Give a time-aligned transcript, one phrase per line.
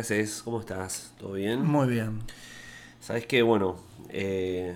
[0.00, 0.40] ¿Qué haces?
[0.42, 1.12] ¿Cómo estás?
[1.18, 1.62] ¿Todo bien?
[1.62, 2.20] Muy bien.
[3.00, 3.76] Sabes que, bueno,
[4.08, 4.74] eh,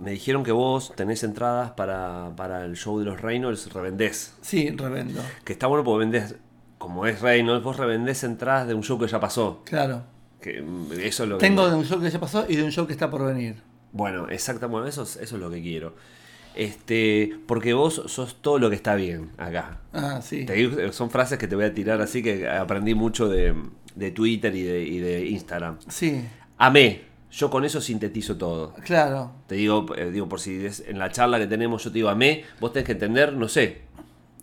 [0.00, 4.34] me dijeron que vos tenés entradas para, para el show de los Reynolds, revendés.
[4.40, 5.22] Sí, revendo.
[5.44, 6.34] Que está bueno porque vendés,
[6.78, 9.62] como es Reynolds, vos revendés entradas de un show que ya pasó.
[9.64, 10.02] Claro.
[10.40, 12.64] Que mm, eso es lo que- Tengo de un show que ya pasó y de
[12.64, 13.62] un show que está por venir.
[13.92, 15.94] Bueno, exactamente, eso, es- eso es lo que quiero.
[16.56, 19.78] Este, porque vos sos todo lo que está bien acá.
[19.92, 20.44] Ah, sí.
[20.46, 23.54] Te son frases que te voy a tirar así que aprendí mucho de,
[23.94, 25.78] de Twitter y de, y de Instagram.
[25.88, 26.24] Sí,
[26.58, 28.74] Amé, yo con eso sintetizo todo.
[28.84, 29.32] claro.
[29.46, 32.08] Te digo, eh, digo por si es- en la charla que tenemos yo te digo
[32.08, 33.82] amé, vos tenés que entender, no sé,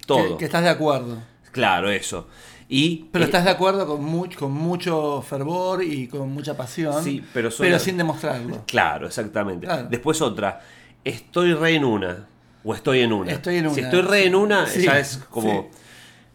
[0.06, 0.31] todo.
[0.34, 1.18] Que, que estás de acuerdo.
[1.52, 2.28] Claro, eso.
[2.69, 7.03] Y Pero eh, estás de acuerdo con, much- con mucho fervor y con mucha pasión.
[7.03, 8.63] Sí, pero suena- sin demostrarlo.
[8.68, 9.66] Claro, exactamente.
[9.68, 9.88] Claro.
[9.90, 10.62] Después otra,
[11.03, 12.28] estoy re en una.
[12.63, 13.31] O estoy en una.
[13.31, 13.88] Estoy en Si una.
[13.90, 15.69] estoy re en una, Sí, ya es como.
[15.72, 15.78] sí.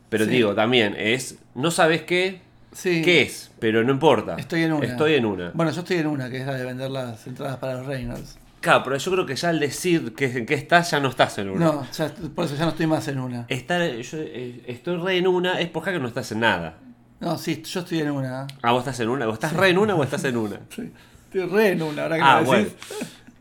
[0.09, 1.39] Pero digo, también es.
[1.55, 2.41] No sabes qué.
[2.73, 3.03] Sí.
[3.03, 3.51] ¿Qué es?
[3.59, 4.37] Pero no importa.
[4.39, 4.87] Estoy en una.
[4.87, 5.51] Estoy en una.
[5.55, 8.39] Bueno, yo estoy en una, que es la de vender las entradas para los Reynolds.
[8.61, 11.37] Claro, pero yo creo que ya al decir que, en qué estás, ya no estás
[11.39, 11.65] en una.
[11.67, 13.45] No, ya- por eso ya no estoy más en una.
[13.49, 16.79] Estar, yo, eh, estoy re en una es porque que no estás en nada.
[17.21, 18.47] No, sí, yo estoy en una.
[18.63, 19.27] Ah, vos estás en una.
[19.27, 20.61] ¿Vos estás re en una o estás en una?
[20.71, 20.91] Sí,
[21.41, 22.65] Estoy re en una, ahora que Ah, bueno.
[22.65, 22.77] decís.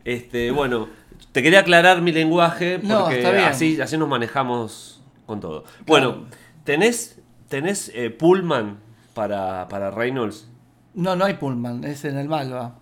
[0.04, 0.88] Este, bueno,
[1.32, 3.44] te quería aclarar mi lenguaje No, porque está bien.
[3.44, 5.64] así, así nos manejamos con todo.
[5.86, 6.24] Bueno,
[6.64, 8.78] ¿tenés, tenés eh, Pullman
[9.14, 10.48] para, para Reynolds?
[10.94, 12.76] No, no hay Pullman, es en el Malva.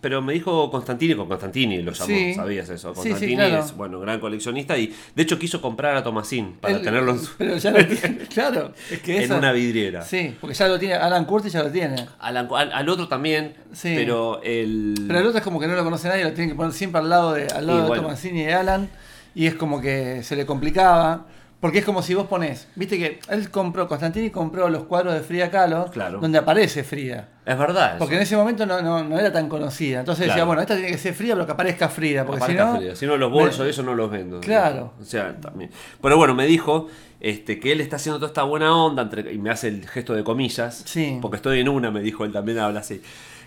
[0.00, 2.34] Pero me dijo Constantini, con Constantini lo llamó, Sí.
[2.34, 2.94] ¿sabías eso?
[2.94, 3.58] Sí, sí, Constantini claro.
[3.64, 7.32] es, bueno, gran coleccionista y de hecho quiso comprar a Tomasín para tenerlo en, su-
[7.38, 8.72] Pero ya lo tiene, claro.
[8.90, 10.02] Es que en una vidriera.
[10.02, 12.06] Sí, porque ya lo tiene, Alan Curtis ya lo tiene.
[12.20, 14.94] Al, al- al otro también, pero el...
[15.08, 17.00] Pero el otro es como que no lo conoce nadie, lo tienen que poner siempre
[17.00, 18.02] al lado de, al lado Y de bueno.
[18.04, 18.88] Tomasini y de Alan.
[19.34, 21.26] Y es como que se le complicaba.
[21.58, 25.20] Porque es como si vos ponés, viste que él compró, Constantini compró los cuadros de
[25.20, 26.20] Frida Kahlo, Claro.
[26.20, 27.30] donde aparece Frida.
[27.46, 27.90] Es verdad.
[27.92, 27.98] eso.
[27.98, 30.00] Porque en ese momento no, no, no era tan conocida.
[30.00, 32.26] Entonces decía, bueno, esta tiene que ser Frida, pero que aparezca Frida.
[32.26, 32.94] Porque si Aparezca no, Frida.
[32.94, 34.40] Si no, los bolsos, me- eso no los vendo.
[34.40, 34.92] Claro.
[35.00, 35.70] O sea, también.
[36.02, 36.88] Pero bueno, me dijo
[37.20, 40.12] este, que él está haciendo toda esta buena onda entre- y me hace el gesto
[40.14, 40.82] de comillas.
[40.84, 41.18] Sí.
[41.22, 43.00] Porque estoy en una, me dijo, él también habla así.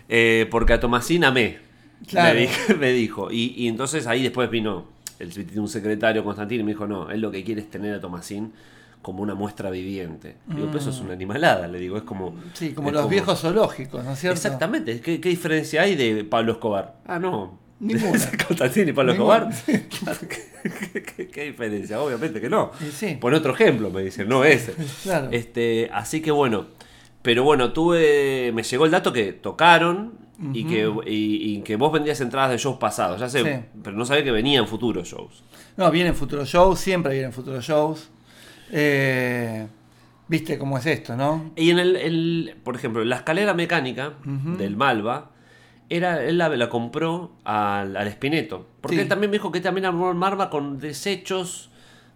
[0.09, 1.59] Eh, porque a Tomasín amé.
[2.07, 2.33] Claro.
[2.33, 3.31] Me, dijo- me dijo.
[3.31, 4.87] Y, y entonces ahí después vino
[5.19, 7.99] el, un secretario, Constantino, y me dijo, no, él lo que quiere es tener a
[8.01, 8.53] Tomasín
[9.01, 10.35] como una muestra viviente.
[10.47, 12.31] Digo, pero eso es una animalada, le digo, es como...
[12.31, 12.41] Mm.
[12.53, 14.35] Sí, como los viejos zoológicos, ¿no es cierto?
[14.35, 16.95] Exactamente, ¿Qué, qué diferencia hay de Pablo Escobar?
[17.05, 17.59] Ah, no.
[17.79, 18.19] Ninguna.
[18.47, 19.49] Constantino y Pablo Ninguna.
[19.49, 20.17] Escobar.
[20.93, 22.01] ¿Qué, qué- qué diferencia?
[22.01, 22.71] Obviamente que no.
[22.93, 23.17] Sí.
[23.21, 24.73] Pon otro ejemplo, me dicen, no ese.
[25.03, 25.29] Claro.
[25.31, 26.67] Este, así que bueno.
[27.21, 28.51] Pero bueno, tuve.
[28.53, 30.13] Me llegó el dato que tocaron
[30.53, 33.19] y, que, y, y que vos vendías entradas de shows pasados.
[33.19, 33.65] Ya sé, Sí.
[33.83, 35.43] pero no sabía que venían futuros shows.
[35.77, 38.09] No, vienen futuros shows, siempre vienen futuros shows.
[38.71, 39.67] Eh,
[40.27, 41.51] Viste cómo es esto, ¿no?
[41.55, 45.31] Y en el, el- por ejemplo, la escalera mecánica del Malva,
[45.89, 48.67] era, él la, la compró al, al Espineto.
[48.79, 49.01] Porque Sí.
[49.01, 51.68] él también me dijo que también armó el Malva con desechos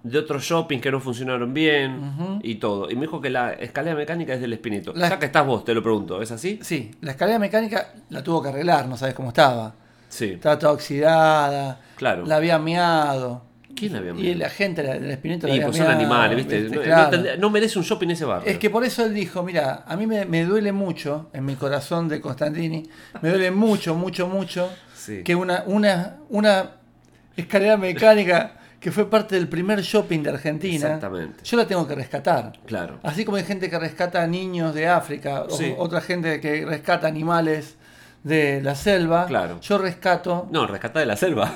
[0.03, 2.91] de otros shopping que no funcionaron bien y todo.
[2.91, 4.91] Y me dijo que la escalera mecánica es del Espineto.
[4.93, 6.59] La- Ya que estás vos, te lo pregunto, ¿es así?
[6.61, 9.73] Sí, la escalera mecánica la tuvo que arreglar, no sabes cómo estaba.
[10.09, 10.31] Sí.
[10.33, 12.25] Estaba toda oxidada, Claro.
[12.25, 13.43] la había meado.
[13.75, 14.39] ¿Quién la había Y meado?
[14.39, 16.59] la gente del Espinito la Y había pues son animales, ¿viste?
[16.61, 16.75] ¿viste?
[16.77, 17.17] No, Claro.
[17.39, 18.51] no merece un shopping ese barrio.
[18.51, 21.55] Es que por eso él dijo, mira, a mí me, me duele mucho, en mi
[21.55, 22.83] corazón de Constantini,
[23.21, 25.23] me duele mucho, mucho, mucho, Sí.
[25.23, 26.71] que una, una, una
[27.35, 31.41] escalera mecánica que fue parte del primer shopping de Argentina, Exactamente.
[31.45, 32.51] yo la tengo que rescatar.
[32.65, 32.99] Claro.
[33.01, 35.73] Así como hay gente que rescata niños de África, o Sí.
[35.77, 37.77] otra gente que rescata animales
[38.23, 39.61] de la selva, Claro.
[39.61, 40.47] yo rescato...
[40.51, 41.49] No, rescata de la selva.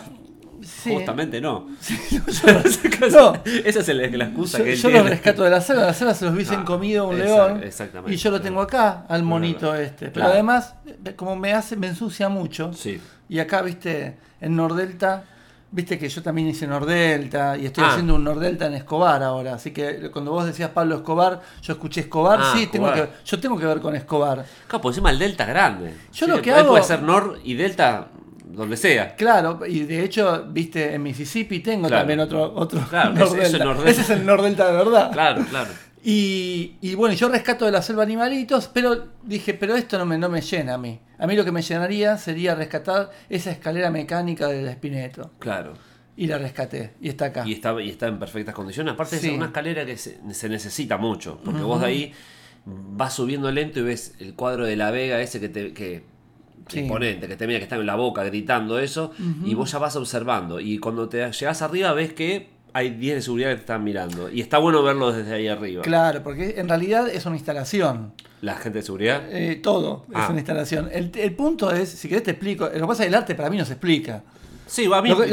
[0.63, 0.93] Sí.
[0.93, 1.67] Justamente no.
[3.11, 3.33] No.
[3.65, 4.99] Esa es la excusa Yo, que él yo tiene.
[4.99, 8.13] los rescato de la selva, la selva se los hubiesen Ah, comido un león exactamente.
[8.13, 10.05] y yo lo tengo acá, al monito este.
[10.07, 10.31] Pero Claro.
[10.33, 10.75] además,
[11.15, 12.73] como me hace, me ensucia mucho.
[12.73, 12.99] Sí.
[13.29, 15.25] Y acá, viste, en Nordelta,
[15.71, 17.89] viste que yo también hice Nordelta y estoy Ah.
[17.89, 19.55] haciendo un Nordelta en Escobar ahora.
[19.55, 23.39] Así que cuando vos decías Pablo Escobar, yo escuché Escobar, Ah, sí, tengo que, yo
[23.39, 24.45] tengo que ver con Escobar.
[24.67, 25.93] Claro, por encima el delta es grande.
[26.13, 28.07] Yo lo que hago- puede ser nor y delta
[28.45, 29.15] donde sea.
[29.15, 32.01] Claro, y de hecho, viste, en Mississippi tengo Claro.
[32.01, 33.45] también otro, otro Claro, ese- Nordelta.
[33.47, 33.91] ese Nordelta.
[33.91, 35.11] Ese es el Nordelta de verdad.
[35.11, 35.69] Claro, claro.
[36.09, 40.17] Y, y bueno, yo rescato de la selva animalitos, pero dije, pero esto no me,
[40.17, 41.01] no me llena a mí.
[41.19, 45.31] A mí lo que me llenaría sería rescatar esa escalera mecánica del Espineto.
[45.37, 45.73] Claro.
[46.15, 47.43] Y la rescaté, y está acá.
[47.45, 48.93] Y está, y está en perfectas condiciones.
[48.93, 49.27] Aparte Sí.
[49.27, 51.41] es una escalera que se, se necesita mucho.
[51.43, 52.13] Porque vos de ahí
[52.65, 55.73] vas subiendo lento y ves el cuadro de la Vega ese que te...
[55.73, 56.03] Que,
[56.69, 56.79] Sí.
[56.79, 59.13] imponente, que te mira que está en la boca gritando eso,
[59.45, 60.59] y vos ya vas observando.
[60.59, 64.29] Y cuando te llegas arriba ves que hay 10 de seguridad que te están mirando.
[64.29, 65.81] Y está bueno verlo desde ahí arriba.
[65.83, 68.13] Claro, porque en realidad es una instalación.
[68.41, 69.23] La gente de seguridad.
[69.29, 70.27] Eh, todo es Ah.
[70.29, 70.89] una instalación.
[70.91, 73.35] El, el punto es, si querés te explico, lo que pasa es que el arte
[73.35, 74.21] para mí no se explica.
[74.67, 75.23] Sí, va a mí, Lo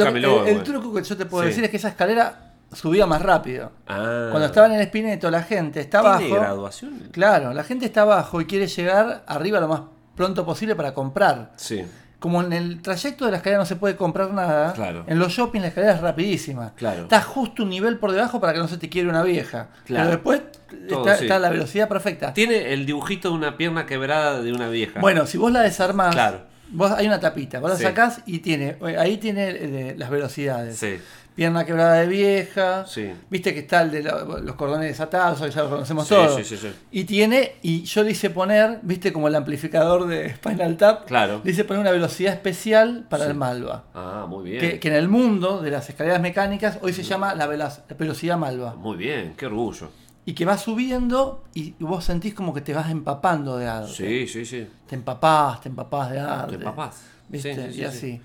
[0.47, 1.49] el, truco que yo te puedo Sí.
[1.49, 3.73] decir es que esa escalera subía más rápido.
[3.87, 4.29] Ah.
[4.31, 6.35] Cuando estaba en el Espineto, la gente está ¿Tiene abajo.
[6.47, 7.09] graduación?
[7.13, 9.81] Claro, la gente está abajo y quiere llegar arriba lo más
[10.17, 11.53] pronto posible para comprar.
[11.57, 11.85] Sí,
[12.25, 15.05] Como en el trayecto de la escalera no se puede comprar nada, Claro.
[15.07, 16.73] en los shopping la escalera es rapidísima.
[16.75, 17.03] Claro.
[17.03, 19.69] Está justo un nivel por debajo para que no se te quiebre una vieja.
[19.85, 20.05] Claro.
[20.05, 20.41] Pero después
[20.89, 21.25] Todo, está, sí.
[21.27, 22.33] está la velocidad perfecta.
[22.33, 25.01] Tiene el dibujito de una pierna quebrada de una vieja.
[25.01, 26.41] Bueno, si vos la desarmás, Claro.
[26.71, 27.83] vos hay una tapita, vos la Sí.
[27.83, 30.79] sacás y tiene, ahí tiene eh, las velocidades.
[30.79, 30.99] Sí,
[31.35, 33.11] Pierna quebrada de vieja, Sí.
[33.29, 36.37] viste que está el de lo- los cordones desatados, ya lo conocemos Sí, todos.
[36.37, 36.69] sí, sí, sí.
[36.93, 41.41] Y tiene, y yo le hice poner, viste como el amplificador de Spinal Tap, Claro.
[41.43, 43.85] le hice poner una velocidad especial para el Malva.
[43.95, 44.61] Ah, muy bien.
[44.61, 47.49] Que, que en el mundo de las escaleras mecánicas hoy se llama la,
[47.99, 48.75] velocidad Malva.
[48.77, 49.91] Muy bien, qué orgullo.
[50.27, 53.93] Y que va subiendo y vos sentís como que te vas empapando de arte.
[53.93, 54.67] Sí, sí, sí.
[54.87, 56.51] Te empapás, te empapás de arte.
[56.51, 57.03] Te empapás.
[57.29, 57.55] ¿Viste?
[57.55, 57.99] Sí, sí, sí, y así.
[57.99, 58.21] sí.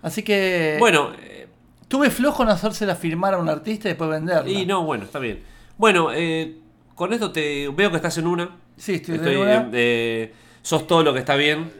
[0.00, 0.76] Así que.
[0.78, 1.48] Bueno, eh,
[1.92, 4.50] Tuve flojo en hacérsela firmar a un artista y después venderla.
[4.50, 5.42] y no, bueno, está bien.
[5.76, 6.56] Bueno, eh,
[6.94, 8.48] con esto te veo que estás en una.
[8.78, 9.68] Sí, estoy, Estoy, de una.
[9.74, 11.70] eh, sos todo lo que está bien.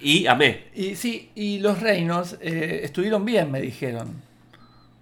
[0.00, 0.68] Y amé.
[0.72, 4.22] Y sí, y los Reynolds eh, estuvieron bien, me dijeron.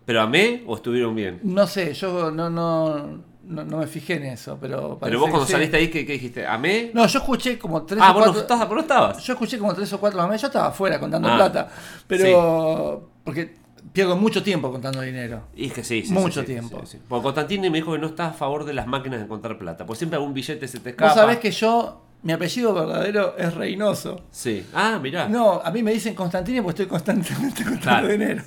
[0.06, 1.40] ¿Pero amé o estuvieron bien?
[1.42, 4.96] No sé, yo no, no, no, no me fijé en eso, pero.
[4.98, 5.52] Pero vos cuando sí.
[5.52, 6.46] saliste ahí, ¿qué, qué dijiste?
[6.46, 6.90] ¿Amé?
[6.94, 8.40] No, yo escuché como tres ah, o cuatro.
[8.40, 9.22] estabas, vos no estabas.
[9.22, 10.40] Yo escuché como tres o cuatro más.
[10.40, 11.68] Yo estaba afuera contando Ah, plata.
[12.06, 13.10] Pero.
[13.22, 13.65] Porque
[13.96, 15.42] pierdo mucho tiempo contando dinero.
[15.56, 16.84] Y es que sí, sí, Mucho sí, tiempo.
[16.86, 16.98] sí.
[17.08, 19.86] Porque Constantini me dijo que no está a favor de las máquinas de contar plata.
[19.86, 21.12] Porque siempre algún billete se te escapa.
[21.12, 22.02] Vos sabés que yo.
[22.22, 24.22] Mi apellido verdadero es Reynoso.
[24.30, 24.66] Sí.
[24.74, 25.28] Ah, mirá.
[25.28, 28.08] No, a mí me dicen Constantini porque estoy constantemente contando Claro.
[28.08, 28.42] dinero.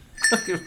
[0.46, 0.58] Qué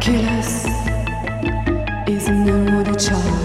[0.00, 0.64] Kill us,
[2.08, 3.39] is no more the a child?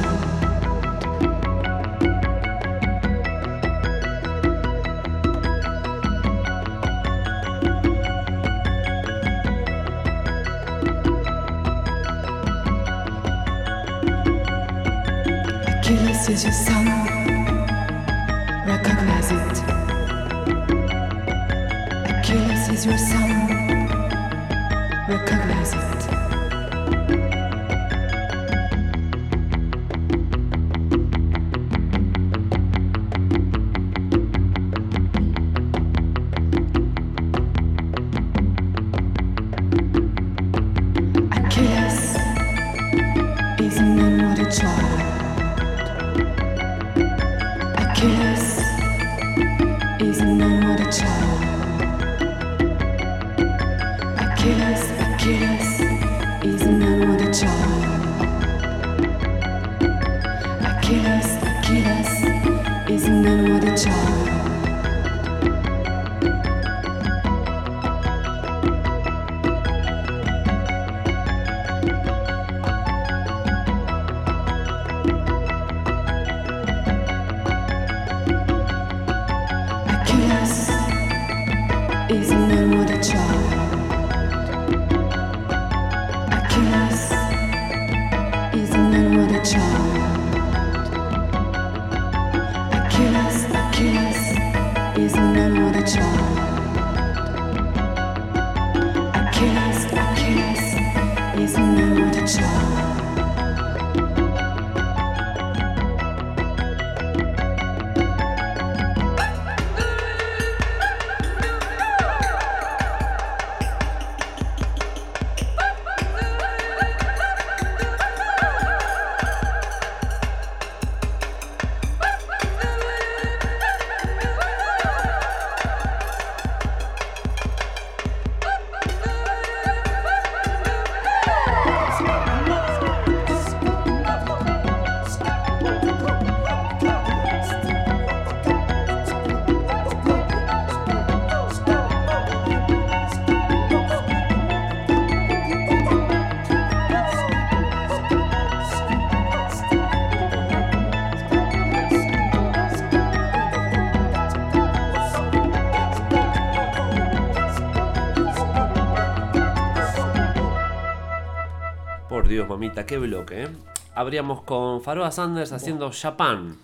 [162.55, 163.47] Mamita, qué bloque, ¿eh?
[163.93, 166.57] Abríamos con Faroa Sanders haciendo Japan.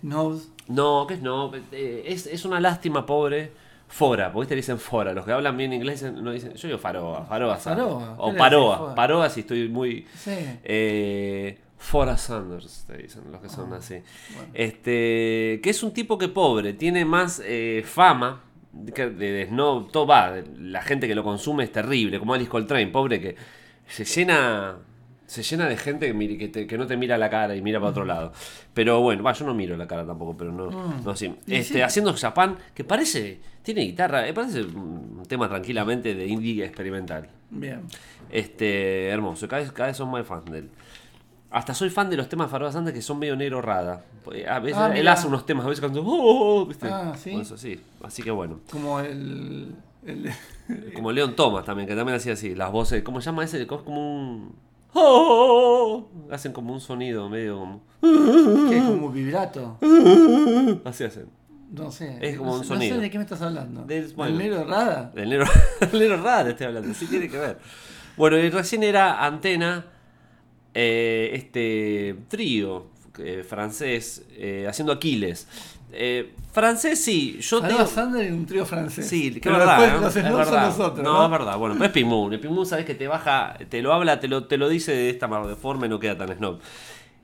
[0.00, 0.40] Snow.
[0.68, 1.52] No, que es no.
[1.72, 3.52] eh, Es, es una lástima, pobre.
[3.88, 5.12] Fora, porque te dicen fora.
[5.12, 6.54] Los que hablan bien inglés no dicen.
[6.54, 7.88] Yo digo Faroa, Faroa Sanders.
[7.88, 8.94] Faroa, ¿qué O Paroa.
[8.96, 10.04] Paroa si estoy muy.
[10.16, 10.32] Sí.
[10.64, 14.02] Eh, Fora Sanders, te dicen los que son así.
[14.54, 18.42] Este, que es un tipo que pobre, tiene más eh, fama.
[18.72, 22.88] De, de Snow, todo va, la gente que lo consume es terrible, como Alice Coltrane,
[22.88, 23.34] pobre que
[23.86, 24.76] se llena
[25.26, 27.62] se llena de gente que, mire- que, te- que no te mira la cara y
[27.62, 28.32] mira para otro lado.
[28.74, 30.70] Pero bueno, va, yo no miro la cara tampoco, pero no,
[31.04, 31.34] no sí.
[31.46, 31.80] Este, sí.
[31.80, 37.28] haciendo Japan, que parece, tiene guitarra, eh, parece un tema tranquilamente de indie experimental.
[37.50, 37.82] Bien.
[38.30, 40.70] Este, hermoso, cada vez, cada vez son más fan de él.
[41.50, 44.04] Hasta soy fan de los temas de Faroa Sanders que son medio negro rada.
[44.48, 46.02] A veces Ah, él hace unos temas, a veces cuando.
[46.02, 46.88] "Oh, oh, oh", ¿viste?
[46.88, 47.30] Ah, ¿sí?
[47.30, 47.80] Por eso, sí.
[48.02, 48.60] Así que bueno.
[48.70, 49.74] Como el.
[50.04, 50.30] el
[50.94, 52.54] Como Leon Thomas también, que también hacía así.
[52.56, 53.62] Las voces, ¿cómo se llama ese?
[53.62, 54.54] Es como un.
[54.92, 56.32] "Oh, oh, oh".
[56.32, 57.80] Hacen como un sonido medio como.
[58.68, 59.78] que es como vibrato.
[60.84, 61.26] Así hacen.
[61.72, 62.18] No sé.
[62.20, 62.94] Es como no un sé- sonido.
[62.94, 63.84] No sé de qué me estás hablando.
[63.84, 64.36] Del- ¿Del bueno.
[64.38, 65.10] negro rada?
[65.14, 65.46] Del negro,
[65.80, 67.58] del negro raro estoy hablando, sí tiene que ver.
[68.16, 69.86] Bueno, y recién era Antena,
[70.74, 72.86] eh, este trío
[73.18, 75.48] eh, francés, eh, haciendo Aquiles.
[76.56, 77.90] Francés sí, yo Faroa tengo...
[77.90, 79.06] Sander y un trío francés.
[79.06, 80.06] Sí, que Pero verdad, después ¿no?
[80.06, 80.66] los Es son verdad.
[80.68, 81.04] los otros.
[81.04, 81.24] No, ¿no?
[81.26, 81.58] es verdad.
[81.58, 82.32] Bueno, pero es Pimun.
[82.32, 85.10] El Pimun, sabes que te baja, te lo habla, te lo, te lo dice de
[85.10, 86.58] esta de forma y no queda tan snob.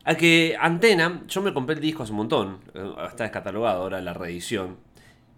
[0.04, 2.58] A que Antena, yo me compré el disco hace un montón.
[2.74, 4.76] eh, Está descatalogado ahora la reedición.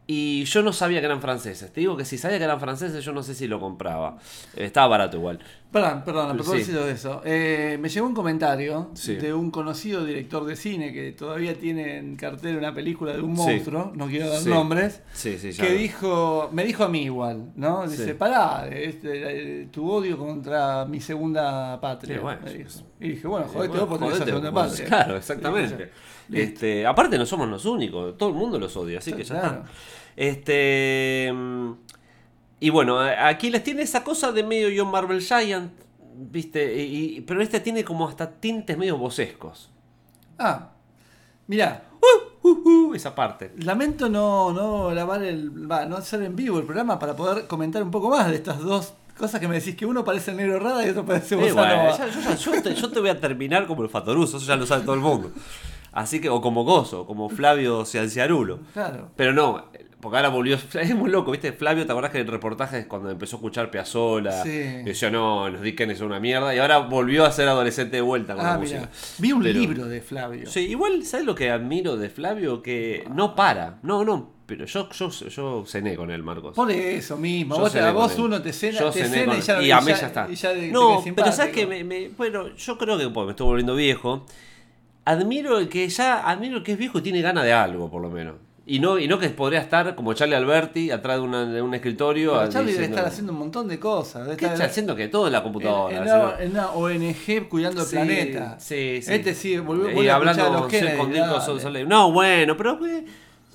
[0.09, 1.73] Y yo no sabía que eran franceses.
[1.73, 4.17] Te digo que si sabía que eran franceses, yo no sé si lo compraba.
[4.57, 5.39] Estaba barato igual.
[5.75, 6.39] Perdón, perdón, a Sí.
[6.39, 7.21] propósito de eso.
[7.25, 9.17] Eh, me llegó un comentario Sí.
[9.17, 13.37] de un conocido director de cine que todavía tiene en cartera una película de un
[13.37, 13.43] Sí.
[13.43, 15.67] monstruo, no quiero dar nombres, Sí, sí, ya.
[15.67, 17.89] que dijo, me dijo a mí igual, ¿no?
[17.89, 22.19] Dice, pará, este, eh, tu odio contra mi segunda patria.
[22.19, 22.41] Sí, bueno.
[23.01, 24.87] Y dije, bueno, jodete Bueno, vos por tener esa jodete segunda patria.
[24.87, 25.91] Claro, exactamente.
[26.33, 29.41] Este, aparte no somos los únicos, todo el mundo los odia, así Sí, que ya
[29.41, 29.57] claro.
[29.65, 29.71] está.
[30.17, 31.73] Este mm,
[32.67, 35.73] y bueno, aquí les tiene esa cosa de medio John Marvel Giant.
[36.17, 39.71] viste, y, pero este tiene como hasta tintes medio vocescos.
[40.39, 40.71] Ah,
[41.47, 41.85] mira,
[42.47, 42.51] Uh,
[42.91, 43.53] uh, esa parte.
[43.57, 45.67] lamento no, no grabar el.
[45.67, 48.93] No hacer en vivo el programa para poder comentar un poco más de estas dos
[49.17, 51.75] cosas que me decís que uno parece el negro rada y otro parece Eh, bueno,
[51.77, 51.97] nova.
[51.97, 54.57] ya- yo, ya- yo te, yo te voy a terminar como el Fatoruso, eso ya
[54.57, 55.31] lo sabe todo el mundo.
[55.93, 58.59] Así que, o como Gozo, como Flavio Cianciarulo.
[58.75, 59.09] Claro.
[59.17, 59.65] Pero no,
[60.05, 60.57] porque ahora volvió.
[60.81, 61.53] Es muy loco, ¿viste?
[61.53, 64.45] Flavio, ¿te acordás que en reportajes cuando empezó a escuchar Piazzola?
[64.45, 64.51] Sí.
[64.85, 66.55] Decía, no, los Dickens son una mierda.
[66.55, 68.81] Y ahora volvió a ser adolescente de vuelta con Ah, la mira.
[68.83, 68.93] música.
[69.19, 70.49] Vi un Pero- libro de Flavio.
[70.49, 72.63] Sí, igual, ¿sabes lo que admiro de Flavio?
[72.63, 73.79] Que no para.
[73.83, 76.55] No, no, pero yo, yo, yo cené con él, Marcos.
[76.55, 77.57] Por eso mismo.
[77.57, 79.43] Yo Vos, a vos uno te cena, Yo te cena y él.
[79.43, 80.29] ya, Y a mí ya está.
[80.31, 83.47] y ya no, pero sabes que me, me- bueno, yo creo que pues, me estoy
[83.47, 84.27] volviendo viejo.
[85.07, 88.01] Admiro el que ya, admiro el que es viejo y tiene ganas de algo, por
[88.01, 88.37] lo menos.
[88.67, 91.75] Y no, y no que podría estar como Charlie Alberti atrás de, una- de un
[91.75, 92.33] escritorio.
[92.33, 94.25] Pero Charlie debe diciendo- estar haciendo un montón de cosas.
[94.25, 95.95] Debe ¿Qué estar está haciendo que todo en la computadora?
[95.95, 98.57] en, en haciendo- una, en una ONG cuidando el Sí, planeta.
[98.59, 99.13] Sí, sí.
[99.13, 101.89] Este sí, volvió, Y a hablando a los con- Kennedy, con.
[101.89, 103.05] No, bueno, pero eh,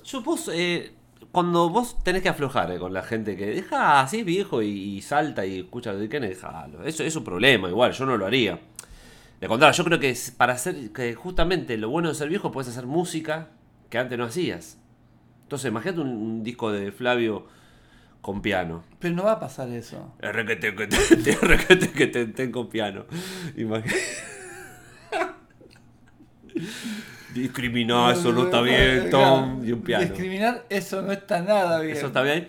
[0.04, 0.92] yo vos, eh,
[1.32, 5.02] cuando vos tenés que aflojar eh, con la gente que deja así viejo y, y
[5.02, 6.84] salta y escucha a Kennedy, dejalo.
[6.84, 8.60] Eso es un problema, igual, yo no lo haría.
[9.40, 12.68] De contrario, yo creo que para hacer, que justamente lo bueno de ser viejo puedes
[12.70, 13.48] hacer música
[13.88, 14.76] que antes no hacías.
[15.50, 17.44] Entonces, imagínate un, un disco de Flavio
[18.20, 18.84] con piano.
[19.00, 20.14] Pero no va a pasar eso.
[20.20, 23.04] Que te, te- requete que te, te con piano.
[23.56, 24.00] Imagínate.
[27.34, 29.64] Discriminar, eso no está bien, Tom.
[29.64, 30.04] Y un piano.
[30.04, 31.96] Discriminar, eso no está nada bien.
[31.96, 32.46] Eso está bien.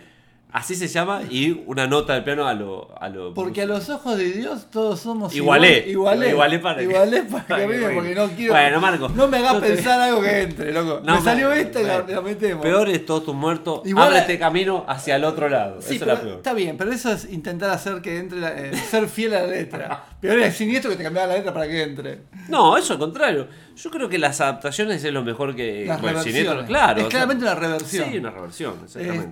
[0.53, 1.21] Así se llama.
[1.29, 2.89] Y una nota del piano a lo.
[2.99, 5.85] A lo Porque a los ojos de Dios todos somos Igualé.
[5.87, 6.31] iguales.
[6.31, 7.89] Igualé para que- Igualé para que para que arriba.
[7.93, 8.53] porque no quiero.
[8.53, 10.99] Bueno, Marco, No me hagas no te- pensar algo que entre, loco.
[11.05, 12.61] No, me salió esta y la, la metemos.
[12.63, 13.81] Peor es todos tus muertos.
[13.95, 15.81] Ábrete camino hacia el otro lado.
[15.81, 16.37] Sí, Eso pero es la peor.
[16.37, 19.47] está bien, pero eso es intentar hacer que entre, la- eh, ser fiel a la
[19.47, 20.03] letra.
[20.19, 22.23] Peor es siniestro que te cambiaba la letra para que entre.
[22.49, 23.47] No, eso al contrario.
[23.83, 25.85] Yo creo que las adaptaciones es lo mejor que.
[25.85, 26.35] Las reversiones.
[26.35, 26.99] Siniestro, claro.
[27.01, 28.09] Es o sea, claramente una reversión.
[28.11, 29.27] Sí, una reversión, exactamente.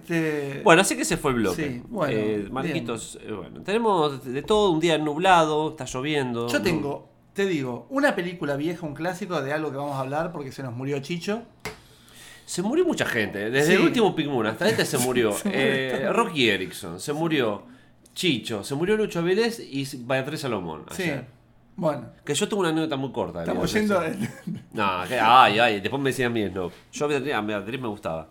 [0.49, 1.67] Este, Bueno, así que ese fue el bloque.
[1.69, 2.47] Sí, bueno, Eh.
[2.51, 6.47] Marquitos, eh, bueno, tenemos de todo, un día nublado, está lloviendo.
[6.47, 10.31] yo tengo, te digo, una película vieja, un clásico de algo que vamos a hablar
[10.31, 11.43] porque se nos murió Chicho.
[12.45, 13.73] Se murió mucha gente, desde Sí.
[13.73, 15.31] el último Pigmoon hasta este se murió.
[15.37, 16.09] Se murió Eh.
[16.11, 17.63] Rocky Erickson, se murió
[18.15, 20.85] Chicho, se murió Lucho Vélez y Beatriz Salomón.
[20.91, 21.11] Sí.
[21.79, 23.39] Bueno, Que yo tengo una anécdota muy corta.
[23.41, 24.01] estamos yendo.
[24.73, 26.71] No, que- ay, ay, después me decían bien, no.
[26.91, 28.27] Yo a Beatriz, a Beatriz me gustaba.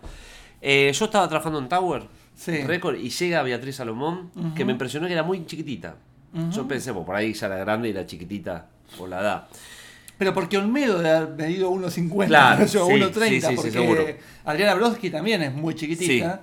[0.61, 2.03] Eh, yo estaba trabajando en Tower
[2.35, 2.63] Sí.
[2.63, 5.97] Record y llega Beatriz Salomón, que me impresionó que era muy chiquitita.
[6.53, 9.49] Yo pensé, pues por ahí ya era grande y era chiquitita por la edad.
[10.19, 14.19] Pero porque Olmedo de haber medido 1.50, Claro, yo sí, 1.30, sí, porque.
[14.45, 16.43] Adriana Brodsky también es muy chiquitita.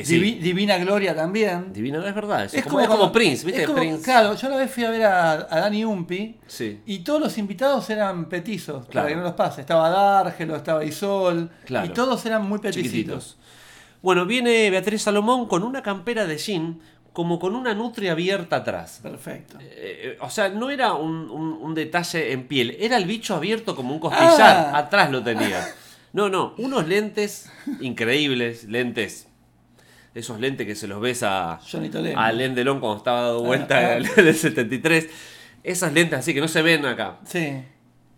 [0.00, 0.18] Eh, sí.
[0.40, 1.72] Divina Gloria también.
[1.72, 2.44] Divino, es verdad.
[2.44, 2.56] eso.
[2.56, 3.62] Es como, es como cuando- Prince, ¿viste?
[3.62, 4.02] es como- Prince.
[4.04, 6.80] Claro, yo una vez fui a ver a, a Dani Umpi Sí.
[6.86, 8.92] y todos los invitados eran petizos, Claro.
[8.92, 9.60] para que no los pase.
[9.62, 11.86] Estaba D'Argelo, estaba Isol, Claro.
[11.86, 13.36] y todos eran muy peticitos.
[14.02, 16.80] Bueno, viene Beatriz Salomón con una campera de jean,
[17.12, 19.00] como con una nutria abierta atrás.
[19.02, 19.56] Perfecto.
[19.60, 23.74] Eh, o sea, no era un, un- un detalle en piel, era el bicho abierto
[23.74, 24.70] como un costillar.
[24.74, 24.76] Ah.
[24.78, 25.66] Atrás lo tenía.
[26.12, 29.25] No, no, unos lentes increíbles, lentes.
[30.16, 32.18] Esos lentes que se los ves a, Johnny Toledo.
[32.18, 34.10] a Len Delon cuando estaba dando vuelta Ah, ah.
[34.16, 35.08] en el 73.
[35.62, 37.18] Esas lentes así que no se ven acá.
[37.24, 37.62] Sí.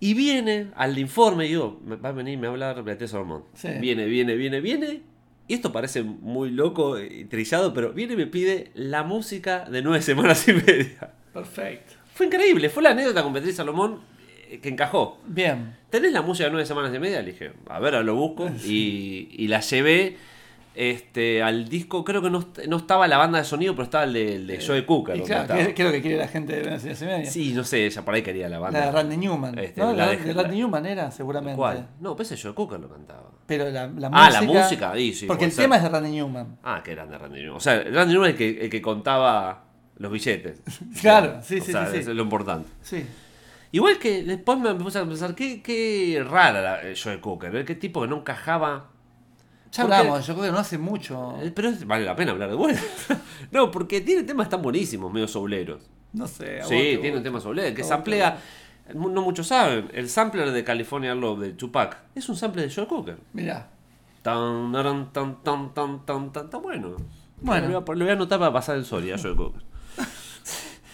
[0.01, 3.43] Y viene al informe y digo, va a venir, me va a hablar Beatriz Salomón.
[3.55, 3.69] Sí.
[3.81, 5.01] Viene, viene, viene, viene.
[5.49, 9.83] Y esto parece muy loco y trillado, pero viene y me pide la música de
[9.83, 11.13] nueve semanas y media.
[11.33, 11.95] Perfecto.
[12.15, 14.01] Fue increíble, fue la anécdota con Beatriz Salomón
[14.49, 15.19] eh, que encajó.
[15.27, 15.75] Bien.
[15.91, 17.23] ¿Tenés la música de nueve semanas y media?
[17.23, 18.49] Le dije, a ver, lo busco.
[18.65, 20.17] Y, y la llevé
[20.81, 24.13] este, al disco, creo que no, no estaba la banda de sonido, pero estaba el
[24.13, 25.21] de, el de Joe Cooker.
[25.23, 25.59] Claro, estaba.
[25.67, 27.31] ¿qué, qué es lo que quiere la gente de y Media?
[27.31, 28.79] Sí, no sé, ella por ahí quería la banda.
[28.79, 29.59] La de Randy Newman.
[29.59, 29.93] Este, ¿no?
[29.93, 31.57] la La, de- de Randy Newman era, seguramente.
[31.57, 31.89] ¿Cuál?
[32.01, 33.31] No, pensé Joe Cooker lo cantaba.
[33.47, 34.41] Pero la, la Ah, música.
[34.41, 35.65] la música, sí, sí, Porque el ser.
[35.65, 36.59] tema es de Randy Newman.
[36.63, 37.57] Ah, que grande Randy Newman.
[37.57, 39.65] O sea, Randy Newman es el que, el que contaba
[39.97, 40.63] los billetes.
[41.01, 42.69] Claro, sí, O sí, sea, sí, es lo importante.
[42.83, 43.05] Sí.
[43.73, 47.65] Igual que después me puse a pensar, qué, qué rara la eh, Joe Cooker, ¿eh?
[47.65, 48.93] qué tipo que no encajaba.
[49.71, 49.97] Ya ¿Por qué?
[49.97, 51.37] hablamos, yo creo que no hace mucho.
[51.43, 52.79] Eh, Pero es- vale la pena hablar de bueno.
[53.51, 55.83] no, porque tiene temas tan buenísimos, medio souleros.
[56.13, 56.61] No sé.
[56.61, 57.23] a Sí, tiene un gusta.
[57.25, 58.39] tema soulero, que samplea.
[58.95, 62.87] No muchos saben, el sampler de California Love de Tupac es un sample de Joe
[62.87, 63.19] Cooker.
[63.35, 63.69] Mirá.
[64.23, 66.97] Tan, taran, tan, tan, tan, tan, tan, tan bueno.
[67.41, 67.69] Bueno.
[67.69, 69.35] Lo voy, a, lo voy a anotar para pasar el Soria a Joe.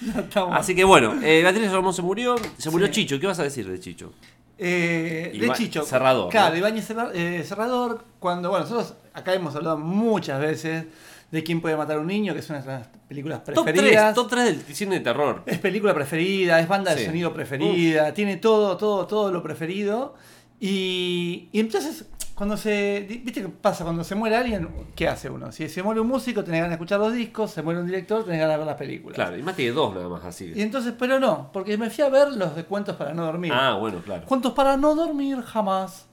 [0.01, 0.57] Ya estamos.
[0.59, 2.93] Así que bueno, eh, Beatriz Salomón se murió, se murió Sí.
[2.95, 3.21] Chicho.
[3.21, 4.13] ¿Qué vas a decir de Chicho?
[4.57, 5.83] Eh, de Chicho.
[5.85, 6.59] Cerrador, Claro, ¿no?
[6.59, 10.85] Ibáñez eh, Cerrador, cuando, bueno, nosotros acá hemos hablado muchas veces
[11.31, 13.65] de quién puede matar a un niño, que es una de las películas Top 3,
[13.75, 14.15] preferidas.
[14.15, 15.43] top 3 del cine de terror.
[15.47, 17.07] Es película preferida, es banda de Sí.
[17.07, 20.15] sonido preferida, tiene todo, todo, todo lo preferido.
[20.61, 23.07] Y, y entonces, cuando se.
[23.09, 23.85] ¿Viste qué pasa?
[23.85, 25.53] Cuando se muere alguien, ¿qué hace uno?
[25.53, 28.25] Si se muere un músico, tenés ganas de escuchar los discos, se muere un director,
[28.25, 29.15] tenés ganas de ver las películas.
[29.15, 30.53] Claro, y más tiene dos nada más así.
[30.55, 33.53] Y entonces, pero no, porque me fui a ver los de cuentos para no dormir.
[33.55, 34.27] Ah, bueno, claro.
[34.27, 36.07] Cuentos para no dormir jamás.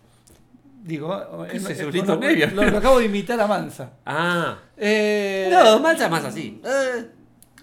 [0.84, 2.56] Digo, ¿Qué es eh, ese eh, grito lo, negro?
[2.56, 3.92] lo- lo acabo de imitar a Mansa.
[4.06, 4.58] Ah.
[4.78, 6.60] Eh, No, Mansa más así.
[6.66, 7.08] Eh.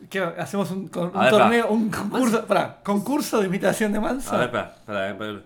[0.09, 0.21] ¿qué?
[0.21, 1.67] hacemos un, un ver, torneo, pará.
[1.75, 4.35] un concurso, pará, concurso de imitación de Mansa.
[4.35, 5.43] A ver, espera, espera, espera.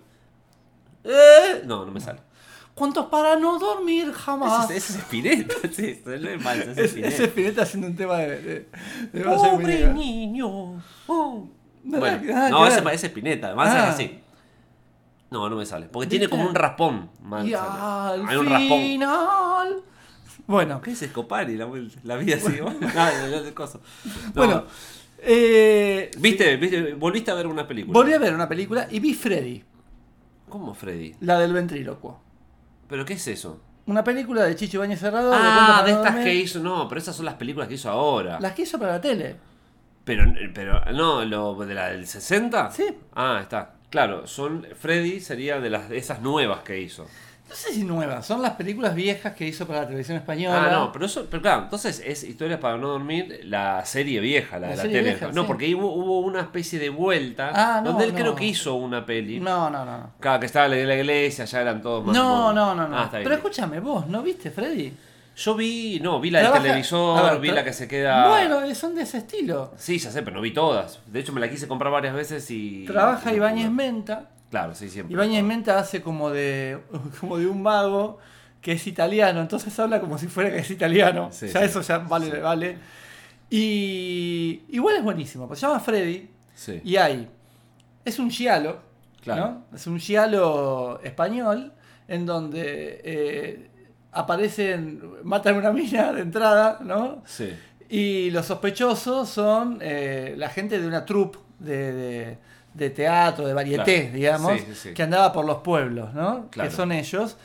[1.05, 1.63] Eh.
[1.65, 2.21] No, no me sale.
[2.75, 4.65] Cuentos para no dormir jamás.
[4.71, 7.25] Ese, ese es Spinetta, sí, es Mansa, ese es Es, ese es Spinetta.
[7.27, 8.67] Spinetta haciendo un tema de.
[9.13, 10.83] de, Pobre niño.
[11.07, 11.49] oh.
[11.85, 13.89] No, Bueno, nada no, ese parece Spinetta, Ah.
[13.89, 14.19] es así.
[15.31, 15.87] No, no me sale.
[15.87, 16.19] Porque ¿Viste?
[16.19, 17.11] tiene como un raspón.
[17.45, 18.81] Y al Hay un raspón.
[18.81, 19.83] final.
[20.47, 21.57] Bueno, ¿Qué es Escopari?
[21.57, 21.69] La,
[22.05, 22.59] la vida así.
[22.97, 23.81] Ah, el- el coso.
[24.05, 24.13] No.
[24.35, 24.65] bueno.
[25.19, 27.93] eh, ¿Viste, viste, volviste a ver una película.
[27.99, 29.63] volví a ver una película y vi Freddy,
[30.49, 31.15] ¿Cómo, Freddy?
[31.21, 32.21] la del ventrílocuo.
[32.93, 33.59] ¿Pero qué es eso?
[33.87, 35.33] Una película de Chicho Ibañez Cerrado.
[35.35, 36.61] Ah, de estas que hizo.
[36.61, 38.39] No, pero esas son las películas que hizo ahora.
[38.39, 39.37] Las que hizo para la tele.
[40.05, 42.71] Pero, pero, no, lo de la del 60?
[42.71, 42.85] Sí.
[43.15, 43.77] Ah, está.
[43.89, 44.67] Claro, son.
[44.79, 47.07] Freddy sería de las de esas nuevas que hizo.
[47.53, 50.69] No sé si nuevas, son las películas viejas que hizo para la televisión española.
[50.69, 54.59] Ah, no, pero eso, pero claro, entonces es Historias para no dormir, la serie vieja,
[54.59, 55.03] la, La de la tele.
[55.03, 55.47] vieja, no, sí.
[55.47, 58.19] porque hubo, hubo una especie de vuelta Ah, no, donde él no.
[58.19, 59.39] creo que hizo una peli.
[59.39, 60.13] No, no, no.
[60.19, 62.17] Cada que estaba de la iglesia, ya eran todos más.
[62.17, 62.97] No, no, no, no.
[62.99, 63.11] Ah.
[63.13, 64.91] Pero escúchame, vos, ¿no viste Freddy?
[65.37, 68.29] Yo vi, no, vi la del televisor, ver, vi la que se queda.
[68.29, 69.73] Bueno, son de ese estilo.
[69.77, 71.01] Sí, ya sé, pero no vi todas.
[71.07, 72.87] De hecho, me la quise comprar varias veces y.
[72.87, 73.71] Trabaja Ibáñez.
[73.71, 74.31] Menta.
[74.53, 75.15] Claro, sí, siempre.
[75.15, 76.79] Ibáñez Menta hace como de,
[77.21, 78.19] como de un mago
[78.61, 81.31] que es italiano, entonces habla como si fuera que es italiano.
[81.33, 81.65] Sí, ya sí.
[81.67, 82.79] eso ya vale, vale.
[83.51, 86.29] Y igual es buenísimo, pues se llama Freddy
[86.85, 87.29] y hay,
[88.05, 88.79] es un giallo,
[89.23, 89.65] Claro.
[89.71, 89.77] ¿no?
[89.77, 91.73] Es un giallo español
[92.09, 93.71] en donde eh,
[94.13, 97.23] aparecen, matan una mina de entrada, ¿no?
[97.27, 97.53] Sí.
[97.89, 102.39] Y los sospechosos son eh, la gente de una troupe de, de-
[102.75, 104.15] de teatro, de varieté, Claro.
[104.17, 104.95] digamos, Sí, sí, sí.
[104.95, 106.49] que andaba por los pueblos, ¿no?
[106.51, 106.71] Claro.
[106.71, 107.37] Que son ellos.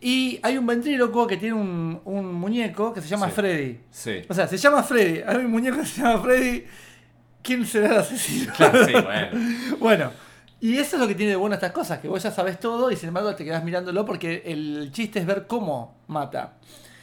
[0.00, 3.28] Y hay un ventríloco que tiene un, un muñeco que se llama.
[3.28, 3.78] Freddy.
[3.90, 4.22] Sí.
[4.28, 5.20] O sea, se llama Freddy.
[5.26, 6.64] Hay un muñeco que se llama Freddy.
[7.42, 8.52] ¿Quién será el asesino?
[8.56, 9.78] Claro, sí, bueno.
[9.78, 10.10] bueno,
[10.60, 12.90] y eso es lo que tiene de bueno estas cosas, que vos ya sabes todo
[12.90, 16.54] y sin embargo te quedás mirándolo porque el chiste es ver cómo mata.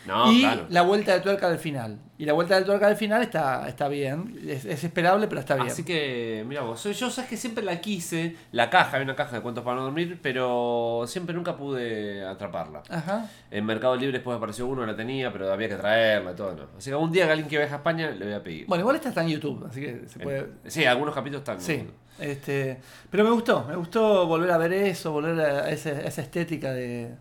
[0.05, 0.65] No, y claro.
[0.69, 1.99] la vuelta de tuerca del final.
[2.17, 4.39] Y la vuelta de tuerca del final está, está bien.
[4.47, 5.67] Es, es esperable, pero está bien.
[5.67, 9.35] Así que, mira vos, yo, sabes que siempre la quise, la caja, hay una caja
[9.37, 12.81] de cuentos para no dormir, pero siempre nunca pude atraparla.
[12.89, 13.29] Ajá.
[13.51, 16.63] En Mercado Libre después apareció uno, la tenía, pero había que traerla y todo, ¿no?
[16.77, 18.65] Así que algún día que alguien que viaje a España le voy a pedir.
[18.67, 20.47] Bueno, igual esta está en YouTube, así que se puede.
[20.67, 21.61] Sí, algunos capítulos están.
[21.61, 21.85] Sí.
[22.19, 26.21] Este, pero me gustó, me gustó volver a ver eso, volver a ese- a esa
[26.21, 27.11] estética de,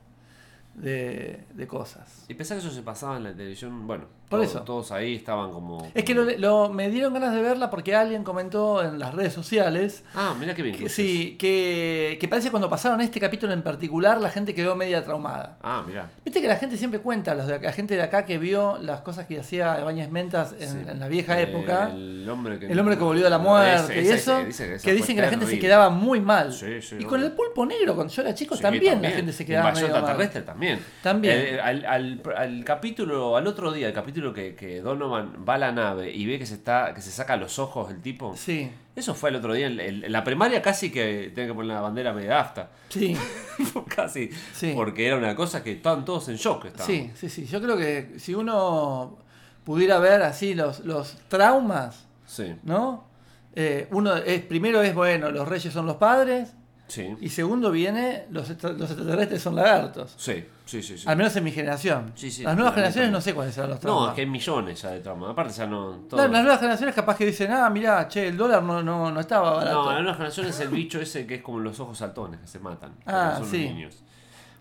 [0.81, 2.25] de, de cosas.
[2.29, 4.61] Y pensar que eso se pasaba en la televisión, bueno, Por todos, eso.
[4.62, 5.91] todos ahí estaban como...
[5.95, 9.33] Es que lo, lo- me dieron ganas de verla porque alguien comentó en las redes
[9.33, 10.77] sociales Ah, mira qué bien.
[10.77, 14.77] que, sí, que, que parece que cuando pasaron este capítulo en particular la gente quedó
[14.77, 15.57] media traumada.
[15.62, 16.11] Ah, mira.
[16.25, 19.01] Viste que la gente siempre cuenta, los de, la gente de acá que vio las
[19.01, 20.79] cosas que hacía Bañez Mentas en, Sí.
[20.91, 24.03] en la vieja época, El hombre que, el hombre que volvió de la muerte Ese-
[24.03, 26.53] y ese- eso, dice que, dicen que la gente se quedaba muy mal.
[26.53, 29.33] Sí, sí, y con el pulpo negro, cuando yo era chico, Sí, también, la gente
[29.33, 29.97] se quedaba medio mal.
[29.97, 30.79] extraterrestre también.
[31.03, 31.59] También.
[31.62, 36.12] Al- al capítulo, al otro día, el capítulo que, que Donovan va a la nave
[36.12, 38.35] y ve que se está, que se saca los ojos el tipo.
[38.37, 39.66] Sí, Eso fue el otro día.
[39.66, 42.70] En, la primaria casi que tiene que poner la bandera media afta.
[42.88, 43.16] sí,
[43.94, 44.31] casi.
[44.54, 44.72] Sí.
[44.74, 46.66] Porque era una cosa que estaban todos en shock.
[46.66, 46.87] estaban.
[46.87, 47.46] sí, sí, sí.
[47.46, 49.18] Yo creo que si uno
[49.64, 52.54] pudiera ver así los, los traumas, Sí.
[52.62, 53.07] ¿no?
[53.54, 56.52] Eh, uno es, primero es, bueno, los reyes son los padres,
[56.87, 57.14] Sí.
[57.20, 60.14] y segundo viene, los, los extraterrestres son lagartos.
[60.16, 60.98] Sí, sí, sí.
[60.98, 61.09] sí.
[61.09, 62.12] Al menos en mi generación.
[62.14, 64.02] Sí, sí, las nuevas generaciones no sé cuáles serán los traumas.
[64.02, 65.31] No, es que hay millones ya de traumas.
[65.31, 65.92] Aparte ya no...
[66.09, 69.11] todo- No, las nuevas generaciones capaz que dicen, ah, mirá, che, el dólar no, no,
[69.11, 69.85] no estaba barato.
[69.92, 72.59] No, las generaciones es el bicho ese que es como los ojos saltones que se
[72.59, 72.92] matan.
[73.07, 73.59] Ah, son sí.
[73.68, 74.02] niños.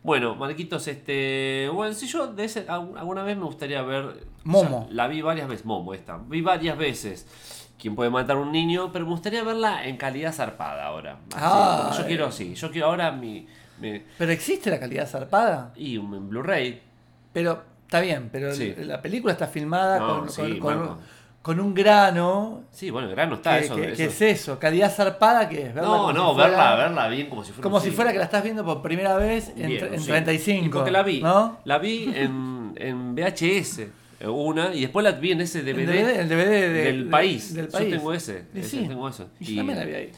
[0.04, 1.70] Bueno, Marquitos, este.
[1.74, 4.26] Bueno, si yo de ese, alguna vez me gustaría ver.
[4.46, 4.88] Momo.
[4.92, 5.66] la vi varias veces.
[5.66, 6.18] Momo, esta.
[6.28, 7.28] Vi varias veces.
[7.78, 8.92] ¿Quién puede matar a un niño?
[8.94, 11.14] Pero me gustaría verla en calidad zarpada ahora.
[11.36, 12.56] Así, Ah, yo quiero así.
[12.56, 13.48] Yo quiero ahora mi.
[14.18, 15.72] Pero existe la calidad zarpada.
[15.76, 16.82] y un en Blu-ray.
[17.34, 18.74] Pero está bien, pero Sí.
[18.80, 20.98] la película está filmada No, con, sí, con- con- Marco.
[21.42, 22.64] con un grano.
[22.72, 23.60] Sí, bueno, el grano está.
[23.60, 24.60] que, eso, que- eso- que es eso?
[24.60, 27.64] Calidad zarpada que es verla No, no, si fuera- verla, verla bien como si fuera
[27.64, 30.08] Como si fuera que la estás viendo por primera vez en, Bien, tre- en sí.
[30.08, 30.66] 35.
[30.66, 31.22] Y porque la vi.
[31.22, 31.60] ¿no?
[31.66, 33.88] La vi en, en VHS.
[34.26, 37.12] una, y después la vi en ese DVD, El DVD, el DVD de- del de-
[37.12, 37.54] país.
[37.54, 37.90] del Yo país.
[37.96, 38.46] tengo ese.
[38.56, 39.30] Ese, tengo eso.
[39.40, 40.12] Y yo Y- también la vi ahí.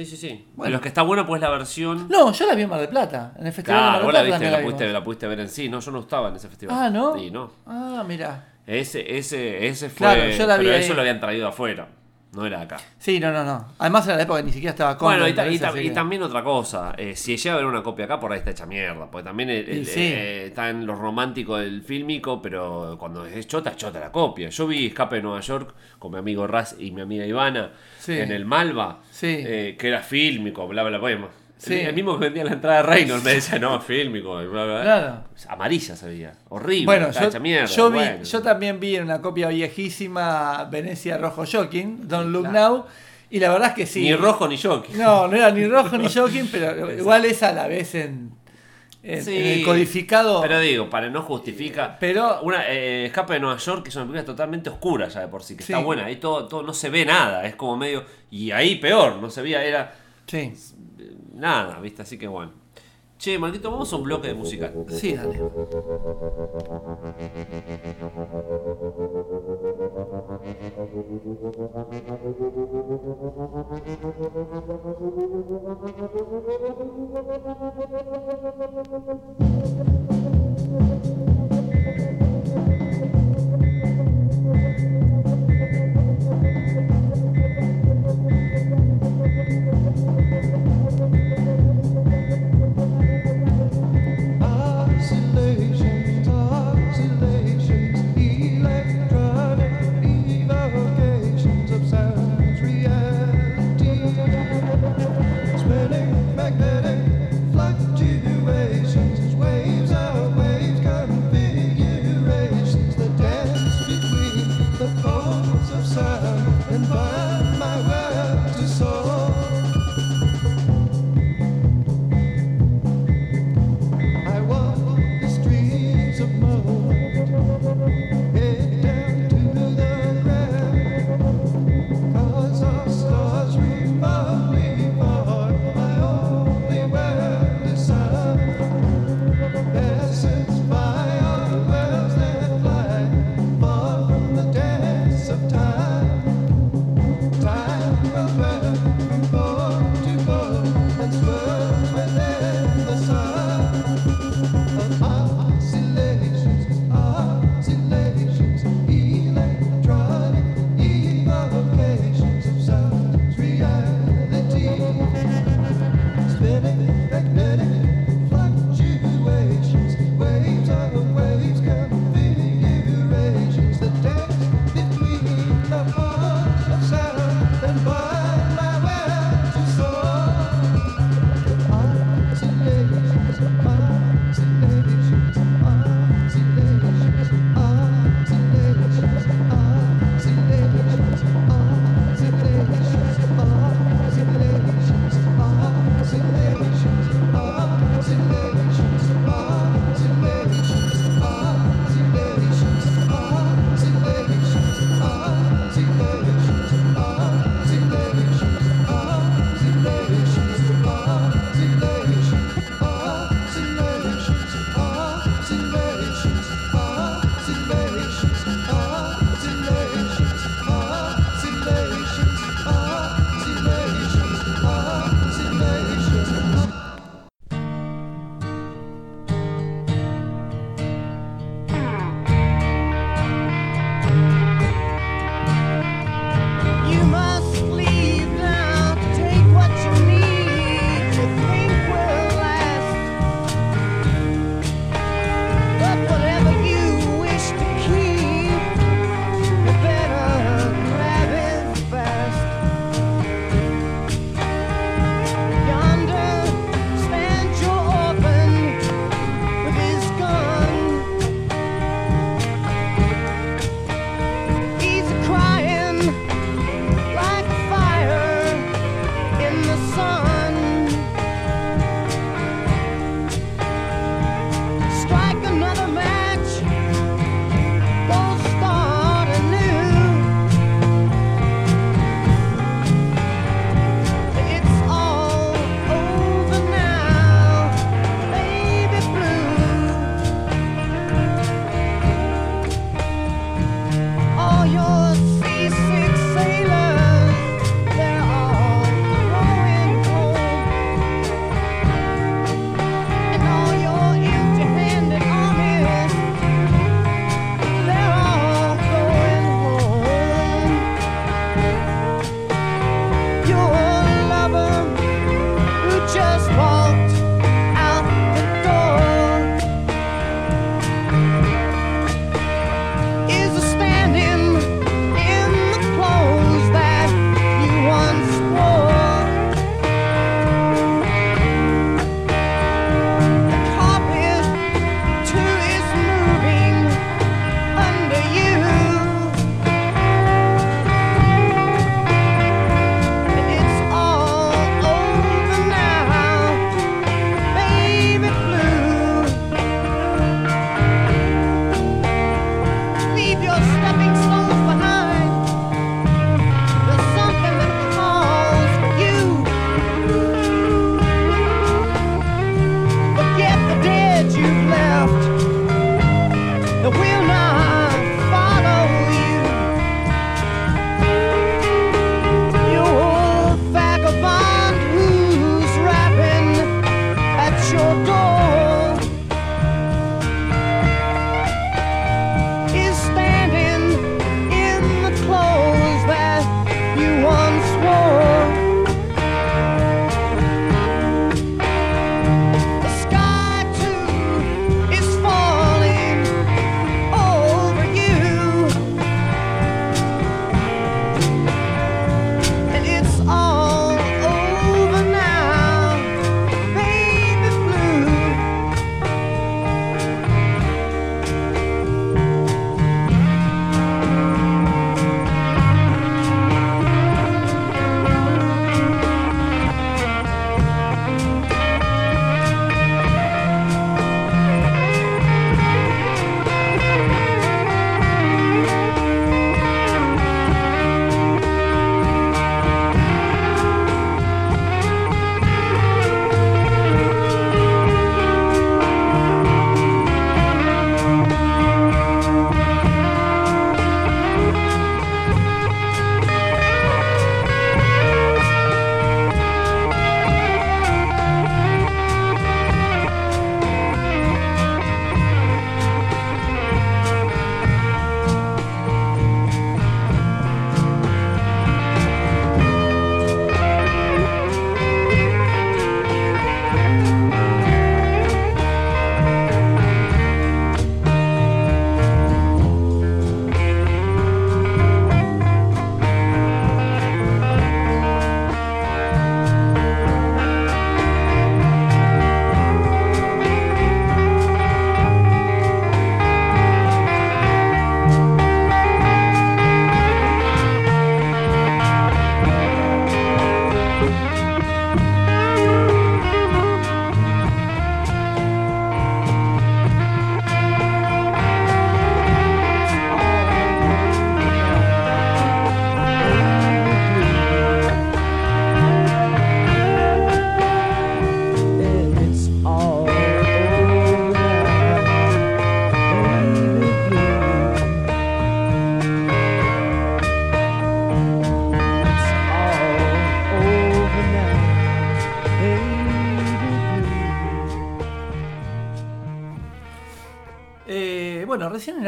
[0.00, 0.46] Sí, sí, sí.
[0.54, 0.76] Bueno.
[0.76, 2.08] Lo que está bueno pues la versión.
[2.08, 3.34] No, yo la vi en Mar del Plata.
[3.38, 5.40] En el Festival Claro, de Mar del Plata también la, la pudiste, la pudiste ver
[5.40, 5.68] en sí.
[5.68, 6.76] No, yo no estaba en ese festival.
[6.78, 7.18] Ah, ¿no?
[7.18, 7.52] Sí, no.
[7.66, 8.46] Ah, mira.
[8.66, 9.98] Ese, ese, ese fue.
[10.06, 10.82] Claro, yo la vi pero ahí.
[10.84, 11.88] eso lo habían traído afuera.
[12.32, 12.76] No era acá.
[12.96, 13.72] Sí, no, no, no.
[13.78, 15.08] Además era la época que ni siquiera estaba con.
[15.08, 17.82] Bueno, y, ta- y ta- y también otra cosa, eh, si llega a ver una
[17.82, 20.00] copia acá, por ahí está hecha mierda, porque también el- Y el- sí.
[20.00, 24.48] eh, está en lo romántico del fílmico, pero cuando es chota, es chota la copia.
[24.48, 28.12] Yo vi Escape de Nueva York con mi amigo Raz y mi amiga Ivana Sí.
[28.16, 29.26] en el Malva, Sí.
[29.44, 31.28] eh, que era fílmico, bla, bla, bla.
[31.60, 31.74] Sí.
[31.74, 34.82] El, mismo que vendía la entrada de Reynolds me decía, no, fílmico, bla, bla.
[34.82, 35.24] Claro.
[35.48, 37.66] Amarilla se veía, horrible, Bueno, yo, hecha mierda.
[37.66, 38.22] yo, vi, bueno.
[38.24, 42.68] yo también vi en una copia viejísima Venecia Rojo Shocking, Don't Look claro.
[42.76, 42.86] Now,
[43.30, 44.02] y la verdad es que sí.
[44.02, 44.96] Ni rojo ni jockey.
[44.96, 48.32] No, no era ni rojo ni Shocking, pero igual esa a la vez en,
[49.02, 50.40] en, Sí, en el codificado.
[50.40, 51.96] Pero digo, para no justifica.
[52.00, 55.28] Pero- Una eh, Escape de Nueva York, que es una película totalmente oscura ya de
[55.28, 55.72] por sí, que Sí.
[55.72, 56.06] está buena.
[56.06, 58.04] Ahí todo, todo no se ve nada, es como medio.
[58.30, 59.94] Y ahí peor, no se veía, era
[60.26, 60.52] Sí, eh,
[61.40, 62.02] nada, ¿viste?
[62.02, 62.52] Así que bueno.
[63.18, 64.72] Che, maldito, vamos a un bloque de musical.
[64.88, 65.38] sí, dale.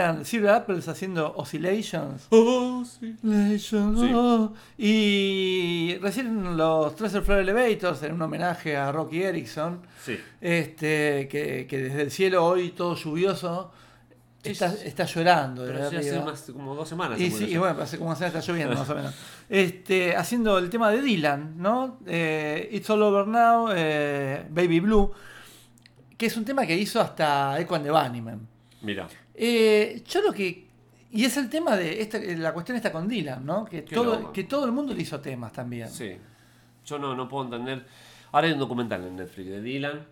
[0.03, 2.27] Eran Silver Apples haciendo Oscillations.
[2.31, 4.11] Oscillations, Sí.
[4.15, 4.53] oh.
[4.79, 10.19] Y recién los Treasure Floor Elevators, en un homenaje a Rocky Erickson, Sí.
[10.41, 13.71] este, que, que desde el cielo hoy todo lluvioso
[14.43, 15.65] está, está llorando.
[15.65, 17.21] Pero hace unas, como dos semanas.
[17.21, 19.15] Y sí, y bueno, hace como una semana está lloviendo más o menos.
[19.49, 21.99] Este, haciendo el tema de Dylan, ¿no?
[22.07, 25.13] Eh, It's All Over Now, eh, Baby Blue,
[26.17, 28.49] que es un tema que hizo hasta Echo and the Bunnymen.
[28.83, 29.07] Mira.
[29.45, 30.67] Eh, yo lo que.
[31.11, 32.01] Y es el tema de.
[32.01, 33.65] Esta, la cuestión está con Dylan, ¿no?
[33.65, 34.33] Que Qué todo, loco.
[34.33, 35.89] que todo el mundo le hizo temas también.
[35.89, 36.17] Sí.
[36.87, 37.85] Yo no, no puedo entender.
[38.31, 40.07] Ahora hay un documental en Netflix de Dylan.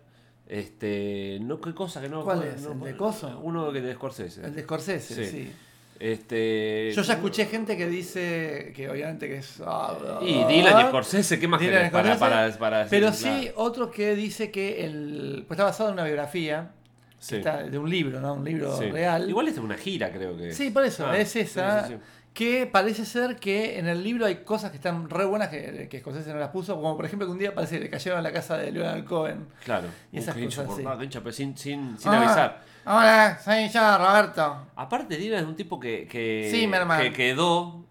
[0.48, 1.38] Este.
[1.42, 2.24] No, qué cosa que no.
[2.24, 2.62] ¿Cuál es?
[2.62, 3.38] no- ¿El de Coso?
[3.42, 4.44] Uno que de Scorsese.
[4.44, 5.30] El de Scorsese, sí.
[5.30, 5.52] Sí.
[6.00, 6.92] Este.
[6.92, 9.62] Yo ya escuché gente que dice que obviamente que es.
[9.64, 13.90] ah, Y Dylan y Scorsese, ¿qué más Dylan querés para, para, para Pero sí, otro
[13.92, 15.44] que dice que el.
[15.46, 16.72] Pues está basado en una biografía
[17.20, 17.36] Sí.
[17.36, 18.34] está de un libro, ¿no?
[18.34, 18.90] Un libro Sí.
[18.90, 19.28] real.
[19.28, 20.52] Igual es una gira, creo que.
[20.52, 21.86] Sí, por eso, Ah, es esa.
[21.86, 21.96] sí.
[22.32, 25.98] Que parece ser que en el libro hay cosas que están re buenas que, que
[26.00, 28.22] Scorsese no las puso, como por ejemplo que un día parece que le cayeron a
[28.22, 29.46] la casa de Leonard Cohen.
[29.64, 29.88] Claro.
[30.12, 32.62] Y esas Un cosas, por- hincha, pero sin, sin, sin Ah, avisar.
[32.86, 34.66] Hola, soy yo, Roberto.
[34.76, 37.02] Aparte, Dylan es un tipo que, que, Sí, mi hermano.
[37.02, 37.84] que quedó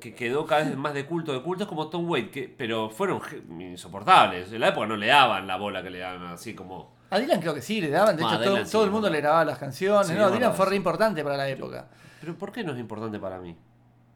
[0.00, 2.88] que quedó cada vez más de culto de culto es como Tom Waite que, pero
[2.90, 3.20] fueron
[3.60, 7.18] insoportables en la época no le daban la bola que le daban así como A
[7.18, 8.16] Dylan creo que sí, le daban.
[8.16, 10.06] De Ah, hecho, Dylan todo, sí, todo el mundo le grababa las canciones.
[10.08, 11.86] Sí, no, Dylan verdad, fue re importante para la época.
[12.20, 13.56] pero ¿por qué no es importante para mí?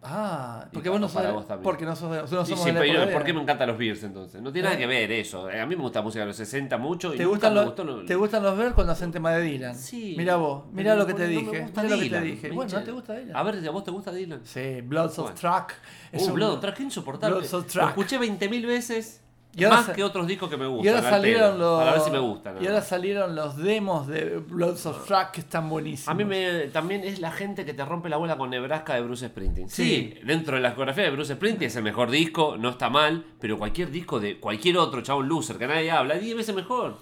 [0.09, 1.33] Ah, porque vos no sos.
[1.33, 4.41] vos porque no sos Y somos sí, pero ¿Por qué me encantan los Bears entonces?
[4.41, 4.81] No tiene nada ¿Eh?
[4.81, 5.49] que ver eso.
[5.49, 8.15] A mí me gusta la música de los 60 mucho ¿Te gustan, los, lo- ¿Te
[8.15, 9.75] gustan los ver cuando hacen tema de Dylan?
[9.75, 10.15] Sí.
[10.17, 11.67] Mira vos, mira lo que te no dije.
[11.75, 12.51] Mira lo que te dije.
[12.53, 13.37] Bueno, ¿no te gusta Dylan?
[13.37, 14.41] A ver, ¿a vos te gusta Dylan?
[14.45, 15.35] Sí, Bloods of.
[15.35, 15.75] Track.
[16.13, 17.37] Es Uh, un- Blood on Track, insoportable.
[17.39, 17.89] Bloods of Lo Track.
[17.89, 19.25] escuché 20.000 veces.
[19.59, 20.85] Y ahora más que otros discos que me gustan.
[20.85, 21.59] Y ahora al salieron pedo.
[21.59, 21.79] los.
[21.81, 22.57] Para ver si me gustan.
[22.63, 26.09] Y ahora salieron los demos de Bloods of Track que están buenísimos.
[26.09, 29.01] A mí me, también es la gente que te rompe la bola con Nebraska de
[29.01, 29.69] Bruce Springsteen.
[29.71, 29.85] Sí,
[30.17, 30.21] Sí.
[30.27, 33.57] dentro de la discografía de Bruce Springsteen es el mejor disco, no está mal, pero
[33.59, 36.99] cualquier disco de cualquier otro chabón loser que nadie habla, es 10 veces mejor.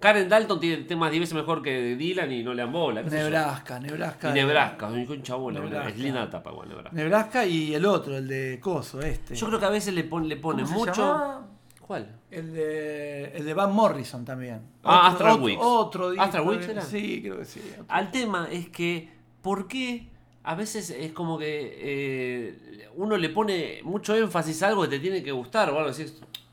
[0.00, 3.02] Karen Dalton tiene temas 10 veces mejor que Dylan y no le dan bola.
[3.02, 4.30] Nebraska, Nebraska.
[4.30, 5.88] Y Nebraska, ay, concha bola, Nebraska.
[5.88, 6.90] es linda tapa, igual, Nebraska.
[6.92, 9.34] Nebraska y el otro, el de Coso, este.
[9.34, 11.02] Yo creo que a veces le, pon- le pone ¿Cómo se mucho.
[11.02, 11.46] llama?
[11.88, 12.20] ¿Cuál?
[12.30, 14.60] El de, el de Van Morrison también.
[14.84, 15.62] Ah, Otro- Astral otro- Weeks.
[15.64, 16.82] Otro disco ¿Astral Weeks era?
[16.82, 17.62] Sí, creo que sí.
[17.88, 19.08] Al tema es que,
[19.40, 20.10] ¿por qué?
[20.44, 24.98] A veces es como que eh, uno le pone mucho énfasis a algo que te
[25.00, 26.04] tiene que gustar o algo así.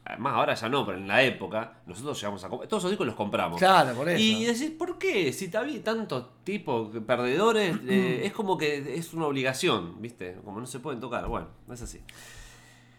[0.06, 2.48] Además, ahora ya no, pero en la época, nosotros llegamos a.
[2.50, 3.60] Todos esos discos los compramos.
[3.60, 4.18] Claro, por eso.
[4.22, 5.34] Y decís, ¿por qué?
[5.34, 10.38] Si había tantos tipos perdedores, eh, es como que es una obligación, ¿viste?
[10.46, 11.28] Como no se pueden tocar.
[11.28, 12.00] Bueno, es así.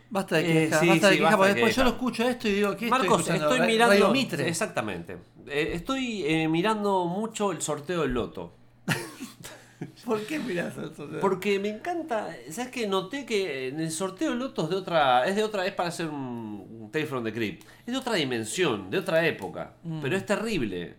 [0.08, 2.48] Basta de Eh, quejas, sí, basta de sí, porque de después yo lo escucho esto
[2.48, 3.44] y digo, ¿qué Marcos, estoy escuchando?
[3.46, 3.92] estoy Ra- mirando.
[3.94, 4.48] Radio Mitre.
[4.48, 5.16] Exactamente.
[5.48, 8.52] Eh, estoy eh, mirando mucho el sorteo del loto.
[10.04, 11.06] ¿Por qué mirás eso?
[11.20, 12.86] Porque me encanta, ¿sabes qué?
[12.86, 16.06] Noté que en el sorteo de lotos de otra, es de otra, es para hacer
[16.08, 17.64] un, un Tale from the Crypt.
[17.86, 19.74] Es de otra dimensión, de otra época.
[19.82, 20.00] Mm.
[20.00, 20.94] Pero es terrible.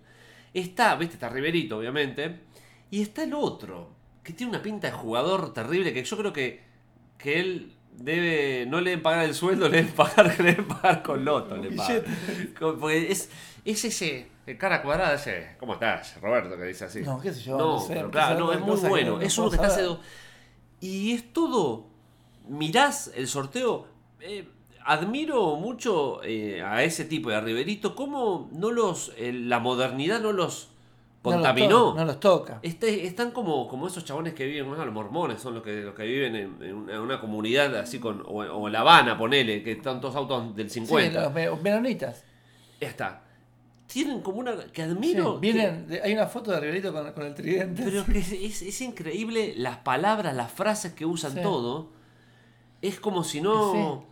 [0.53, 2.41] Está, viste, está Riverito, obviamente.
[2.91, 3.89] Y está el otro,
[4.24, 6.62] que tiene una pinta de jugador terrible, que yo creo que,
[7.18, 11.04] que él debe, no le deben pagar el sueldo, le deben pagar, le deben pagar
[11.04, 11.58] con loto.
[11.58, 12.04] Le pagan.
[12.60, 13.30] Porque es,
[13.66, 16.58] es ese, el cara cuadrada, ese, ¿cómo estás, Roberto?
[16.58, 17.02] Que dice así.
[17.02, 19.16] No, qué sé yo, No, no sé, pero empezar claro, no, es muy bueno.
[19.18, 20.00] no es uno que está haciendo.
[20.80, 21.88] Y es todo.
[22.48, 23.88] Mirás el sorteo.
[24.22, 24.48] eh,
[24.86, 27.93] admiro mucho eh, a ese tipo de Riverito.
[27.95, 29.12] Cómo no los.
[29.18, 30.70] eh, la modernidad no los
[31.32, 31.94] No los contaminó.
[31.96, 32.60] No los toca.
[32.62, 35.94] Este- están como, como esos chabones que viven, bueno, los mormones son los que, los
[35.96, 38.22] que viven en, en una, en una comunidad así con.
[38.26, 41.22] O, o La Habana, ponele, que están todos autos del Sí, 50.
[41.22, 42.24] los me- menonitas.
[42.82, 43.22] Ya está.
[43.88, 44.56] Tienen como una.
[44.58, 45.40] que Sí, admiro.
[45.40, 47.84] vienen, hay una foto de Riverito con, con el tridente.
[47.84, 51.42] pero que es, es- es increíble las palabras, las frases que usan Sí.
[51.42, 51.90] todo.
[52.82, 54.06] Es como si no.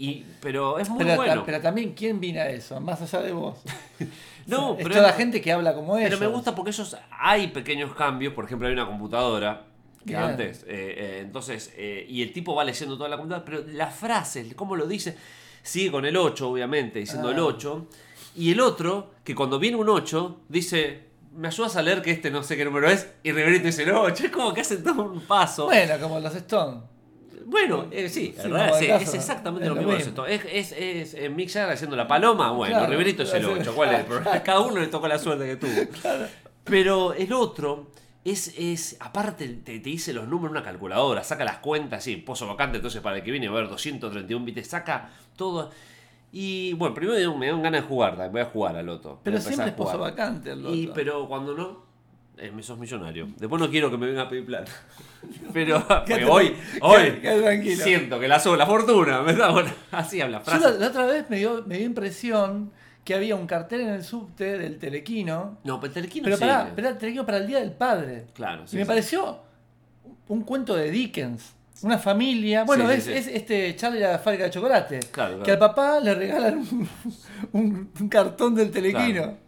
[0.00, 1.34] Y, pero es muy pero, bueno.
[1.40, 2.80] ta- pero también, ¿quién vino a eso?
[2.80, 3.58] Más allá de vos.
[4.48, 6.10] no, O sea, pero, es toda la gente que habla como ellos.
[6.10, 6.96] pero me gusta porque ellos.
[7.10, 8.32] Hay pequeños cambios.
[8.34, 9.64] Por ejemplo, hay una computadora.
[10.04, 10.22] Que Bien.
[10.22, 10.62] antes.
[10.62, 11.72] eh, eh, entonces.
[11.76, 13.44] eh, y el tipo va leyendo toda la computadora.
[13.44, 15.16] Pero las frases, cómo lo dice.
[15.62, 17.32] Sigue con el 8, obviamente, diciendo Ah.
[17.32, 17.86] el 8.
[18.36, 21.06] Y el otro, que cuando viene un 8, dice.
[21.34, 23.06] ¿Me ayudas a leer que este no sé qué número es?
[23.22, 24.24] Y Riverito dice el 8.
[24.24, 25.66] Es como que hacen todo un paso.
[25.66, 26.80] Bueno, como los Stone.
[27.50, 29.92] Bueno, eh, sí, Sí, en realidad, como sí, el caso, es exactamente es lo mismo.
[29.92, 30.26] mismo.
[30.26, 33.60] Es, es, es, eh, Mick Jagger haciendo la paloma, bueno, Claro, Riverito es el claro.
[33.60, 34.42] 8, ¿cuál es el problema?
[34.42, 35.82] Cada uno le tocó la suerte que tuvo.
[36.64, 37.86] Pero el otro
[38.24, 42.16] es, es aparte te, te dice los números en una calculadora, saca las cuentas, sí,
[42.16, 45.70] pozo vacante, entonces para el que viene va a haber 231 bits, saca todo.
[46.30, 49.20] Y bueno, primero me dan- ganas de jugar, voy a jugar al loto.
[49.24, 50.92] Pero siempre es pozo vacante el Y loto.
[50.94, 51.87] pero cuando no,
[52.40, 53.28] eh, me sos millonario.
[53.36, 54.70] Después no quiero que me venga a pedir plata.
[55.52, 59.22] Pero porque hoy, hoy siento que la la fortuna.
[59.22, 59.50] ¿me da?
[59.50, 60.64] Bueno, así habla Yo frase.
[60.64, 62.70] la, la otra vez me dio, me dio impresión
[63.04, 65.58] que había un cartel en el subte del Telequino.
[65.64, 66.48] No, pero el telequino Pero sigue.
[66.48, 68.26] para, pero era el Telequino para el Día del Padre.
[68.34, 68.88] Claro, sí, y me sí.
[68.88, 69.38] pareció
[70.28, 71.54] un cuento de Dickens.
[71.80, 72.64] Una familia.
[72.64, 73.30] Bueno, Sí, sí, es, sí.
[73.30, 74.98] es este Charlie la fábrica de chocolate.
[75.12, 75.42] Claro, claro.
[75.44, 76.88] Que al papá le regalan un,
[77.52, 79.22] un- un cartón del Telequino.
[79.22, 79.38] Claro.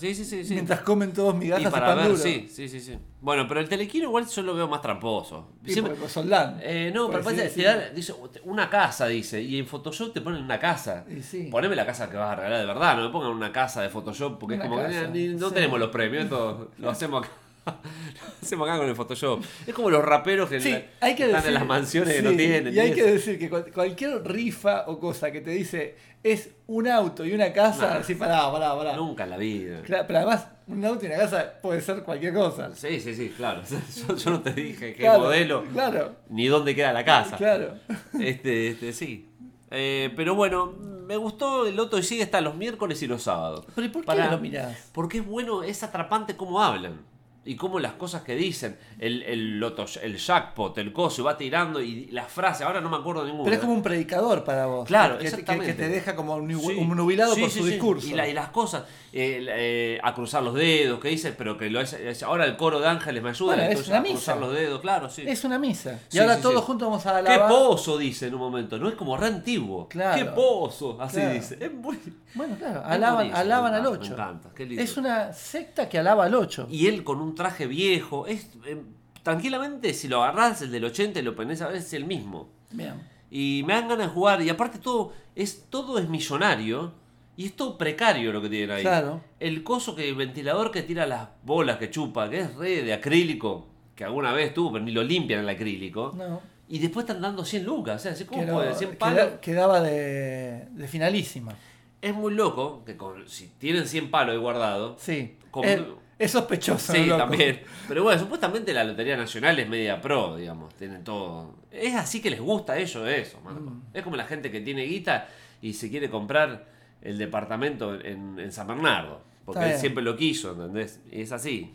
[0.00, 0.44] Sí, sí, sí.
[0.44, 0.54] sí.
[0.54, 2.18] Mientras comen todos migajas y, para pan ver, duro.
[2.18, 2.98] sí, sí, sí, sí.
[3.20, 5.48] Bueno, pero el telequino igual yo lo veo más tramposo.
[5.64, 6.58] Sí, Siempre- porque Soldán.
[6.62, 7.62] Eh, no, pero Pues sí, te sí.
[7.62, 11.04] da- dice una casa, dice, y en Photoshop te ponen una casa.
[11.14, 11.48] Y sí.
[11.50, 13.90] Poneme la casa que vas a regalar de verdad, no me pongan una casa de
[13.90, 15.54] Photoshop, porque Una es como que casa, ni- no sí.
[15.54, 17.34] tenemos los premios, esto lo hacemos acá.
[18.42, 19.42] Hacemos acá con el Photoshop.
[19.66, 22.22] Es como los raperos que Sí, la- hay que están decir, en las mansiones que
[22.22, 22.74] no tienen.
[22.74, 26.86] Y hay que decir que cual- cualquier rifa o cosa que te dice es un
[26.88, 28.96] auto y una casa, decís, pará, pará, pará.
[28.96, 29.82] Nunca en la vida.
[29.82, 32.74] Claro, pero además, un auto y una casa puede ser cualquier cosa.
[32.74, 33.62] Sí, sí, sí, claro.
[34.08, 37.36] Yo, yo no te dije qué Claro, modelo, Claro, ni dónde queda la casa.
[37.36, 37.74] claro.
[38.18, 39.26] Este, este, sí.
[39.70, 40.72] Eh, pero bueno,
[41.06, 43.64] me gustó el Loto y sigue está los miércoles y los sábados.
[43.74, 44.90] Pero ¿y por qué Para- lo mirás?
[44.92, 47.00] Porque es bueno, es atrapante cómo hablan.
[47.42, 48.76] Y cómo las cosas que dicen.
[48.98, 52.66] El, el loto, el jackpot, el coso, va tirando y las frases.
[52.66, 53.44] Ahora no me acuerdo ninguna.
[53.44, 54.86] Pero es como un predicador para vos.
[54.86, 55.66] Claro, que, exactamente.
[55.68, 57.70] que te deja como un, nubilado Sí, por su sí.
[57.70, 58.08] discurso.
[58.08, 61.68] Y, la- y las cosas, eh, eh, a cruzar los dedos, que dice, pero que
[61.68, 64.02] lo es, es- ahora el coro de ángeles me ayuda Bueno, es entonces una a
[64.02, 64.14] misa.
[64.14, 65.22] cruzar los dedos, claro, sí.
[65.26, 65.98] Es una misa.
[66.10, 66.66] Y Sí, ahora sí, todos sí.
[66.66, 67.48] juntos vamos a ¡Qué alabar.
[67.48, 67.98] pozo!
[67.98, 68.88] Dice en un momento, ¿no?
[68.88, 69.88] Es como re antiguo.
[69.88, 70.16] Claro.
[70.24, 70.96] ¡Qué pozo!
[71.00, 71.34] Así Claro.
[71.34, 71.58] dice.
[71.60, 71.98] Es muy...
[72.34, 74.08] Bueno, claro, alaban, alaban al encanta, 8.
[74.10, 74.82] me encanta, qué lindo.
[74.82, 76.68] Es una secta que alaba al 8.
[76.70, 78.26] Y él con un traje viejo.
[78.28, 78.80] Es, eh,
[79.24, 82.48] tranquilamente, si lo agarrás el del 80 y lo ponés a ver, es el mismo.
[82.70, 82.94] Bien.
[83.30, 84.40] Y me dan ganas de jugar.
[84.42, 86.92] Y aparte todo es, todo es millonario.
[87.36, 88.82] Y es todo precario lo que tienen ahí.
[88.82, 89.20] Claro.
[89.38, 92.92] El coso que el ventilador que tira las bolas que chupa, que es re de
[92.92, 96.12] acrílico, que alguna vez tuvo, pero ni lo limpian el acrílico.
[96.16, 96.40] No.
[96.68, 97.96] Y después están dando 100 lucas.
[97.96, 99.28] O sea, así como Quedó- puede, 100 queda- palos.
[99.40, 101.54] quedaba de, de finalísima.
[102.02, 105.00] Es muy loco que con- si tienen 100 palos ahí guardados.
[105.00, 105.36] Sí.
[105.50, 105.80] Con- Es,
[106.18, 106.92] es sospechoso.
[106.92, 107.18] Sí, loco.
[107.22, 107.62] también.
[107.88, 110.74] Pero bueno, supuestamente la Lotería Nacional es media pro, digamos.
[110.74, 111.54] Tienen todo.
[111.70, 113.60] Es así que les gusta a ellos eso, Marco.
[113.62, 113.82] Mm.
[113.94, 115.26] Es como la gente que tiene guita
[115.62, 116.66] y se quiere comprar
[117.02, 119.22] el departamento en, en San Bernardo.
[119.44, 121.00] Porque él siempre lo quiso, ¿entendés?
[121.10, 121.74] Y es así.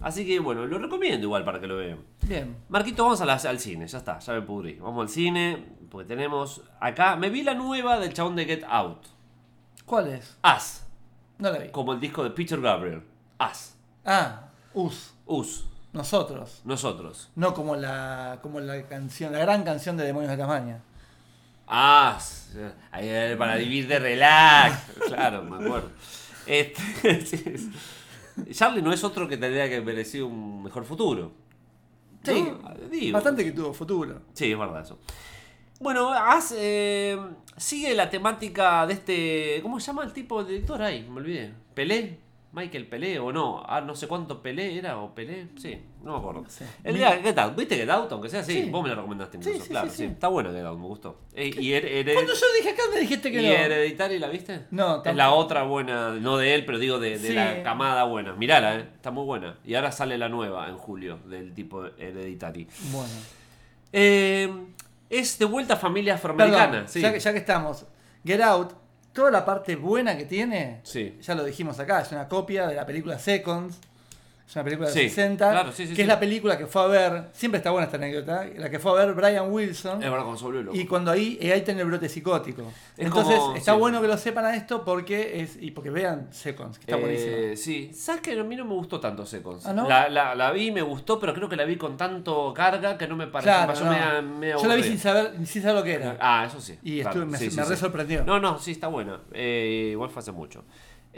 [0.00, 2.00] Así que bueno, lo recomiendo igual para que lo vean.
[2.22, 2.56] Bien.
[2.68, 4.74] Marquito, vamos a la- al cine, ya está, ya me pudrí.
[4.74, 7.16] Vamos al cine, porque tenemos acá.
[7.16, 9.06] Me vi la nueva del chabón de Get Out.
[9.86, 10.36] ¿Cuál es?
[10.42, 10.86] As,
[11.38, 11.68] No la vi.
[11.68, 13.02] como el disco de Peter Gabriel.
[13.38, 15.14] As, Ah, Us.
[15.26, 16.60] Us, Nosotros.
[16.64, 17.30] nosotros.
[17.34, 20.80] No como la, como la canción, la gran canción de Demonios de Tasmania.
[21.66, 22.18] Ah,
[23.38, 24.82] para vivir de relax.
[25.06, 25.90] Claro, me acuerdo.
[26.46, 27.56] Este.
[28.50, 31.32] Charlie no es otro que tendría que merecer un mejor futuro.
[32.22, 34.22] Sí, bastante que tuvo futuro.
[34.32, 34.98] Sí, es verdad eso.
[35.78, 37.18] Bueno, As eh,
[37.56, 39.60] sigue la temática de este.
[39.62, 41.06] ¿Cómo se llama el tipo de director ahí?
[41.08, 41.54] Me olvidé.
[41.74, 42.18] ¿Pelé?
[42.56, 43.62] ¿Michael Pelé o no?
[43.68, 45.48] Ah, no sé cuánto Pelé era o Pelé.
[45.56, 46.44] Sí, no me acuerdo.
[46.82, 47.54] El día Get Out.
[47.54, 48.10] ¿Viste Get Out?
[48.12, 48.62] Aunque sea así.
[48.64, 48.70] Sí.
[48.70, 49.62] Vos me lo recomendaste incluso.
[49.62, 50.04] Sí, claro, sí.
[50.04, 51.20] Está buena Get Out, me gustó.
[51.34, 53.52] Eh, y Her- Hered- Cuando yo dije acá me dijiste que ¿Y no.
[53.52, 54.54] Hereditary la viste?
[54.70, 55.12] No, Es tampoco.
[55.16, 58.32] la otra buena, no de él, pero digo de, de la camada buena.
[58.32, 59.58] Mirala, eh, está muy buena.
[59.64, 62.66] Y ahora sale la nueva en julio del tipo Hereditary.
[62.90, 63.12] Bueno.
[63.92, 64.50] Eh,
[65.10, 66.70] es de vuelta a familia afroamericana.
[66.70, 67.00] Perdón, sí.
[67.00, 67.86] ya, que, ya que estamos.
[68.24, 68.72] Get Out,
[69.16, 71.18] toda la parte buena que tiene, Sí.
[71.22, 73.76] ya lo dijimos acá, es una copia de la película Seconds.
[74.48, 76.80] Es una película de Sí, 60, claro, sí, sí, que es la película que fue
[76.82, 80.00] a ver, siempre está buena esta anécdota, la que fue a ver Brian Wilson.
[80.00, 80.76] Es verdad, se loco.
[80.76, 82.62] Y cuando ahí, ahí tiene el brote psicótico.
[82.96, 85.56] Es Entonces, como- está bueno que lo sepan a esto porque es.
[85.60, 87.56] Y porque vean Seconds, que está Eh, buenísimo.
[87.56, 89.66] Sí, sabes que a mí no me gustó tanto Seconds.
[89.66, 89.88] ¿Ah, no?
[89.88, 93.08] la, la, la vi, me gustó, pero creo que la vi con tanto carga que
[93.08, 93.52] no me pareció.
[93.52, 93.74] Claro,
[94.30, 94.62] no.
[94.62, 96.16] Yo la vi sin saber, sin saber lo que era.
[96.20, 96.78] Ah, eso sí.
[96.84, 98.24] Y claro, estuve- me- me re sorprendió.
[98.24, 99.22] No, no, sí, está buena.
[99.32, 100.64] Eh, igual fue hace mucho.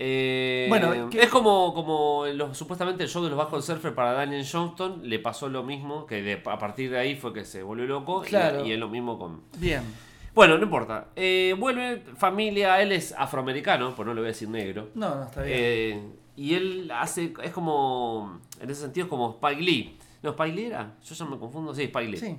[0.01, 4.13] Eh, Bueno, ¿qué- es como, como los, supuestamente el show de los bajos surfer para
[4.13, 7.65] Daniel Johnston le pasó lo mismo, que de- a partir de ahí fue que se
[7.65, 8.23] volvió loco
[8.65, 9.43] y, es lo mismo con...
[9.59, 9.83] Bien.
[10.35, 11.09] Bueno, no importa.
[11.17, 14.91] Eh, vuelve familia, él es afroamericano, pues no le voy a decir negro.
[14.95, 15.59] No, no, está bien.
[15.59, 16.03] Eh,
[16.37, 19.99] y él hace, es como, en ese sentido es como Spike Lee.
[20.23, 22.17] No, Spike Lee era, yo ya me confundo, sí, Spike Lee.
[22.19, 22.37] sí.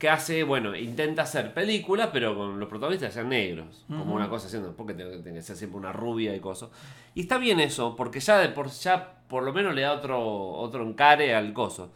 [0.00, 3.84] Que hace, bueno, intenta hacer películas, pero con los protagonistas sean negros.
[3.86, 6.70] Como una cosa haciendo, porque tiene que ser siempre una rubia y cosas.
[7.14, 10.18] Y está bien eso, porque ya, de por, ya por lo menos le da otro,
[10.52, 11.92] otro encare al coso.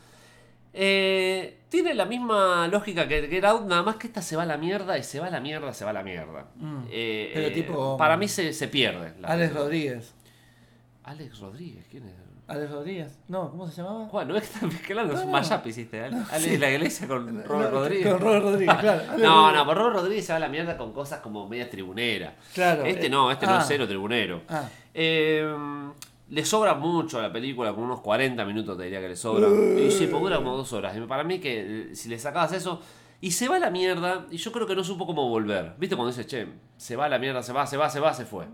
[0.76, 4.46] Eh, tiene la misma lógica que Get Out, nada más que esta se va a
[4.46, 6.48] la mierda y se va a la mierda, se va a la mierda.
[6.56, 6.82] Mm.
[6.90, 9.14] Eh, Pero eh, tipo- Para mí se, se pierde.
[9.20, 9.60] la Alex película.
[9.64, 10.14] Rodríguez.
[11.04, 12.14] Alex Rodríguez, ¿quién es?
[12.46, 13.18] Alex Rodríguez.
[13.28, 14.06] No, ¿cómo se llamaba?
[14.06, 15.14] Juan, ¿no es que estás mezclando?
[15.14, 15.38] Es No, un no.
[15.38, 16.04] mashup hiciste.
[16.04, 16.50] Ale, Ale sí.
[16.50, 18.12] de la iglesia con Robert No, Rodríguez.
[18.12, 19.02] Con Robert Rodríguez, claro.
[19.18, 22.34] No, no, pero Robert Rodríguez se va a la mierda con cosas como medias tribuneras.
[22.52, 22.84] Claro.
[22.84, 24.42] Este eh, no, este no ah, es cero tribunero.
[24.48, 24.68] Ah.
[24.92, 25.54] Eh,
[26.30, 29.48] le sobra mucho a la película, como unos 40 minutos te diría que le sobra.
[29.48, 30.96] Y sí, pues dura como dos horas.
[30.96, 32.80] Y para mí que eh, si le sacabas eso...
[33.24, 35.72] Y se va a la mierda, y yo creo que no supo cómo volver.
[35.78, 36.46] ¿Viste cuando dice, che,
[36.76, 38.44] se va a la mierda, se va, se va, se va, se fue?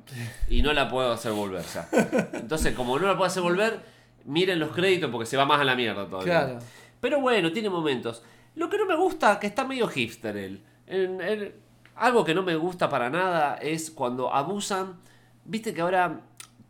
[0.49, 1.89] Y no la puedo hacer volver ya.
[2.35, 3.81] Entonces, como no la puedo hacer volver,
[4.27, 6.45] miren los créditos porque se va más a la mierda todavía.
[6.45, 6.59] Claro.
[7.01, 8.23] Pero bueno, tiene momentos.
[8.55, 10.63] Lo que no me gusta, que está medio hipster él.
[10.87, 11.53] En- en-
[11.97, 15.01] algo que no me gusta para nada es cuando abusan.
[15.45, 16.21] Viste que ahora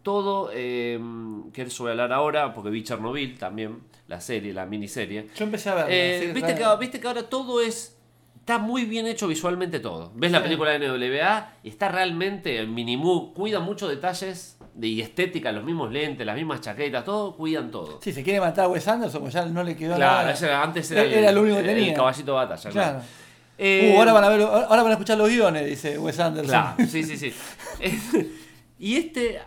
[0.03, 0.99] todo, eh,
[1.53, 3.79] que eso voy a hablar ahora, porque vi Chernobyl también,
[4.09, 5.29] la serie, la miniserie.
[5.37, 5.87] Yo empecé a ver.
[5.89, 7.97] Eh, viste, que, viste que ahora todo es.
[8.39, 10.11] Está muy bien hecho visualmente todo.
[10.15, 15.01] Ves la película de NWA y está realmente el Minimoog, cuida muchos detalles de y
[15.03, 18.01] estética, los mismos lentes, las mismas chaquetas, todo, cuidan todo.
[18.03, 20.37] Sí, se quiere matar a Wes Anderson, pues ya no le quedó Claro, nada.
[20.47, 21.95] era- antes era, Era el, único que el tenía.
[21.95, 22.71] caballito de batalla.
[22.71, 22.91] Claro.
[22.99, 23.05] Claro.
[23.59, 26.51] Eh, Uh, ahora van a ver, ahora van a escuchar los guiones, dice Wes Anderson.
[26.51, 27.33] Claro, sí, sí, sí.
[28.79, 29.39] y este,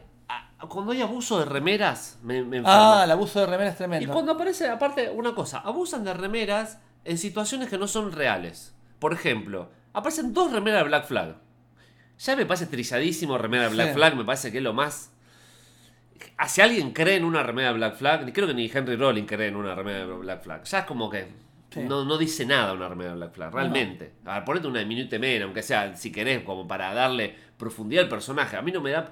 [0.70, 2.62] cuando hay abuso de remeras, me, me.
[2.66, 4.14] Ah, el abuso de remera es Y tremendo.
[4.14, 8.74] cuando aparece, aparte, una cosa, abusan de remeras en situaciones que no son reales.
[9.00, 11.36] Por ejemplo, aparecen dos remeras de Black Flag.
[12.20, 13.94] Ya me parece trilladísimo remera de Black Sí.
[13.96, 15.12] Flag, me parece que es lo más...
[16.48, 19.48] Si alguien cree en una remera de Black Flag, creo que ni Henry Rollins cree
[19.48, 20.64] en una remera de Black Flag.
[20.64, 21.28] Ya es como que
[21.70, 21.80] Sí.
[21.82, 24.14] no, no dice nada una remera de Black Flag, realmente.
[24.26, 28.10] A ver, ponete una de Minute aunque sea, si querés, como para darle profundidad al
[28.10, 28.56] personaje.
[28.56, 29.10] A mí no me da...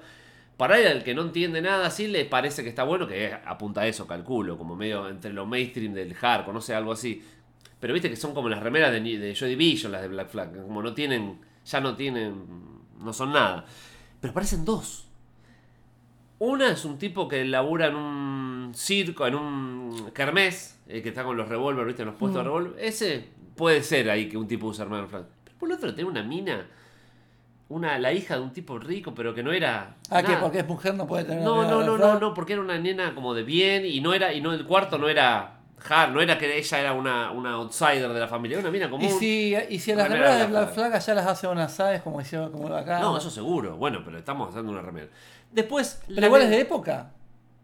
[0.62, 3.86] Para el que no entiende nada, sí le parece que está bueno, que apunta a
[3.88, 7.20] eso, calculo, como medio entre lo mainstream del hardcore, no sé, algo así.
[7.80, 10.62] Pero viste que son como las remeras de, de Joy Division, las de Black Flag,
[10.62, 12.46] como no tienen, ya no tienen,
[12.96, 13.64] no son nada.
[14.20, 15.08] Pero aparecen dos.
[16.38, 21.24] Una es un tipo que labura en un circo, en un kermés, eh, que está
[21.24, 22.74] con los revólveres, viste, en los puestos de revólver.
[22.78, 25.26] Ese puede ser ahí que un tipo arma de Flag.
[25.42, 26.68] Pero por el otro tiene una mina,
[27.72, 29.96] una, la hija de un tipo rico, pero que no era...
[30.10, 32.52] Ah, que porque es mujer no puede tener No, una no, no, no, no, porque
[32.52, 35.58] era una nena como de bien y no era, y no el cuarto no era
[35.88, 38.90] hard, no era que ella era una, una outsider de la familia, era una mina
[38.90, 39.06] común.
[39.06, 41.80] Y si, y si a las Remera remeras de Black Flag allá las hace unas
[41.80, 43.00] aves como hicieron como acá.
[43.00, 45.08] No, eso seguro, bueno, pero estamos haciendo una remera.
[45.50, 46.02] Después.
[46.06, 47.10] Pero igual es de época.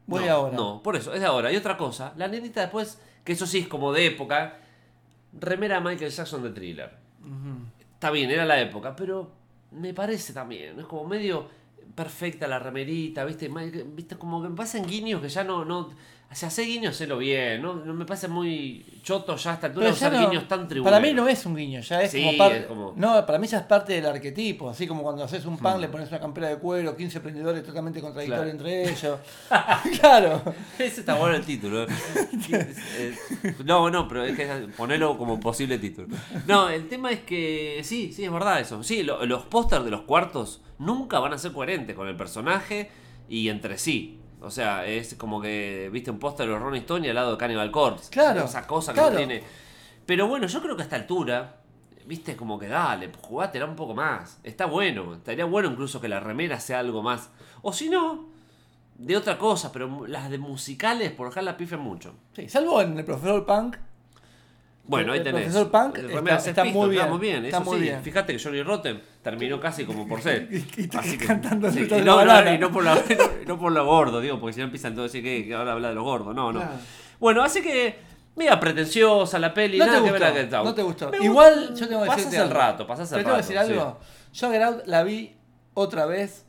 [0.07, 0.57] Voy no, ahora.
[0.57, 1.53] No, por eso, es de ahora.
[1.53, 4.57] Y otra cosa, la nenita después, que eso sí es como de época,
[5.39, 6.91] remera Michael Jackson de thriller.
[7.95, 9.38] Está bien, era la época, pero
[9.73, 11.47] me parece también, es como medio
[11.95, 13.49] perfecta la remerita, ¿viste?
[13.49, 14.17] ¿Viste?
[14.17, 15.65] Como que me pasan guiños que ya no.
[15.65, 15.91] no
[16.35, 17.75] si hace guiños, hacelo bien, ¿no?
[17.75, 20.85] No me parece muy choto ya a esta altura usar no- guiños tan tribuneros.
[20.99, 22.59] para mí no es un guiño, ya es Sí, como parte.
[22.59, 24.69] es como- No, para mí ya es parte del arquetipo.
[24.69, 25.81] Así como cuando haces un pan, Hmm.
[25.81, 28.71] le pones una campera de cuero, 15 emprendedores totalmente contradictorios Claro.
[28.73, 29.19] entre ellos.
[30.01, 30.43] claro.
[30.79, 31.85] Ese está bueno el título.
[31.85, 33.15] Eh,
[33.65, 36.09] No, no, pero es que ponerlo como posible título.
[36.47, 38.83] No, el tema es que sí, sí, es verdad eso.
[38.83, 42.91] Sí, lo- los pósters de los cuartos nunca van a ser coherentes con el personaje
[43.29, 44.18] y entre sí.
[44.41, 47.33] O sea, es como que viste un póster de los Rolling Stones y al lado
[47.33, 48.11] de Cannibal Corpse.
[48.11, 49.13] Claro, Esa cosa que claro.
[49.13, 49.43] no tiene.
[50.07, 51.57] Pero bueno, yo creo que a esta altura,
[52.07, 54.39] viste, como que dale, jugátela un poco más.
[54.43, 55.15] Está bueno.
[55.15, 57.31] Estaría bueno incluso que la remera sea algo más.
[57.63, 58.29] O si no,
[58.97, 62.15] de otra cosa, pero las de musicales por acá la pifian mucho.
[62.35, 63.77] Sí, salvo en el profesor Punk.
[64.89, 65.43] Bueno, ahí El tenés.
[65.43, 67.83] profesor Punk El está- muy bien, Está muy bien, está eso muy sí.
[67.83, 68.03] bien.
[68.03, 70.49] Fíjate que Johnny Rotten terminó casi como por ser.
[70.51, 73.01] Y- y Así que- cantando sí, y no, no, y no por la, no,
[73.47, 75.73] no por lo gordo, digo, porque si no empiezan todo a decir que, que ahora
[75.73, 76.35] habla de los gordos.
[76.35, 76.61] No, no.
[76.61, 76.75] Claro.
[77.21, 78.09] Bueno, así que.
[78.37, 80.65] Mira, pretenciosa la peli, No nada te que gustó, ver Get Out.
[80.65, 81.11] no te gustó.
[81.11, 82.55] Me Igual yo tengo que pasas decirte el algo.
[82.55, 83.49] rato, pasas el Te tengo rato.
[83.49, 83.73] que decir sí.
[83.81, 83.99] algo.
[84.33, 85.37] Yo Get Out la vi
[85.75, 86.47] otra vez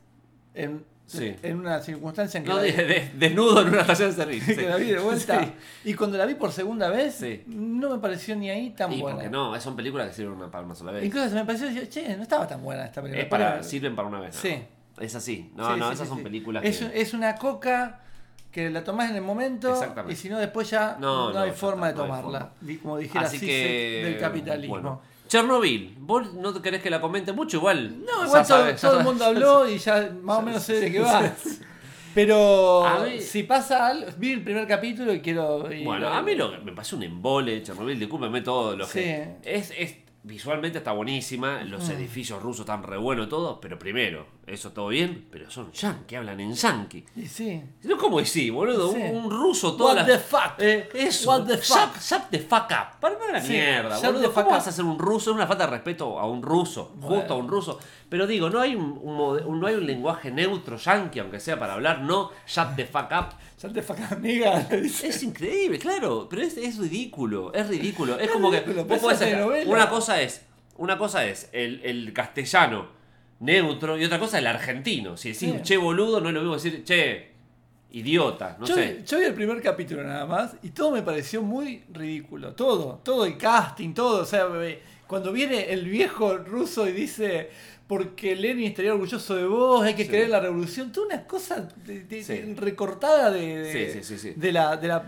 [0.54, 0.86] en,
[1.18, 1.36] Sí.
[1.42, 4.56] en una circunstancia en que No, la, de- de- desnudo en una estación de servicio.
[4.56, 4.68] que sí.
[4.68, 5.44] la vi de vuelta.
[5.44, 5.52] Sí.
[5.86, 9.16] Y cuando la vi por segunda vez, no me pareció ni ahí tan Y buena.
[9.18, 11.04] porque no, son películas que sirven una para una sola vez.
[11.04, 13.24] Incluso se me pareció, che, no estaba tan buena esta película.
[13.24, 14.36] Es para, Pero- sirven para una vez.
[14.36, 14.42] ¿no?
[14.42, 14.62] Sí.
[15.00, 15.52] Es así.
[15.56, 17.02] No, no, esas son películas es, que.
[17.02, 18.02] es una coca
[18.52, 20.14] que la tomás en el momento Exactamente.
[20.14, 22.52] y si no después ya No, no, no, hay forma de no tomarla.
[22.62, 22.80] forma.
[22.82, 24.02] Como dijera Así que.
[24.06, 24.76] del capitalismo.
[24.76, 25.02] bueno.
[25.30, 28.00] Chernobyl, vos no querés que la comente mucho, igual.
[28.04, 30.74] No, igual todo, sabes, ya todo el mundo habló y ya más o menos sé
[30.82, 31.32] de qué va.
[32.16, 35.72] Pero mí- si pasa algo, vi el primer capítulo y quiero...
[35.72, 38.92] y- Bueno, a mí lo que me parece un embole, Chernobyl, discúlpeme todo lo que.
[39.44, 39.50] Sí.
[39.50, 41.92] Es, es, visualmente está buenísima, los Mm.
[41.92, 46.16] edificios rusos están re buenos y todo, pero primero, eso todo bien, pero son yankee,
[46.16, 47.06] hablan en yankee.
[47.16, 47.64] Y sí.
[47.84, 48.98] No como sí, boludo, Sí.
[49.02, 49.96] un, un ruso todo.
[49.96, 50.54] What the fuck?
[50.60, 51.30] Eh, eso.
[51.30, 51.96] What the fuck?
[51.96, 53.00] Shut, shut the fuck up.
[53.00, 54.34] Para la Sí, mierda, shut boludo.
[54.34, 55.32] ¿Cómo vas a ser un ruso?
[55.32, 57.80] Es una falta de respeto a un ruso, justo a un ruso.
[58.10, 61.74] Pero digo, no hay un, un no hay un lenguaje neutro yankee, aunque sea para
[61.76, 63.30] hablar, no shut the fuck up.
[63.62, 64.66] Ya te fucking amiga.
[64.72, 65.08] le dice.
[65.10, 68.18] Es increíble, claro, pero es, es ridículo, es ridículo.
[68.18, 70.42] Es como que vos es una cosa es,
[70.78, 72.88] una cosa es el, el castellano
[73.42, 75.18] neutro y otra cosa el argentino.
[75.18, 75.60] Si decís Sí.
[75.64, 77.30] che boludo, no es lo mismo decir che
[77.92, 78.94] idiota, no yo, sé.
[79.00, 82.54] vi- yo vi el primer capítulo nada más y todo me pareció muy ridículo.
[82.54, 84.22] Todo, todo el casting, todo.
[84.22, 87.50] O sea, eh, cuando viene el viejo ruso y dice,
[87.90, 90.10] porque Lenin estaría orgulloso de vos, hay que Sí.
[90.12, 92.54] querer la revolución, toda una cosa de- de- Sí.
[92.56, 94.78] recortada de, Sí, de la...
[94.78, 95.04] De la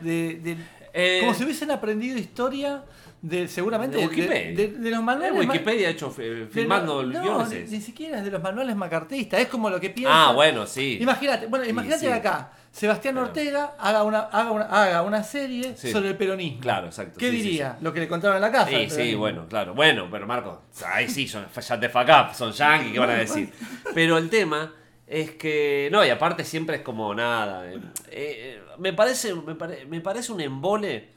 [0.94, 2.84] Eh, como si hubiesen aprendido historia
[3.22, 4.58] de seguramente De de, Wikipedia.
[4.58, 8.18] de- de los manuales ma- Wikipedia hecho eh, de filmando lo- el no, ni, siquiera
[8.18, 10.30] es de los manuales macartistas, es como lo que piensa.
[10.30, 10.98] Ah, bueno, sí.
[11.00, 15.92] Imagínate, bueno, imagínate acá Sebastián Ortega haga una, haga una, haga una serie Sí.
[15.92, 16.62] sobre el peronismo.
[16.62, 17.78] Claro, exacto, ¿Qué sí, sí, diría?
[17.82, 18.70] Lo que le contaron en la casa.
[18.70, 19.74] Sí, sí, bueno, claro.
[19.74, 23.16] Bueno, pero Marco, ahí sí, son shut the fuck up, son yankees, ¿qué van a
[23.16, 23.52] decir?
[23.94, 24.74] Pero el tema
[25.06, 27.70] es que, no, y aparte siempre es como nada.
[27.70, 31.10] eh, eh, me, parece, me, pare- me parece un embole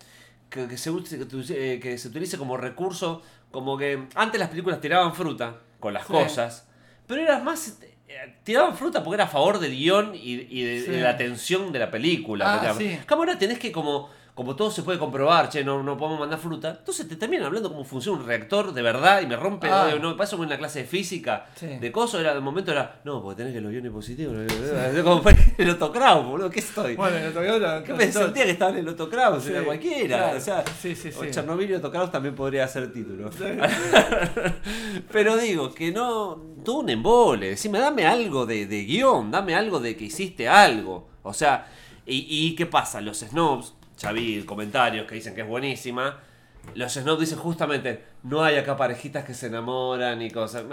[0.51, 4.81] que, que se, que, eh, que se utilice como recurso, como que antes las películas
[4.81, 6.67] tiraban fruta con las cosas,
[7.07, 7.79] pero era más...
[8.45, 10.91] Tiraban fruta porque era a favor del guion y, y de, Sí.
[10.91, 12.61] de la tensión de la película.
[12.63, 12.99] Ah, sí.
[13.09, 16.41] Como ahora tenés que como, como todo se puede comprobar, che, no, no podemos mandar
[16.41, 16.77] fruta.
[16.81, 19.91] Entonces te terminan hablando cómo funciona un reactor de verdad y me rompe, Ah.
[20.01, 21.67] no, me pasa como en la clase de física, Sí.
[21.69, 24.37] de coso, era de momento era, no, porque tenés que los iones positivos.
[25.05, 25.23] como
[25.59, 26.97] el otocrao, boludo, ¿qué estoy?
[26.97, 29.39] Bueno, el lo- ¿Qué me sentía que estaba en el otocrao?
[29.41, 30.19] Sí, era cualquiera.
[30.19, 30.39] claro.
[30.39, 31.31] O sea, Sí, sí, o sí.
[31.31, 33.31] Chernobyl y otocraos también podría ser título.
[35.13, 36.43] Pero digo, que no.
[36.65, 37.51] Tú un embole.
[37.51, 41.09] Decime, dame algo de, de guion, dame algo de que hiciste algo.
[41.23, 41.67] O sea,
[42.07, 43.01] ¿y, y qué pasa?
[43.01, 43.75] Los snobs,
[44.05, 46.19] ya vi comentarios que dicen que es buenísima.
[46.75, 50.65] Los snobs dicen justamente, no hay acá parejitas que se enamoran y cosas.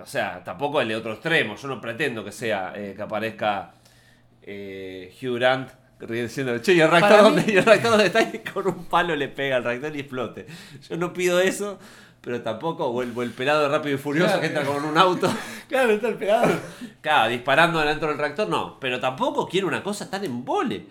[0.00, 1.56] O sea, tampoco el de otro extremo.
[1.56, 3.72] Yo no pretendo que sea eh, que aparezca
[4.42, 5.70] eh, Hugh Grant
[6.08, 7.42] diciendo, che, ¿y el reactor dónde?
[7.42, 8.22] mí- ¿Y el reactor dónde está?
[8.34, 10.46] Y con un palo le pega al reactor y explote.
[10.88, 11.78] Yo no pido eso,
[12.22, 14.40] pero tampoco, o el, o el pelado de rápido y furioso Claro.
[14.40, 15.28] que entra con un auto,
[15.68, 16.52] Claro, está el pegado.
[17.00, 18.78] claro, disparando dentro del reactor, no.
[18.80, 20.86] Pero tampoco quiero una cosa tan embole.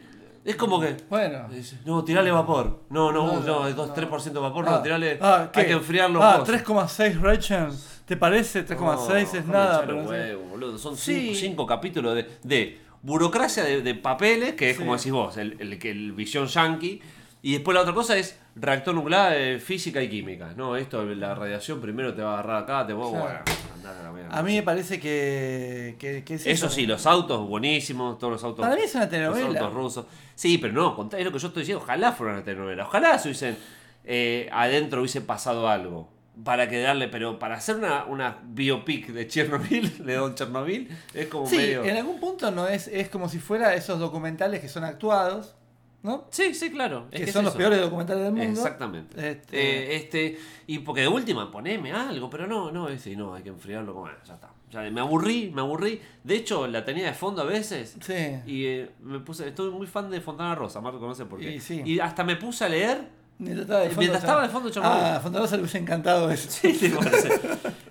[0.49, 0.97] Es como que.
[1.09, 1.47] Bueno.
[1.85, 2.83] No, tirale vapor.
[2.89, 3.95] No, no, No, no, no, es 2, no.
[3.95, 5.19] 3% de vapor, Ah, no, tirale.
[5.21, 6.23] ah, hay que enfriarlo.
[6.23, 6.63] Ah, cosas.
[6.65, 7.67] 3,6 Rachel.
[8.05, 8.65] ¿Te parece?
[8.65, 9.81] 3,6 No, es nada.
[9.81, 10.77] pero huevos, boludo.
[10.79, 11.13] Son Sí.
[11.35, 14.81] cinco, cinco capítulos de, de burocracia de, de papeles, que es Sí.
[14.81, 16.99] como decís vos, el, el, que el visión yankee.
[17.43, 20.53] Y después la otra cosa es reactor nuclear, eh, física y química.
[20.55, 23.43] No, esto, la radiación primero te va a agarrar acá, te va Claro.
[23.43, 24.37] bueno, a mierda.
[24.37, 28.43] A mí me parece que, que, que es Eso sí, los autos buenísimos, todos los
[28.43, 28.63] autos.
[28.63, 29.59] Para mí es una Los telenovela.
[29.59, 30.05] autos rusos.
[30.35, 31.83] Sí, pero no, es lo que yo estoy diciendo.
[31.83, 32.85] Ojalá fuera una telenovela.
[32.85, 33.57] Ojalá se hubiesen.
[34.05, 36.09] eh, adentro hubiese pasado algo.
[36.43, 41.45] Para quedarle, pero para hacer una, una biopic de Chernobyl, de Don Chernobyl, es como
[41.45, 41.83] Sí, medio.
[41.83, 45.55] en algún punto no es, es como si fuera esos documentales que son actuados,
[46.03, 46.25] ¿no?
[46.29, 47.07] Sí, sí, claro.
[47.11, 48.49] es que, son los peores documentales del mundo.
[48.49, 49.29] Exactamente.
[49.31, 53.43] Este- Eh, este, y porque de última, poneme algo, pero no, no, ese, no, hay
[53.43, 54.49] que enfriarlo como, bueno, ya está.
[54.71, 55.99] Ya, me aburrí, me aburrí.
[56.23, 57.97] De hecho, la tenía de fondo a veces.
[58.01, 58.13] Sí.
[58.45, 61.55] Y eh, me puse, estoy muy fan de Fontana Rosa, Marco, no sé por qué.
[61.55, 61.81] Y sí.
[61.83, 63.17] Y hasta me puse a leer.
[63.39, 64.99] Mientras estaba de fondo, Mientras ya- estaba de fondo, Chernobyl.
[65.01, 66.49] Ah, a Fontana Rosa le hubiese encantado eso.
[66.51, 67.41] Sí, sí, puede ser.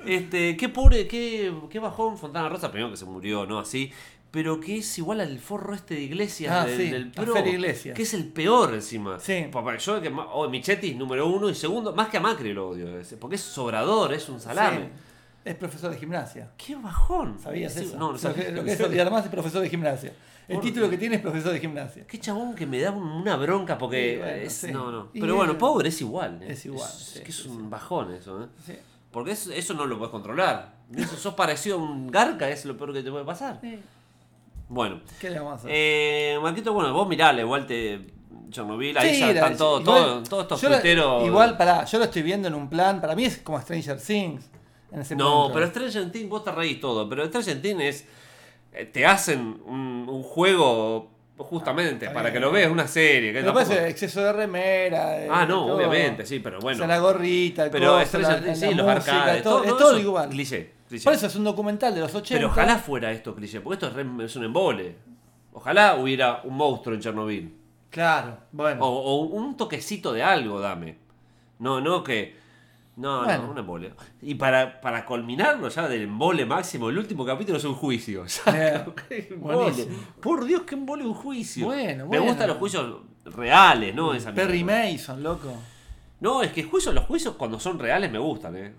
[0.06, 3.58] Este, qué pobre, qué, qué bajón Fontana Rosa, primero que se murió, ¿no?
[3.58, 3.90] Así.
[4.30, 7.46] Pero que es igual al forro este de Iglesias Ah, del, sí, del Pro.
[7.46, 7.96] Iglesias.
[7.96, 9.18] Que es el peor encima.
[9.18, 9.46] Sí.
[9.50, 12.88] Papá, yo que oh, Michetti número uno y segundo, más que a Macri lo odio.
[13.18, 14.78] Porque es sobrador, es un salame.
[14.78, 14.88] Sí.
[15.46, 16.50] Es profesor de gimnasia.
[16.58, 17.38] Qué bajón.
[17.38, 17.96] ¿Sabías Sí, eso?
[17.96, 18.50] No, no sabía.
[18.50, 20.12] lo que es y además es profesor de gimnasia.
[20.46, 22.06] El Por título que tiene es profesor de gimnasia.
[22.06, 24.72] Qué chabón que me da un- una bronca porque Sí, bueno, es, sí.
[24.72, 25.08] no, no.
[25.14, 26.42] Y Pero bueno, pobre es igual.
[26.42, 26.52] ¿eh?
[26.52, 28.46] es igual, Es, sí, que es sí, un bajón eso, ¿eh?
[28.66, 28.74] Sí.
[29.10, 30.74] Porque eso, eso no lo puedes controlar.
[30.94, 33.60] Eso, sos parecido a un garca, es lo peor que te puede pasar.
[34.68, 35.70] Bueno, ¿Qué le vamos a hacer?
[35.72, 38.00] eh, Marquito, bueno, vos mirale, igual te.
[38.50, 41.22] Chernobyl, ahí Sí, ya están todos, igual- todos, estos tuiteros.
[41.26, 42.98] Igual, pará, yo lo estoy viendo en un plan.
[42.98, 44.50] Para mí es como Stranger Things.
[44.90, 45.54] En ese No, punto.
[45.54, 48.06] pero Stranger Things, vos te reís todo, pero Stranger Things es.
[48.72, 52.34] eh, Te hacen un, un juego justamente Ah, para bien.
[52.34, 53.32] que lo veas, una serie.
[53.34, 55.18] Que Pero tampoco- exceso de remera.
[55.30, 55.76] Ah, no, todo.
[55.76, 56.78] obviamente, sí, pero O bueno.
[56.78, 59.78] sea, la gorrita, el Pero coso, Stranger Things, sí, los arcades, todo, todo, es todo
[59.78, 60.28] todo eso, igual.
[60.30, 61.04] Cliché, cliché.
[61.04, 62.34] Por eso es un documental de los 80.
[62.34, 64.96] Pero ojalá fuera esto cliché, porque esto es, re- es un embole.
[65.52, 67.54] Ojalá hubiera un monstruo en Chernobyl.
[67.90, 68.84] Claro, bueno.
[68.84, 70.98] O, o un toquecito de algo, dame.
[71.58, 72.36] No, no que.
[72.96, 73.44] No, Bueno.
[73.44, 73.92] no, un embole.
[74.22, 78.24] Y para, para culminarlo ya del embole máximo, el último capítulo es un juicio.
[78.46, 79.56] Ya, qué embole.
[79.56, 79.96] Buenísimo.
[80.20, 81.66] Por Dios, que embole un juicio.
[81.66, 82.24] Bueno, Me bueno.
[82.24, 84.14] gustan los juicios reales, ¿no?
[84.14, 84.90] Esa Perry mierda.
[84.92, 85.54] Mason, loco.
[86.20, 88.72] No, es que juicios, los juicios cuando son reales me gustan, ¿eh?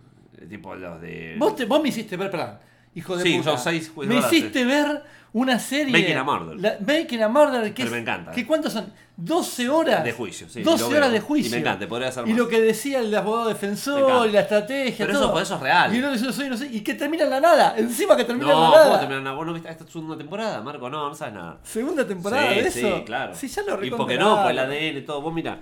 [0.47, 1.35] Tipo los de.
[1.37, 2.57] Vos, te- vos me hiciste ver, perdón,
[2.95, 3.51] hijo de Sí, puta.
[3.51, 5.91] son seis Me hiciste ver una serie.
[5.91, 6.59] Making a Murder.
[6.59, 7.63] La- Making a Murder.
[7.65, 8.31] Que Pero es- me encanta.
[8.31, 8.91] ¿Que ¿Cuántos son?
[9.21, 10.03] 12 horas.
[10.03, 11.49] De juicio, sí, 12 lo horas de juicio.
[11.49, 12.37] Y me encanta, podría hacer Y más.
[12.37, 15.05] lo que decía el abogado defensor y la estrategia.
[15.05, 15.31] Pero todo.
[15.33, 15.93] eso- eso es real.
[15.95, 17.75] Y uno dice, soy, no sé, y que termina en la nada.
[17.77, 18.99] Encima que termina en No, la ¿cómo nada.
[19.07, 19.35] terminan?
[19.35, 20.89] ¿Vos no viste esta segunda temporada, Marco?
[20.89, 21.59] No, no sabes nada.
[21.63, 22.97] Segunda temporada sí, de eso.
[22.97, 23.35] Sí, claro.
[23.35, 24.59] Sí, ya lo Y porque no, pues el.
[24.59, 25.21] ADN, todo.
[25.21, 25.59] Vos mirá.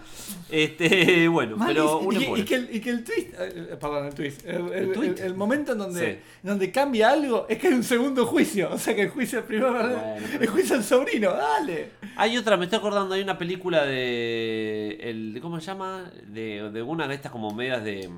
[0.49, 4.13] Este, bueno, pero y, y que el, y que el twist, eh, eh, perdón, el
[4.13, 6.19] twist, el, el- ¿El momento en donde, Sí.
[6.43, 8.69] donde cambia algo es que hay un segundo juicio.
[8.71, 9.89] O sea que el juicio primero, Bueno,
[10.31, 11.91] pero- el juicio al sobrino, dale.
[12.15, 14.97] Hay otra, me estoy acordando, hay una película de.
[15.01, 16.11] El, ¿Cómo se llama?
[16.27, 18.09] De, de una de estas como medias de.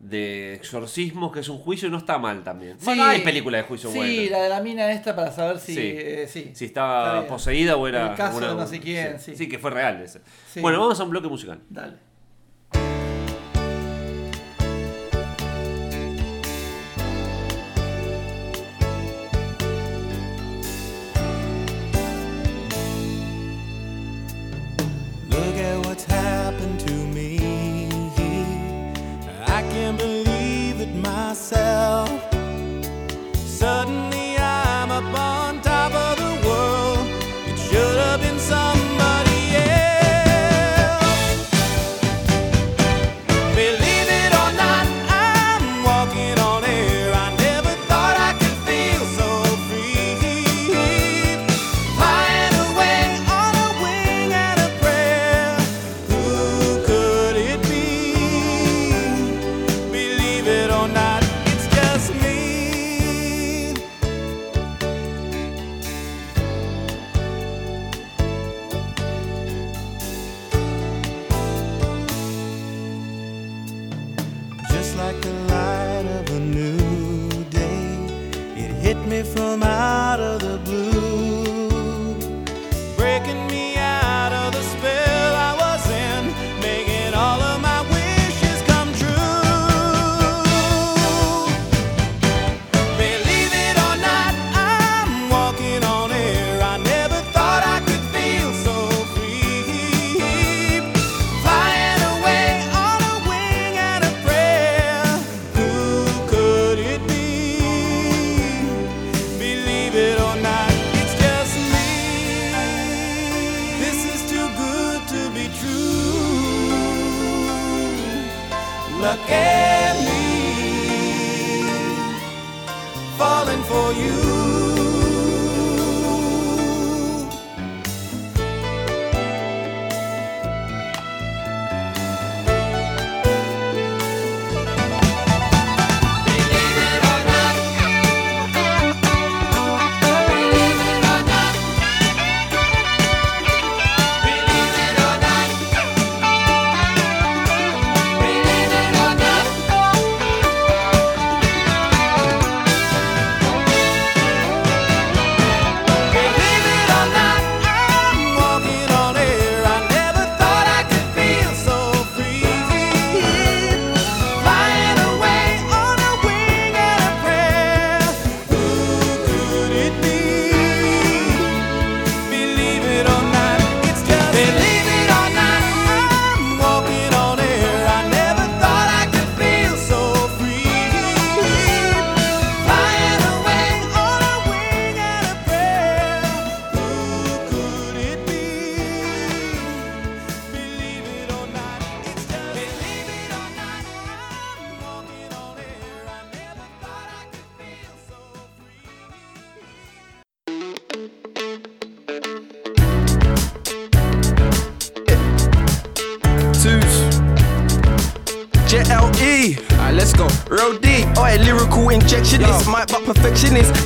[0.00, 2.76] De exorcismos, que es un juicio y no está mal también.
[2.84, 4.30] Bueno, hay películas de juicio Sí, buenas.
[4.32, 5.74] la de la mina esta para saber si.
[5.74, 5.80] Sí.
[5.82, 6.50] eh, sí.
[6.52, 8.10] Si estaba poseída o era.
[8.10, 9.30] El caso una- de no sé quién, sí.
[9.30, 9.36] sí.
[9.44, 10.20] Sí, que fue real ese.
[10.52, 10.60] Sí.
[10.60, 11.60] Bueno, vamos a un bloque musical.
[11.70, 11.94] Dale.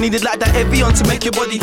[0.08, 0.24] Perfectionist.
[0.24, 1.58] Needed like that Evian to make your body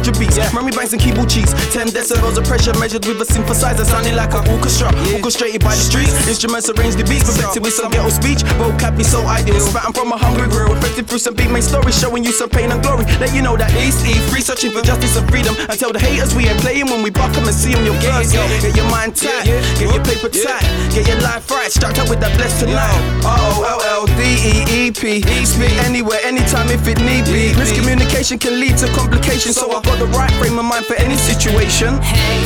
[0.00, 0.16] carry on.
[0.16, 1.52] Heartbeats, a hundred beats, memory banks and keyboard cheats.
[1.72, 4.92] Ten decibels of pressure measured with a synthesizer, sounding like an orchestra.
[5.14, 8.44] Orchestrated by the streets, instruments arrange the beats, perfected with some ghetto speech.
[8.58, 11.98] Vocab be so ideal, spatting from a hungry grill, affected through some beat made stories,
[11.98, 13.04] showing you some pain and glory.
[13.18, 15.54] Let you know that East E free, searching for justice and freedom.
[15.68, 17.98] And tell the haters we ain't playing when we buck 'em and see 'em your
[18.00, 18.32] girls.
[18.32, 19.46] Yo, get your mind tight,
[19.78, 21.70] get your paper tight, get your life right.
[21.72, 23.00] Strapped up with that blessed tonight.
[23.24, 24.22] O L L D
[24.52, 25.22] E E P.
[25.44, 27.52] Spit anywhere, anytime if it need be.
[27.54, 31.16] Miscommunication can lead to complications, so I got the right frame of mind for any
[31.16, 31.98] situation.
[32.02, 32.42] Hey,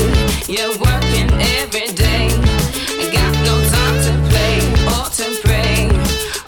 [0.47, 1.29] you're working
[1.61, 2.29] every day.
[3.03, 4.57] I got no time to play
[4.95, 5.89] or to pray.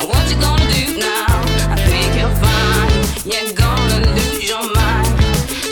[0.07, 1.27] What you gonna do now?
[1.73, 2.93] I think you're fine.
[3.33, 5.09] you're gonna lose your mind.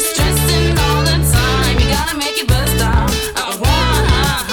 [0.09, 3.11] Stressing all the time, you gotta make it bust out.
[3.37, 4.49] Uh, why?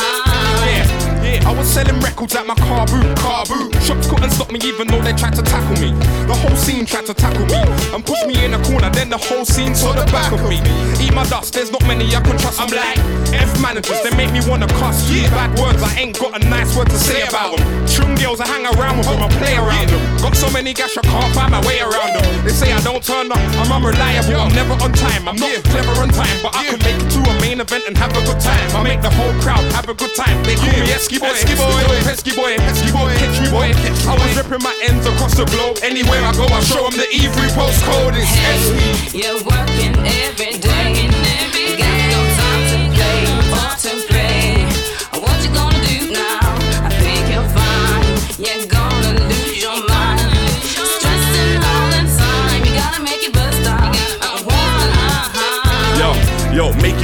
[0.68, 3.66] Yeah, yeah, I was selling records at my car boot, car boot.
[4.18, 5.93] Couldn't stop me even though they tried to tackle me.
[6.26, 7.61] The whole scene tried to tackle me
[7.93, 10.57] and push me in a corner, then the whole scene saw the back of me.
[10.97, 12.59] Eat my dust, there's not many I can trust.
[12.59, 12.97] I'm like
[13.30, 15.05] F managers, they make me wanna cuss.
[15.05, 17.86] Yeah, bad words, I ain't got a nice word to say about them.
[17.86, 20.01] Trim girls, I hang around with them, I play around them.
[20.18, 22.26] Got so many gash, I can't find my way around them.
[22.43, 25.30] They say I don't turn up, I'm unreliable, I'm never on time.
[25.30, 27.95] I'm not clever on time, but I can make it to a main event and
[27.97, 28.65] have a good time.
[28.74, 30.41] I make the whole crowd have a good time.
[30.41, 33.70] They call me Esky boy, Esky boy, Pesky boy, Pesky boy, catch me boy.
[34.08, 35.80] I was ripping my ends across the globe.
[35.84, 38.16] Anywhere I go, I show them the E3 postcode.
[38.16, 41.12] It's Hey, you're working every day.
[41.76, 44.64] Got no time to play or to play.
[45.20, 46.55] What you gonna do now?
[46.88, 48.08] I think find
[48.39, 50.32] you're gonna lose your mind.
[50.64, 53.91] Stressing all the time, you gotta make it bust out.
[55.99, 56.10] Yo,
[56.55, 56.96] yo, make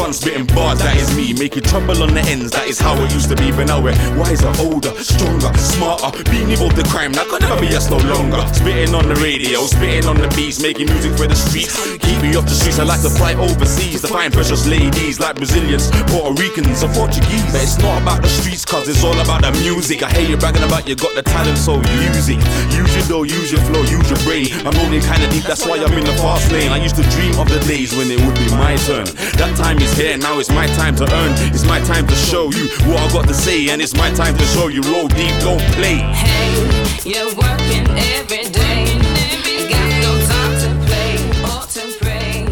[0.00, 1.32] fun, spitting bars, that is me.
[1.34, 3.52] Making trouble on the ends, that is how it used to be.
[3.52, 6.08] But now we're wiser, older, stronger, smarter.
[6.32, 8.40] Being involved in crime, that could never be us no longer.
[8.56, 11.76] Spitting on the radio, spitting on the beats, making music for the streets.
[12.00, 15.36] Keep me off the streets, I like to fly overseas to find precious ladies like
[15.36, 17.44] Brazilians, Puerto Ricans, or Portuguese.
[17.52, 20.02] But it's not about the streets, cause it's all about the music.
[20.02, 21.76] I hear you bragging about you got the talent, so
[22.08, 22.40] use it.
[22.72, 24.48] Use your dough, use your flow, use your brain.
[24.64, 26.72] I'm rolling kinda deep, that's why I'm in the fast lane.
[26.72, 29.04] I used to dream of the days when it would be my turn.
[29.36, 31.32] That time is here, now it's my time to earn.
[31.54, 34.36] It's my time to show you what I got to say, and it's my time
[34.36, 35.96] to show you roll deep, don't play.
[35.96, 36.54] Hey,
[37.04, 37.86] you're working
[38.18, 38.84] every day.
[39.68, 41.12] Got no time to play
[41.44, 42.44] or to pray.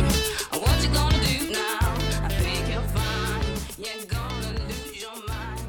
[0.58, 1.94] What you gonna do now?
[2.24, 3.44] I think you'll find
[3.78, 5.60] you're gonna lose your mind.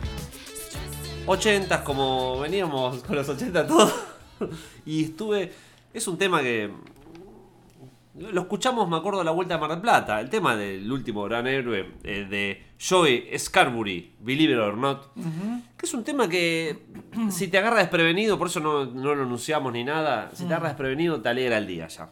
[1.28, 3.94] 80 como veníamos con los 80 todos.
[4.86, 5.52] y estuve.
[5.94, 6.70] Es un tema que.
[8.20, 10.20] Lo escuchamos, me acuerdo, a la vuelta de Mar del Plata.
[10.20, 15.14] El tema del último gran héroe eh, de Joey Scarbury, Believe It or Not.
[15.78, 16.86] Que es un tema que,
[17.32, 20.30] si te agarra desprevenido, por eso no, no lo anunciamos ni nada.
[20.34, 22.10] Si te agarra desprevenido, te alegra el día ya.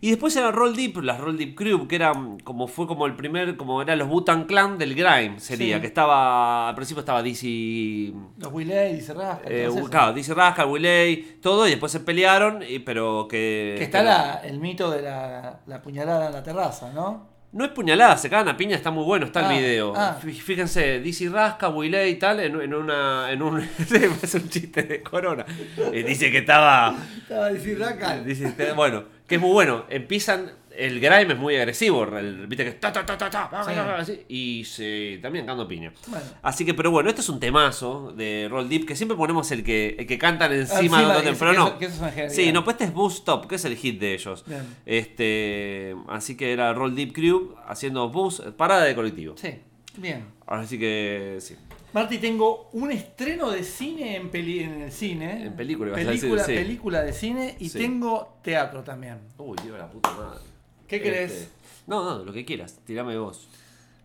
[0.00, 3.14] Y después era Roll Deep, las Roll Deep Crew, que eran como fue como el
[3.16, 5.80] primer, como eran los Butan Clan del Grime, sería, Sí.
[5.80, 9.52] que estaba, al principio estaba DC Los Willey, dice Rascal.
[9.52, 13.74] eh, claro, dice Rascal, Willey, todo, y después se pelearon, y- pero que.
[13.78, 17.26] Que está la- el mito de la, la puñalada en la terraza, ¿no?
[17.50, 19.94] No es puñalada, se cagan a piña, está muy bueno, está Ah, el video.
[19.96, 20.18] ah.
[20.22, 23.32] Fí- Fíjense, DC Rasca, Willey y tal, en, en una.
[23.32, 23.58] En un,
[24.22, 25.46] es un chiste de corona.
[25.92, 26.94] Eh, dice que estaba.
[27.22, 27.48] Estaba.
[27.48, 29.84] Dice, este, bueno, que es muy bueno.
[29.88, 30.50] Empiezan.
[30.78, 33.72] El grime es muy agresivo, el- viste que ta ta ta ta ta, Sí.
[33.72, 35.92] así, y se también cagando piña.
[36.06, 36.24] Bueno.
[36.40, 39.64] Así que, pero bueno, este es un temazo de Roll Deep que siempre ponemos el
[39.64, 41.66] que, el que cantan encima, Encima, de otro que- tema, pero que no.
[41.66, 42.36] eso- que eso es una genialidad.
[42.36, 44.44] sí, no, pues este es Boost Stop, que es el hit de ellos.
[44.46, 44.62] Bien.
[44.86, 49.34] Este, así que era Roll Deep Crew haciendo bus, parada de colectivo.
[49.36, 49.54] Sí,
[49.96, 50.26] bien.
[50.46, 51.56] Así que sí.
[51.98, 55.46] Marty, tengo un estreno de cine en, peli- en el cine.
[55.46, 56.54] En película, ibas a decir, película, sí.
[56.54, 57.78] película de cine y Sí.
[57.78, 59.18] tengo teatro también.
[59.36, 60.38] Uy, Dios, la puta madre.
[60.86, 61.32] ¿Qué crees?
[61.32, 61.48] Este,
[61.88, 63.48] no, no, lo que quieras, tirame vos.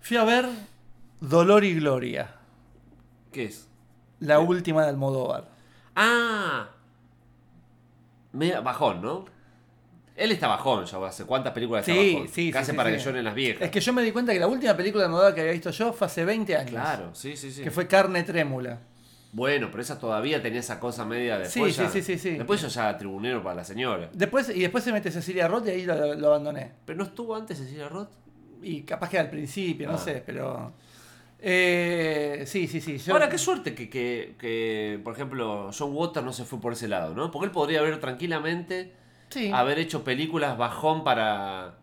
[0.01, 0.49] Fui a ver
[1.21, 2.33] Dolor y Gloria,
[3.31, 3.67] ¿Qué es?
[4.19, 5.49] la última de Almodóvar.
[5.95, 6.69] Ah,
[8.31, 9.25] media bajón, ¿no?
[10.15, 12.27] Él está bajón, ya hace cuántas películas está Sí, bajón.
[12.29, 12.97] sí, Casi sí, para sí.
[12.97, 13.61] que lloren las viejas.
[13.63, 15.71] Es que yo me di cuenta que la última película de Almodóvar que había visto
[15.71, 16.69] yo fue hace 20 años.
[16.69, 17.63] Claro, sí, sí, sí.
[17.63, 18.79] Que fue Carne Trémula.
[19.31, 21.75] Bueno, pero esa todavía tenía esa cosa media después.
[21.75, 22.37] Sí, ya- sí, sí, sí, sí.
[22.37, 24.09] Después yo ya tribunero para la señora.
[24.13, 26.71] Después, y después se mete Cecilia Roth y ahí lo, lo abandoné.
[26.85, 28.09] ¿Pero no estuvo antes Cecilia Roth?
[28.61, 29.97] Y capaz que al principio, no Ah.
[29.97, 30.73] sé, pero.
[31.45, 32.97] Eh, sí, sí, sí.
[32.99, 36.71] yo- Ahora, qué suerte que, que, que, por ejemplo, John Waters no se fue por
[36.73, 37.29] ese lado, ¿no?
[37.31, 38.93] Porque él podría haber tranquilamente
[39.33, 39.51] Sí.
[39.51, 41.75] haber hecho películas bajón para.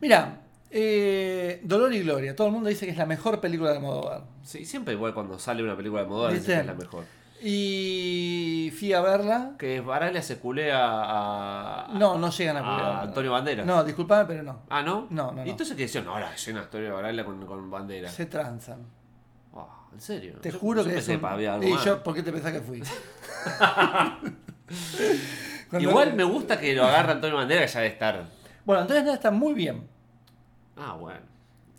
[0.00, 0.40] Mira,
[0.70, 2.34] eh, Dolor y Gloria.
[2.36, 4.22] Todo el mundo dice que es la mejor película de Almodóvar.
[4.42, 6.52] Sí, siempre igual cuando sale una película de dicen ¿Viste?
[6.54, 7.04] que es la mejor.
[7.46, 9.52] Y fui a verla.
[9.58, 11.88] Que Baraglia se culea a.
[11.94, 13.02] No, no llegan a a culiar.
[13.08, 13.66] Antonio Banderas.
[13.66, 14.62] No, disculpame, pero no.
[14.70, 15.06] Ah, ¿no?
[15.10, 15.46] No, no, no.
[15.46, 16.04] ¿Y entonces qué decían?
[16.06, 18.12] No, la escena Antonio Baraglia con, con Banderas.
[18.14, 18.80] Se transan.
[19.52, 20.34] Oh, ¿En serio?
[20.40, 22.52] Te Yo- juro yo que es un- había algo ¿Y yo por qué te pensás
[22.52, 22.82] que fui?
[25.74, 28.24] Cuando- Igual me gusta que lo agarra Antonio Banderas, ya de estar.
[28.64, 29.82] Bueno, entonces nada, está muy bien.
[30.76, 31.20] Ah, bueno.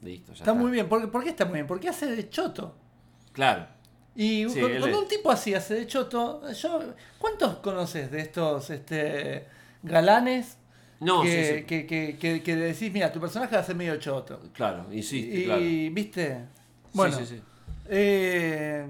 [0.02, 0.88] Listo, ya Está muy bien.
[0.88, 1.68] ¿Por, por qué está muy bien?
[1.68, 2.76] Porque hace de choto.
[3.32, 3.68] Claro.
[4.16, 6.80] Y Sí, cuando un tipo así hace de choto, yo,
[7.18, 9.46] ¿cuántos conoces de estos este,
[9.84, 10.58] galanes
[11.02, 11.64] No, que, sí, sí.
[11.66, 14.40] Que, que, que- que decís, mira, tu personaje va a ser medio choto?
[14.54, 15.62] Claro, insiste, y, claro.
[15.92, 16.38] ¿viste?
[16.94, 17.42] Bueno, sí, sí.
[17.90, 18.86] eh,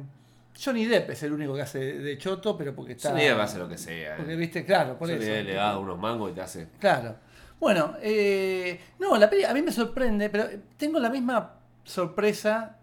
[0.63, 3.09] Johnny Depp es el único que hace de choto, pero porque está...
[3.11, 4.15] Johnny Depp hace lo que sea.
[4.17, 4.37] Porque, eh.
[4.37, 5.33] viste, claro, por Johnny eso.
[5.33, 6.67] Depp le da unos mangos y te hace.
[6.79, 7.15] Claro.
[7.59, 10.45] Bueno, eh, no, la peli a mí me sorprende, pero
[10.77, 11.53] tengo la misma
[11.83, 12.77] sorpresa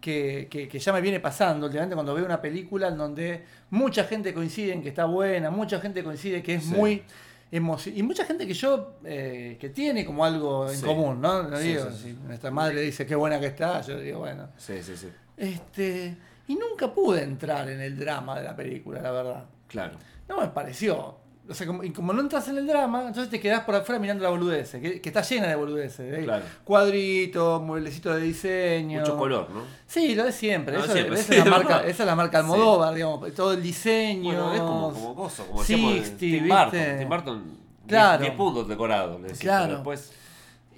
[0.00, 4.04] que, que- que ya me viene pasando últimamente cuando veo una película en donde mucha
[4.04, 6.74] gente coincide en que está buena, mucha gente coincide que es Sí.
[6.74, 7.02] muy
[7.50, 8.00] emocionante.
[8.00, 10.84] Y mucha gente que yo, eh, que tiene como algo en Sí.
[10.86, 11.42] común, ¿no?
[11.44, 12.02] No Sí, digo, sí, sí.
[12.02, 14.48] si nuestra madre dice qué buena que está, yo digo, bueno.
[14.56, 15.08] Sí, sí, sí.
[15.36, 16.16] Este,
[16.50, 19.44] y nunca pude entrar en el drama de la película, la verdad.
[19.68, 19.92] Claro.
[20.28, 21.16] No me pareció.
[21.48, 23.98] O sea, como, y como no entras en el drama, entonces te quedás por afuera
[23.98, 26.18] mirando la boludez, que, que está llena de boludeces.
[26.18, 26.22] ¿eh?
[26.24, 26.44] Claro.
[26.62, 29.00] Cuadritos, mueblecitos de diseño.
[29.00, 29.62] Mucho color, ¿no?
[29.86, 30.76] Sí, lo de siempre.
[30.76, 33.34] No, Eso- siempre, esa, sí, es la marca, esa es la marca Almodóvar, digamos.
[33.34, 34.32] Todo el diseño.
[34.32, 36.48] Bueno, es como, como coso, como decíamos de 60, Tim.
[36.48, 36.98] Burton.
[36.98, 38.22] Tim Burton, Claro.
[38.22, 39.74] 10 puntos decorados, le Claro.
[39.74, 40.12] Después...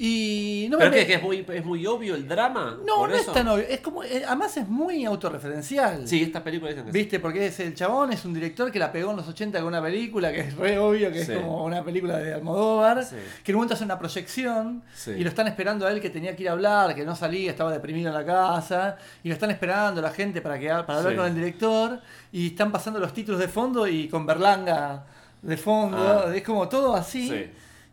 [0.04, 1.06] Y no ¿Pero me qué?
[1.06, 2.76] ¿Que es muy, es muy obvio el drama?
[2.84, 3.30] No, ¿Por no eso?
[3.30, 3.64] es tan obvio.
[3.68, 6.08] Es como, eh, además es muy autorreferencial.
[6.08, 6.98] Sí, esta película dicen que sí.
[6.98, 7.20] ¿Viste?
[7.20, 9.80] Porque es el chabón, es un director que la pegó en los 80 con una
[9.80, 11.30] película que es re obvio que Sí.
[11.30, 13.04] es como una película de Almodóvar.
[13.04, 13.14] Sí.
[13.44, 16.34] Que en un momento hace una proyección y lo están esperando a él que tenía
[16.34, 18.96] que ir a hablar, que no salía, estaba deprimido en la casa.
[19.22, 22.00] Y lo están esperando la gente para, que, para hablar con el director.
[22.32, 25.04] Y están pasando los títulos de fondo y con Berlanga
[25.42, 26.24] de fondo.
[26.26, 26.34] Ah.
[26.34, 27.48] Es como todo así.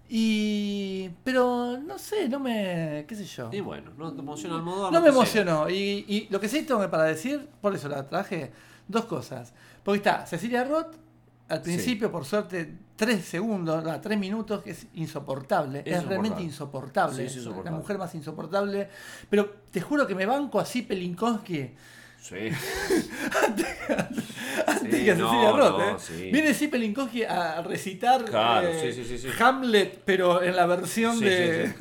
[0.09, 1.09] Y.
[1.23, 3.05] Pero no sé, no me.
[3.07, 3.49] qué sé yo.
[3.53, 4.89] Y bueno, no te emociona el modo.
[4.91, 5.69] No me emocionó.
[5.69, 8.51] Y, y lo que sí tengo para decir, por eso la traje,
[8.87, 9.53] dos cosas.
[9.83, 10.95] Porque está Cecilia Roth,
[11.47, 15.83] al principio, por suerte, tres segundos, no, tres minutos, que es insoportable.
[15.85, 17.15] Es, Es realmente insoportable.
[17.15, 17.71] Sí, es Es insoportable.
[17.71, 18.89] La mujer más insoportable.
[19.29, 21.71] Pero te juro que me banco así Pelinkowski
[22.29, 22.35] Sí.
[24.67, 25.77] antes Sí, que a no, Cecilia Roth.
[25.79, 25.95] no, ¿eh?
[25.99, 26.29] sí.
[26.31, 29.27] Viene así Pelinkowski a recitar Claro, eh, sí.
[29.39, 31.73] Hamlet, pero en la versión de,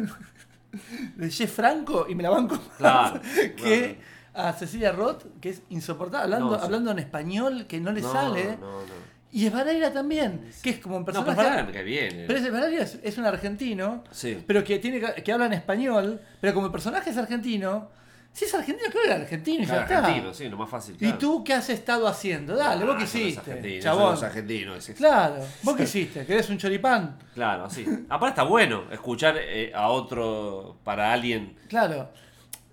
[1.16, 3.20] de Jeff Franco, y me la banco más Claro,
[3.56, 3.98] que
[4.34, 8.12] a Cecilia Roth, que es insoportable, hablando, No, hablando en español, que no le No,
[8.12, 8.56] sale.
[8.60, 9.08] No, no.
[9.30, 11.36] Y Esbaraira también, que es como un No, personaje.
[11.36, 12.24] pero para que viene.
[12.26, 14.04] Pero Esbaraira es, es un argentino,
[14.46, 17.90] pero que, tiene, que habla en español, pero como el personaje es argentino,
[18.32, 19.98] si es argentino, creo que era argentino y ya Claro, está.
[20.06, 20.96] argentino, sí, lo más fácil.
[21.00, 22.54] ¿Y tú qué has estado haciendo?
[22.54, 24.14] Dale, vos Ah, qué es hiciste, chabón.
[24.14, 24.22] es
[24.84, 27.18] ese- Claro, vos qué hiciste, ¿querés un choripán?
[27.34, 27.84] Claro, sí.
[28.08, 31.56] Aparte está bueno escuchar eh, a otro para alguien.
[31.68, 32.10] Claro.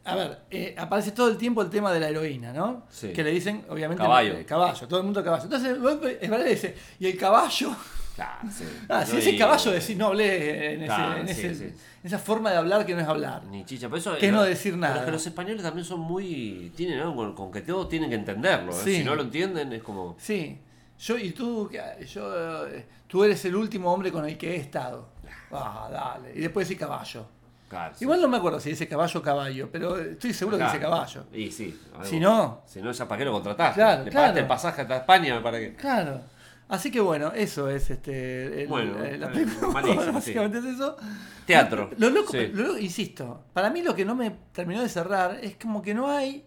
[0.07, 2.85] A ver, eh, aparece todo el tiempo el tema de la heroína, ¿no?
[2.91, 3.11] Sí.
[3.11, 4.33] Que le dicen, obviamente, Caballo.
[4.33, 5.45] eh, caballo, todo el mundo caballo.
[5.45, 7.75] Entonces, vos, Esbaraira dice, ¿y el caballo?
[8.15, 8.65] Claro, sí.
[8.87, 11.75] Ah, si No, ese y- caballo decís, no hablé en, ese- en sí, ese-
[12.05, 13.43] esa forma de hablar que no es hablar.
[13.45, 14.17] Ni chicha, pero eso.
[14.17, 14.93] Que no decir nada.
[14.95, 16.71] Pero que los españoles también son muy.
[16.75, 18.71] Tienen algo con, con que todos tienen que entenderlo.
[18.71, 18.81] ¿eh?
[18.83, 20.15] Si no lo entienden, es como.
[20.19, 20.59] Sí.
[20.99, 24.57] Yo y tú, que- yo, eh, tú eres el último hombre con el que he
[24.57, 25.09] estado.
[25.51, 26.31] Ah, dale.
[26.35, 27.25] Y después dice caballo.
[27.67, 28.03] Claro, sí.
[28.05, 30.71] Igual no me acuerdo si dice caballo o caballo, pero estoy seguro Claro.
[30.71, 31.23] que dice caballo.
[31.33, 31.77] Y sí.
[31.93, 33.75] algo- Si no- Si no, ya para qué lo contrataste.
[33.81, 34.21] Claro, Le claro.
[34.23, 35.75] pagaste el pasaje hasta España para que.
[35.75, 36.21] Claro.
[36.67, 38.63] Así que bueno, eso es este.
[38.63, 39.67] el- Bueno, eh, la eh, película.
[39.73, 40.33] malísimo, sí.
[40.33, 40.97] Básicamente es eso.
[41.45, 41.91] Teatro.
[41.97, 42.47] Lo loco, Sí.
[42.47, 45.93] lo loco- insisto, para mí lo que no me terminó de cerrar es como que
[45.93, 46.45] no hay.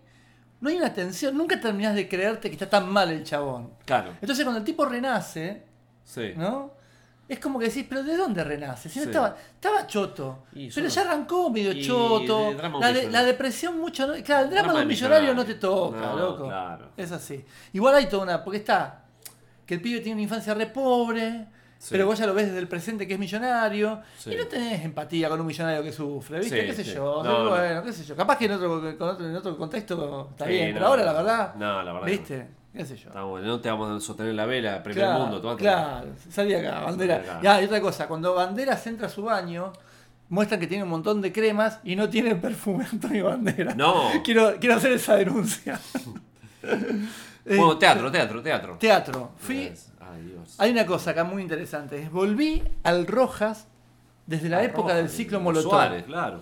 [0.60, 3.74] No hay una tensión, nunca terminás de creerte que está tan mal el chabón.
[3.84, 4.10] Claro.
[4.20, 5.62] Entonces cuando el tipo renace,
[6.02, 6.32] Sí.
[6.36, 6.72] ¿no?
[7.28, 8.88] Es como que decís, pero ¿de dónde renace?
[8.88, 9.10] Si no Sí.
[9.10, 10.46] estaba, estaba choto.
[10.52, 12.46] Y pero solo- ya arrancó medio Y choto.
[12.48, 13.10] de drama La, de- millonario.
[13.20, 14.14] la depresión mucho no.
[14.24, 16.44] Claro, el drama, Drama de un millonario no te toca, No, loco.
[16.48, 16.88] claro.
[16.96, 17.44] Es así.
[17.74, 18.42] Igual hay toda una.
[18.42, 19.04] Porque está.
[19.68, 21.46] Que el pibe tiene una infancia re pobre.
[21.78, 21.88] Sí.
[21.92, 24.00] Pero vos ya lo ves desde el presente que es millonario.
[24.18, 24.32] Sí.
[24.32, 26.60] Y no tenés empatía con un millonario que sufre, ¿viste?
[26.62, 27.22] Sí, qué sé yo.
[27.22, 27.50] No, no.
[27.50, 28.16] bueno, qué sé yo.
[28.16, 30.70] Capaz que en otro, con otro- en otro contexto está bien.
[30.70, 31.54] no, pero ahora la verdad.
[31.54, 32.48] No, la verdad ¿Viste?
[32.74, 33.08] ¿Qué sé yo?
[33.08, 35.60] Está bueno, no te vamos a sostener la vela, primer Claro, mundo, tomate.
[35.62, 37.16] Claro, salí acá, bandera.
[37.16, 37.40] Acá.
[37.42, 39.72] Ya, y otra cosa, cuando Banderas entra a su baño,
[40.30, 43.76] muestran que tiene un montón de cremas y no tiene perfume Antonio Banderas.
[43.76, 44.10] No.
[44.24, 45.78] Quiero, quiero hacer esa denuncia.
[47.48, 48.76] Eh, Bueno, teatro, teatro, teatro.
[48.78, 49.32] teatro.
[49.38, 49.72] Fui.
[50.00, 50.54] Ay, Dios.
[50.58, 52.00] Hay una cosa acá muy interesante.
[52.02, 53.66] es Volví al Rojas
[54.26, 55.70] desde la Ah, época Rojas, del ciclo Molotov.
[55.70, 56.40] Suárez, claro.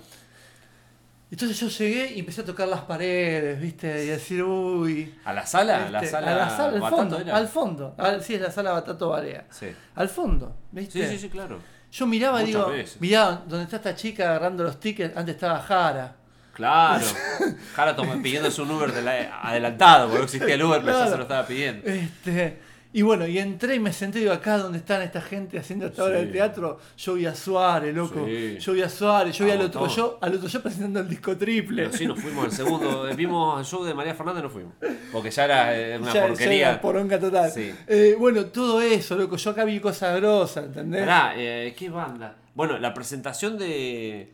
[1.28, 3.88] Entonces yo llegué y empecé a tocar las paredes, ¿viste?
[4.06, 5.12] Y a decir, uy.
[5.24, 5.86] ¿A la sala?
[5.86, 6.12] ¿A la ¿viste?
[6.12, 7.36] sala, a la sala, al Batato fondo, era?
[7.36, 7.94] al fondo.
[7.98, 9.44] Al- sí, es la sala Batato Barea.
[9.50, 9.66] Sí.
[9.96, 11.04] Al fondo, ¿viste?
[11.04, 11.58] Sí, sí, sí, claro.
[11.90, 13.00] Yo miraba y Muchas digo, veces.
[13.00, 16.14] mirá, donde está esta chica agarrando los tickets, antes estaba Jara.
[16.56, 17.04] Claro.
[17.74, 21.16] Jara pidiéndose un Uber de la- adelantado, porque no existía el Uber, pero ya se
[21.16, 21.86] lo estaba pidiendo.
[21.88, 22.58] Este,
[22.92, 26.04] y bueno, y entré y me senté, digo, acá donde están esta gente haciendo esta
[26.04, 26.32] obra de Sí.
[26.32, 28.24] teatro, yo vi a Suárez, loco.
[28.24, 28.56] Sí.
[28.58, 31.36] Yo vi a Suárez, yo vi al otro yo, al otro yo presentando el disco
[31.36, 31.84] triple.
[31.84, 33.06] Pero sí, nos fuimos al segundo.
[33.06, 34.72] eh, Vimos el show de María Fernández, no fuimos.
[35.12, 36.68] Porque ya era eh, una Ya- ya porquería.
[36.70, 37.50] era poronga total.
[37.50, 37.70] Sí.
[37.86, 39.36] Eh, bueno, todo eso, loco.
[39.36, 41.00] Yo acá vi cosas grosas, ¿entendés?
[41.02, 42.36] Pará, eh, ¿qué banda?
[42.54, 44.32] Bueno, la presentación de,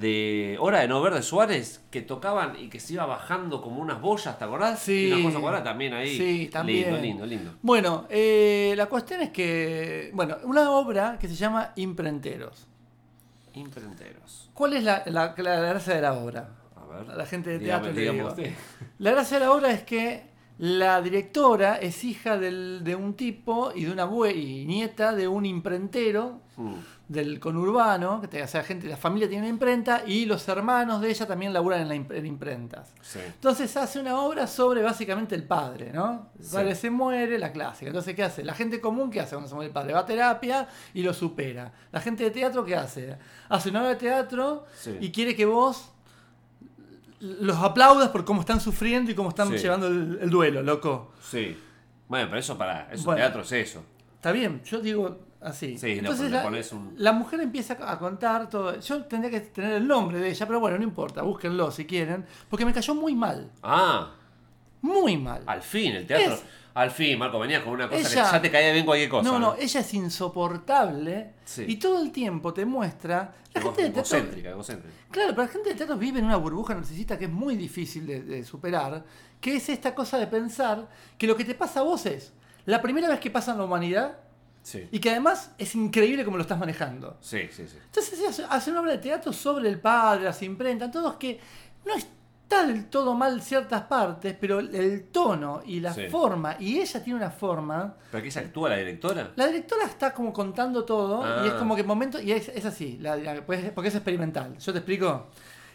[0.00, 3.80] de Hora de No Ver de Suárez, que tocaban y que se iba bajando como
[3.80, 4.80] unas boyas, ¿te acordás?
[4.80, 5.08] Sí.
[5.08, 6.16] Y Una cosa cuadrada también ahí.
[6.16, 6.84] Sí, también.
[6.86, 7.50] Lindo, lindo, lindo.
[7.62, 12.66] Bueno, eh, la cuestión es que, bueno, una obra que se llama Imprenteros.
[13.54, 14.50] Imprenteros.
[14.52, 16.48] ¿Cuál es la, la- la gracia de la obra?
[16.76, 17.10] A ver.
[17.10, 18.34] A la gente de teatro le digo.
[18.98, 20.24] La gracia de la obra es que
[20.58, 25.28] la directora es hija del- de un tipo y de una abue- y nieta de
[25.28, 26.74] un imprentero Mm.
[27.06, 31.02] Del conurbano, que te- o sea, gente, la familia tiene una imprenta y los hermanos
[31.02, 32.94] de ella también laburan en, la imp- en imprentas.
[33.02, 33.18] Sí.
[33.24, 36.30] Entonces hace una obra sobre básicamente el padre, ¿no?
[36.38, 36.54] El Sí.
[36.54, 37.88] padre se muere, la clásica.
[37.88, 38.42] Entonces, ¿qué hace?
[38.42, 39.92] La gente común, ¿qué hace cuando se muere el padre?
[39.92, 41.72] Va a terapia y lo supera.
[41.92, 43.18] La gente de teatro, ¿qué hace?
[43.50, 44.96] Hace una obra de teatro Sí.
[44.98, 45.90] y quiere que vos
[47.20, 51.12] los aplaudas por cómo están sufriendo y cómo están llevando el, el duelo, loco.
[51.22, 51.56] Sí.
[52.08, 52.88] Bueno, pero eso para.
[52.92, 53.18] Eso Bueno.
[53.20, 53.82] teatro es eso.
[54.16, 55.78] Está bien, yo digo así.
[55.78, 58.78] Sí, Entonces le la, pones un- la mujer empieza a contar todo.
[58.80, 62.24] Yo tendría que tener el nombre de ella, pero bueno, no importa, búsquenlo si quieren.
[62.48, 63.50] Porque me cayó muy mal.
[63.62, 64.12] Ah,
[64.82, 65.42] Muy mal.
[65.46, 66.34] al fin, el teatro.
[66.34, 66.42] Es-
[66.76, 69.30] Al fin, Marco, venías con una cosa Ella- que ya te caía bien cualquier cosa.
[69.30, 71.64] no, no, ella es insoportable Sí.
[71.68, 73.32] y todo el tiempo te muestra.
[73.54, 74.16] La gente de teatro.
[74.18, 74.94] egocéntrica, egocéntrica.
[75.10, 78.04] Claro, pero la gente de teatro vive en una burbuja narcisista que es muy difícil
[78.06, 79.04] de, de superar,
[79.40, 82.32] que es esta cosa de pensar que lo que te pasa a vos es
[82.66, 84.18] la primera vez que pasa en la humanidad
[84.64, 84.88] Sí.
[84.90, 87.18] y que además es increíble como lo estás manejando.
[87.20, 87.76] Sí, sí, sí.
[87.84, 88.18] Entonces
[88.50, 91.38] hace- una obra de teatro sobre el padre, las imprentas, todos que
[91.84, 94.74] no está del todo mal ciertas partes, pero el-
[95.12, 96.08] tono y la Sí.
[96.08, 99.32] forma, y ella tiene una forma ¿Pero aquí se actúa la directora?
[99.36, 101.58] la directora está como contando todo y es Ah.
[101.58, 104.56] como que momento y es, es así, la- la- pues, porque es experimental.
[104.56, 105.28] Yo te explico.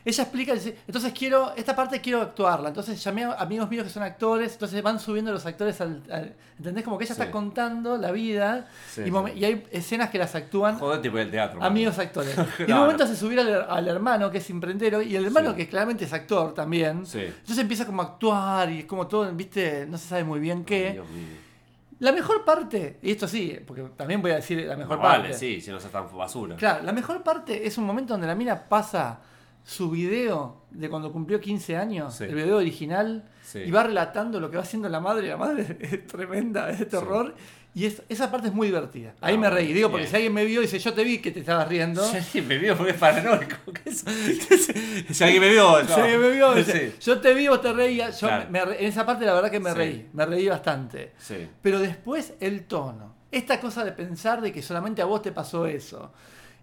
[0.06, 2.70] Ella explica, dice, entonces quiero, esta parte quiero actuarla.
[2.70, 6.02] Entonces llamé a amigos míos que son actores, entonces van subiendo los actores al.
[6.12, 6.84] al- ¿Entendés?
[6.84, 7.22] Como que ella Sí.
[7.22, 9.12] está contando la vida Sí, y, sí.
[9.40, 11.62] y hay escenas que las actúan Joder, tipo del teatro.
[11.64, 12.36] amigos actores.
[12.60, 15.56] Y en un momento hace subir al, al hermano que es imprendero y el hermano
[15.56, 17.06] que claramente es actor también.
[17.06, 17.20] Sí.
[17.22, 20.66] Entonces empieza como a actuar y es como todo, viste, no se sabe muy bien
[20.66, 20.88] qué.
[20.88, 21.50] Ay, Dios mío.
[22.00, 25.22] La mejor parte, y esto sí, porque también voy a decir la mejor No, parte.
[25.24, 26.56] Vale, sí, si no se tan basura.
[26.56, 29.20] Claro, la mejor parte es un momento donde la mina pasa
[29.64, 32.24] su video de cuando cumplió 15 años, Sí.
[32.26, 33.60] el video original, Sí.
[33.60, 35.28] y va relatando lo que va haciendo la madre.
[35.28, 37.36] La madre es tremenda, es de terror.
[37.76, 39.14] Y es, esa parte es muy divertida.
[39.22, 39.72] Ahí Ah, me reí.
[39.74, 40.10] Digo, porque bien.
[40.10, 42.04] si alguien me vio y dice, yo te vi que te estabas riendo.
[42.04, 43.56] Sí, me vio porque es paranoico.
[45.12, 45.78] Si alguien me vio.
[45.88, 46.98] Si alguien me vio, dice, Sí.
[47.02, 48.20] yo te vi, vos te reías.
[48.20, 48.46] Yo Claro.
[48.50, 50.10] me en esa parte la verdad que me reí.
[50.14, 51.14] Me reí bastante.
[51.62, 53.16] Pero después el tono.
[53.32, 56.12] Esta cosa de pensar de que solamente a vos te pasó eso.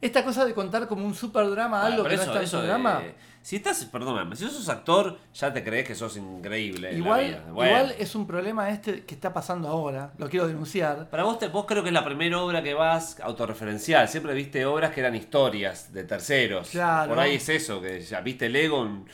[0.01, 2.63] Esta cosa de contar como un super drama algo que eso, no está eso en
[2.63, 3.03] de- su drama.
[3.41, 6.89] Si estás, perdóname, si sos actor, ya te crees que sos increíble.
[6.91, 7.45] en la Igual, vida.
[7.53, 7.71] Bueno.
[7.71, 10.13] igual es un problema este que está pasando ahora.
[10.19, 11.09] Lo quiero denunciar.
[11.11, 14.09] Para vos, te, vos creo que es la primera obra que vas autorreferencial.
[14.09, 16.71] Siempre viste obras que eran historias de terceros.
[16.71, 17.09] Claro.
[17.11, 18.85] Por ahí es eso, que ya viste el ego.
[18.85, 19.05] en-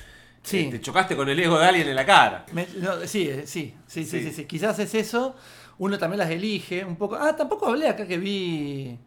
[0.43, 0.61] Sí.
[0.61, 2.47] eh, te chocaste con el ego de alguien en la cara.
[2.53, 4.23] Me- no, sí, eh, sí, sí, sí, Sí.
[4.25, 4.45] sí, sí.
[4.47, 5.37] Quizás es eso.
[5.79, 7.15] Uno también las elige un poco.
[7.17, 8.99] Ah, tampoco hablé acá que vi.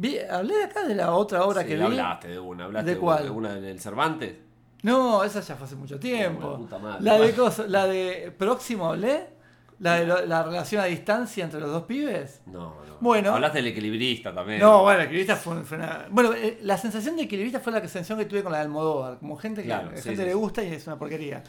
[0.00, 1.82] Vi hablé acá de la otra obra Sí, que vi.
[1.82, 3.24] hablaste de una, hablaste ¿De cuál?
[3.24, 4.34] de una del Cervantes.
[4.82, 6.50] No, esa ya fue hace mucho tiempo.
[6.52, 7.04] la puta madre.
[7.04, 9.38] La de cosa- la de próximo hablé.
[9.78, 12.42] La de lo- la relación a distancia entre los dos pibes.
[12.46, 12.96] No, no.
[13.00, 13.32] Bueno.
[13.32, 14.60] Hablaste del equilibrista también.
[14.60, 16.06] No, bueno, equilibrista fue, fue una.
[16.10, 19.18] Bueno, eh, la sensación de equilibrista fue la sensación que tuve con la de Almodóvar.
[19.18, 21.42] Como gente que Claro, a sí, gente sí, le gusta y es una porquería.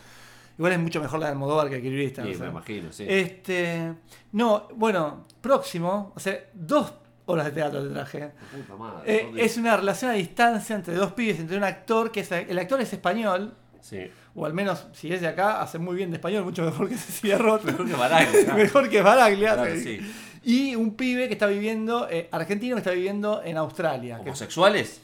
[0.57, 2.23] Igual es mucho mejor la de Almodóvar que equilibrista.
[2.23, 2.43] Sí, no sé.
[2.43, 3.05] me imagino, sí.
[3.07, 3.93] Este.
[4.31, 6.13] No, bueno, próximo.
[6.15, 6.93] O sea, dos
[7.31, 8.31] horas de teatro te traje.
[8.55, 12.21] Puta madre, Eh, es una relación a distancia entre dos pibes, entre un actor que
[12.21, 12.31] es.
[12.31, 13.53] El actor es español.
[13.81, 14.09] Sí.
[14.35, 16.95] O al menos, si es de acá, hace muy bien de español, mucho mejor que
[16.95, 17.63] Cecilia Roth.
[17.63, 19.53] Mejor que Baraglia, mejor que Baraglia.
[19.55, 19.99] Claro, sí.
[19.99, 20.13] sí.
[20.43, 24.17] Y un pibe que está viviendo, eh, argentino que está viviendo en Australia.
[24.17, 25.01] que- ¿Homosexuales?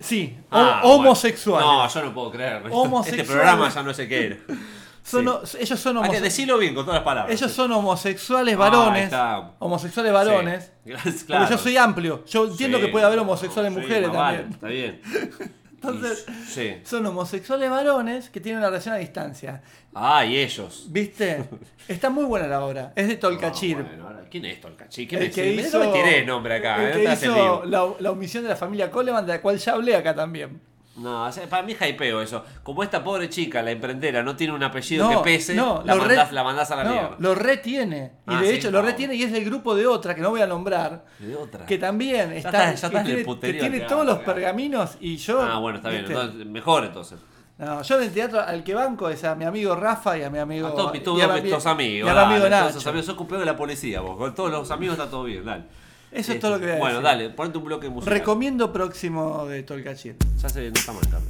[0.00, 0.96] sí, Ah, bueno.
[0.96, 1.66] homosexuales.
[1.66, 2.62] No, yo no puedo creer.
[2.70, 3.20] Homosexuales.
[3.20, 4.36] Este programa ya no sé qué era.
[5.08, 6.22] Son o- ellos son homosexuales.
[6.22, 7.34] decirlo bien con todas las palabras.
[7.34, 9.04] Ellos son homosexuales Ah, varones.
[9.04, 9.52] está.
[9.58, 10.72] homosexuales varones.
[10.84, 11.50] Porque Claro.
[11.50, 12.24] yo soy amplio.
[12.26, 14.52] Yo entiendo que puede haber homosexuales mujeres más vale, también.
[14.54, 15.00] Está bien.
[15.80, 16.74] Entonces, Sí.
[16.84, 19.62] son homosexuales varones que tienen una relación a distancia.
[19.94, 20.86] Ah, y ellos.
[20.88, 21.44] ¿Viste?
[21.88, 22.92] Está muy buena la obra.
[22.96, 23.78] Es de Tolcachir.
[23.78, 25.08] No, bueno, ¿Quién es Tolcachir?
[25.08, 26.82] ¿Qué el que hizo, no me tiré nombre acá.
[26.90, 29.72] el eh, que hizo la, la omisión de la familia Coleman, de la cual ya
[29.72, 30.60] hablé acá también.
[30.98, 32.44] No, para mí es hypeo eso.
[32.62, 35.94] Como esta pobre chica, la emprendera, no tiene un apellido No, que pese, no, la,
[35.94, 37.16] mandás, re- la mandás a la no, mierda.
[37.18, 38.12] Lo retiene.
[38.26, 38.54] Y Ah, de ¿sí?
[38.56, 41.04] hecho lo retiene y es del grupo de otra, que no voy a nombrar.
[41.18, 41.64] De otra.
[41.66, 45.16] Que también está, ya estás en el tiene, puterío que tiene todos los pergaminos y
[45.16, 45.40] yo.
[45.40, 46.02] Ah, bueno, está bien.
[46.02, 46.14] ¿viste?
[46.20, 47.18] entonces, mejor entonces.
[47.58, 50.30] No, yo en el teatro al que banco es a mi amigo Rafa y a
[50.30, 50.68] mi amigo.
[50.68, 52.08] A todos estos amigos.
[52.08, 52.50] Y a mi amigo todos
[52.84, 53.02] Nacho.
[53.02, 54.16] Sos cumpleaños de la policía, vos.
[54.16, 55.64] Con todos los amigos está todo bien, dale.
[56.12, 57.04] Eso es todo lo que voy a Bueno, decir.
[57.04, 58.14] dale, ponete un bloque musical.
[58.18, 60.16] Recomiendo próximo de Tolcachir.
[60.40, 61.28] Ya se no está mal, Carmen.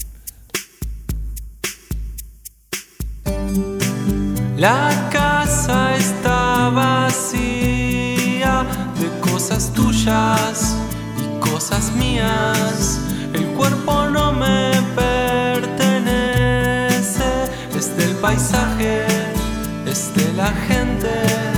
[4.57, 8.65] La casa está vacía
[9.01, 10.77] de cosas tuyas
[11.23, 13.01] y cosas mías.
[13.33, 16.09] El cuerpo no me pertenece,
[17.77, 19.07] es del paisaje,
[19.87, 21.58] es de la gente.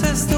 [0.00, 0.37] Las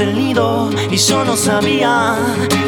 [0.00, 2.16] El nido y yo no sabía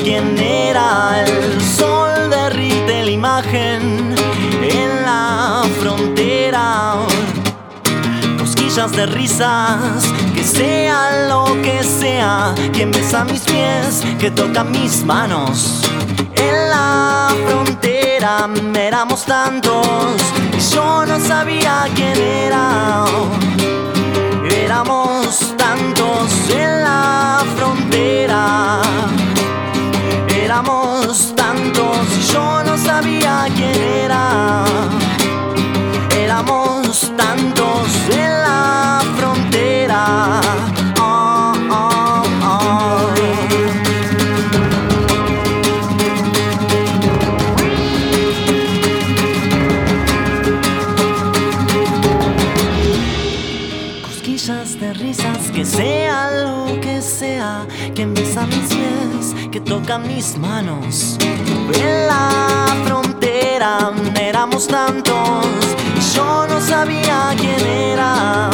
[0.02, 1.24] quién era.
[1.24, 4.14] El sol derrite la imagen
[4.62, 6.94] en la frontera
[8.38, 10.04] cosquillas de risas,
[10.34, 15.82] que sea lo que sea, quien besa mis pies, que toca mis manos
[16.36, 20.16] en la frontera éramos tantos
[20.56, 23.04] y yo no sabía quién era.
[24.50, 28.80] Éramos tantos en la frontera.
[30.28, 34.64] Éramos tantos y yo no sabía quién era.
[36.18, 40.50] Éramos tantos en la frontera.
[58.48, 61.18] Que besa mis pies, que toca mis manos.
[61.74, 65.46] En la frontera éramos tantos
[65.96, 68.50] y yo no sabía quién era.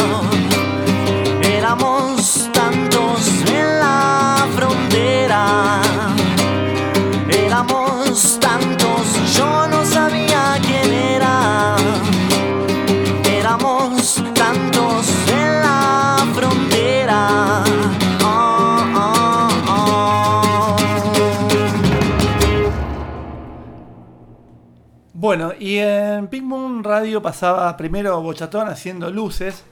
[25.34, 29.64] Bueno, y en Pink Moon Radio pasaba primero Bochatón haciendo luces.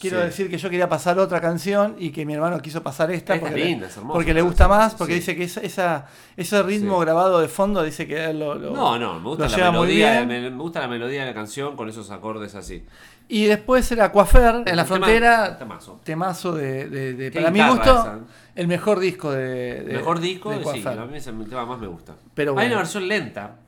[0.00, 0.24] Quiero Sí.
[0.24, 3.46] decir que yo quería pasar otra canción y que mi hermano quiso pasar esta, Esta
[3.46, 5.18] es porque, linda, le, es hermosa porque le esta gusta más, porque sí.
[5.20, 7.04] dice que esa, esa- ese ritmo Sí.
[7.04, 10.56] grabado de fondo dice que lo, lo- No, no, me gusta la melodía, me, me
[10.60, 12.84] gusta la melodía de la canción con esos acordes así.
[13.28, 15.56] Y después era Coafer en la tema- frontera.
[15.58, 16.00] temazo.
[16.02, 18.18] Temazo de, de- para mi gusto, esa.
[18.56, 19.82] el mejor disco de.
[19.84, 22.14] de- Mejor disco, de sí, a mí es el tema más me gusta.
[22.34, 23.58] Pero Hay una versión lenta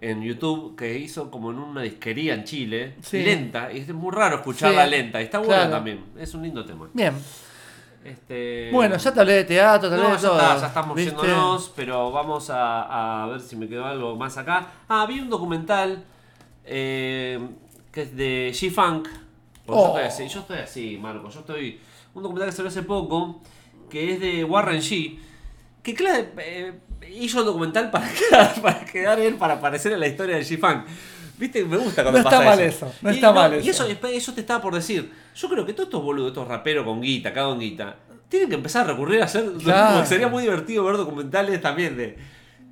[0.00, 3.22] en YouTube que hizo como en una disquería en Chile, Sí.
[3.22, 5.70] lenta, y es muy raro escucharla Sí, lenta, y está buena claro.
[5.72, 6.88] también, es un lindo tema.
[6.94, 7.14] Bien.
[8.04, 8.70] Este...
[8.72, 10.38] Bueno, ya te hablé de teatro, te hablé No, de ya todo.
[10.40, 11.10] está, ya estamos ¿viste?
[11.10, 14.66] yéndonos, pero vamos a, a ver si me quedó algo más acá.
[14.88, 16.04] Ah, vi un documental
[16.64, 17.40] eh,
[17.92, 19.08] que es de G-Funk.
[19.66, 19.92] Porque Oh.
[19.94, 21.28] Yo, estoy así, yo estoy así, Marco.
[21.28, 21.78] Yo estoy.
[22.14, 23.42] Un documental que salió hace poco,
[23.90, 25.18] que es de Warren G.
[25.82, 26.72] Que claro, eh,
[27.10, 30.84] hizo el documental para quedar, para quedar él, para aparecer en la historia de G-Funk.
[31.38, 32.86] Viste, me gusta cuando No pasa está mal eso.
[32.86, 33.86] eso, no Y está mal Y eso.
[33.86, 35.10] eso, eso te estaba por decir.
[35.36, 37.96] Yo creo que todos estos boludos, estos raperos con guita, cada con guita,
[38.28, 39.52] tienen que empezar a recurrir a hacer.
[39.62, 40.04] Claro.
[40.04, 42.16] Sería muy divertido ver documentales también de.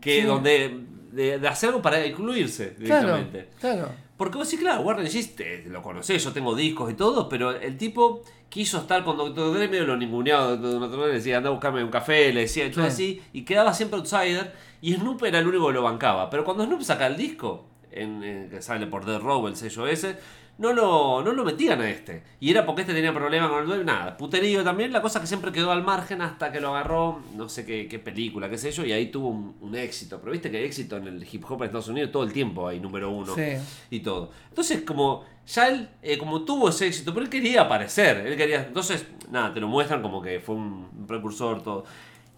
[0.00, 0.26] que Sí.
[0.26, 0.80] donde.
[1.12, 3.48] De, de hacer algo para incluirse Claro, directamente.
[3.58, 3.90] claro.
[4.18, 7.52] Porque vos sí, claro, Warren G te- lo conocés, yo tengo discos y todo, pero
[7.52, 9.54] el tipo quiso estar con Dr.
[9.54, 10.56] Dre medio lo ninguneado.
[10.56, 10.90] Dr.
[10.90, 12.88] Dre le decía, anda a buscarme un café, le decía y todo Sí.
[12.90, 14.52] así, y quedaba siempre outsider.
[14.80, 16.30] Y Snoop era el único que lo bancaba.
[16.30, 19.86] Pero cuando Snoop saca el disco, en, en- que sale por Dead Row, el sello
[19.86, 20.16] ese,
[20.58, 22.22] no lo, no lo metían a este.
[22.40, 24.16] Y era porque este tenía problemas con el dueño, nada.
[24.16, 27.66] Puterío también, la cosa que siempre quedó al margen hasta que lo agarró, no sé
[27.66, 30.18] qué, qué película, qué sé yo, y ahí tuvo un, un éxito.
[30.20, 32.80] Pero viste que éxito en el hip hop en Estados Unidos todo el tiempo hay
[32.80, 33.42] número uno Sí.
[33.90, 34.30] y todo.
[34.48, 38.62] Entonces, como ya él, eh, como tuvo ese éxito, pero él quería aparecer, él quería,
[38.66, 41.84] entonces, nada, te lo muestran como que fue un, un precursor, todo.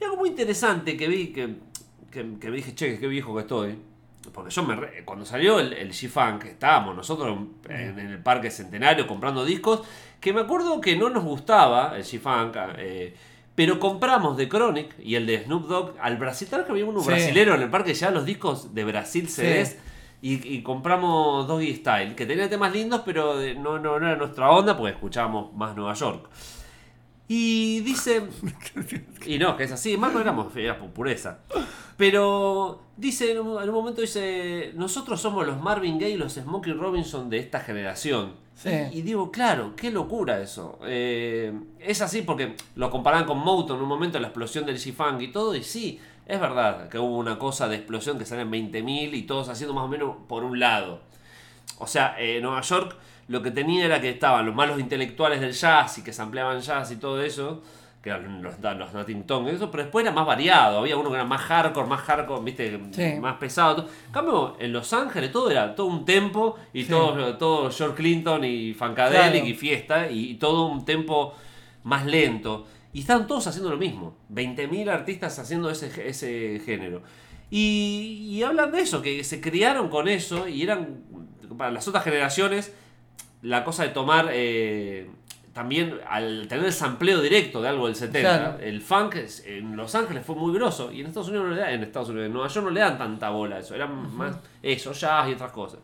[0.01, 1.55] Y algo muy interesante que vi, que,
[2.11, 3.79] que, que me dije, che, qué viejo que estoy.
[4.33, 7.37] Porque yo me re- cuando salió el, el G-Funk, estábamos nosotros
[7.69, 9.83] en, en el Parque Centenario comprando discos,
[10.21, 13.15] que me acuerdo que no nos gustaba el G-Funk, eh,
[13.55, 16.85] pero compramos de Chronic y el de Snoop Dogg al Brasil, tal vez que había
[16.85, 17.07] uno Sí.
[17.09, 19.77] brasilero en el parque, ya los discos de Brasil CDs,
[20.21, 24.17] y, y compramos Doggy Style, que tenía temas lindos, pero de- no, no, no era
[24.17, 26.29] nuestra onda porque escuchábamos más Nueva York.
[27.29, 28.23] Y dice.
[29.27, 31.41] Y no, que es así, no éramos, era pureza.
[31.99, 36.35] Pero dice, en un, en un momento dice, nosotros somos los Marvin Gaye y los
[36.35, 38.33] Smokey Robinson de esta generación.
[38.55, 38.71] Sí.
[38.93, 40.79] Y, y digo, claro, qué locura eso.
[40.87, 45.21] Eh, es así porque lo comparan con Motown en un momento, la explosión del G-Funk
[45.21, 49.15] y todo, y sí, es verdad que hubo una cosa de explosión que salen 20.000
[49.15, 51.01] y todos haciendo más o menos por un lado.
[51.79, 52.97] O sea, eh, Nueva York
[53.29, 56.91] lo que tenía era que estaban los malos intelectuales del jazz y que sampleaban jazz
[56.91, 57.63] y todo eso,
[58.03, 61.17] que eran los, los Notting Tongue, eso, pero después era más variado, había uno que
[61.17, 63.21] era más hardcore, más hardcore, viste, Sí.
[63.21, 63.77] más pesado.
[63.77, 63.89] todo.
[64.07, 66.91] En cambio, en Los Ángeles todo era todo un tempo y Sí.
[66.91, 69.47] todo, todo George Clinton y Funkadelic Claro.
[69.47, 71.35] y fiesta y todo un tempo
[71.85, 72.67] más lento.
[72.93, 74.17] Y estaban todos haciendo lo mismo.
[74.33, 77.03] 20.000 artistas haciendo ese, ese género.
[77.51, 81.03] Y, y hablan de eso, que se criaron con eso y eran,
[81.57, 82.75] para las otras generaciones,
[83.43, 85.09] la cosa de tomar eh,
[85.53, 88.21] también al tener el sampleo directo de algo del 70.
[88.21, 88.59] Claro.
[88.61, 91.71] El funk en Los Ángeles fue muy grosso y en Estados Unidos no le dan,
[91.71, 94.37] en Estados Unidos, en Nueva York no le dan tanta bola a eso, eran más
[94.63, 95.81] eso, jazz y otras cosas.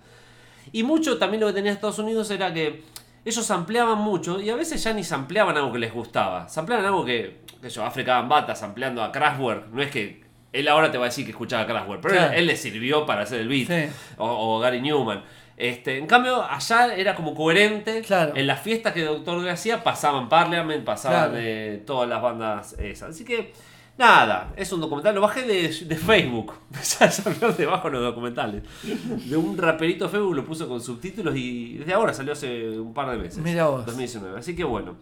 [0.72, 2.82] Y mucho también lo que tenía Estados Unidos era que
[3.24, 6.48] ellos sampleaban mucho y a veces ya ni sampleaban algo que les gustaba.
[6.48, 9.68] Sampleaban algo que, que yo, Africa Bambata sampleando a Kraftwerk.
[9.72, 10.22] No es que
[10.52, 12.32] Él ahora te va a decir que escuchaba Kraftwerk, pero Claro.
[12.32, 13.66] él, él le sirvió para hacer el beat.
[13.68, 13.94] Sí.
[14.18, 15.22] O, o Gary Newman.
[15.56, 18.02] Este, en cambio, allá era como coherente.
[18.02, 18.32] Claro.
[18.34, 21.34] En las fiestas que Doctor Dre hacía pasaban Parliament, pasaban Claro.
[21.38, 23.10] eh, todas las bandas esas.
[23.10, 23.52] Así que,
[23.96, 25.14] nada, es un documental.
[25.14, 26.54] Lo bajé de, de Facebook.
[27.58, 28.62] debajo los documentales.
[28.82, 32.92] De un raperito de Facebook lo puso con subtítulos y desde ahora salió hace un
[32.94, 33.38] par de meses.
[33.38, 33.86] Mira vos.
[33.86, 34.38] 2019.
[34.38, 34.96] Así que bueno.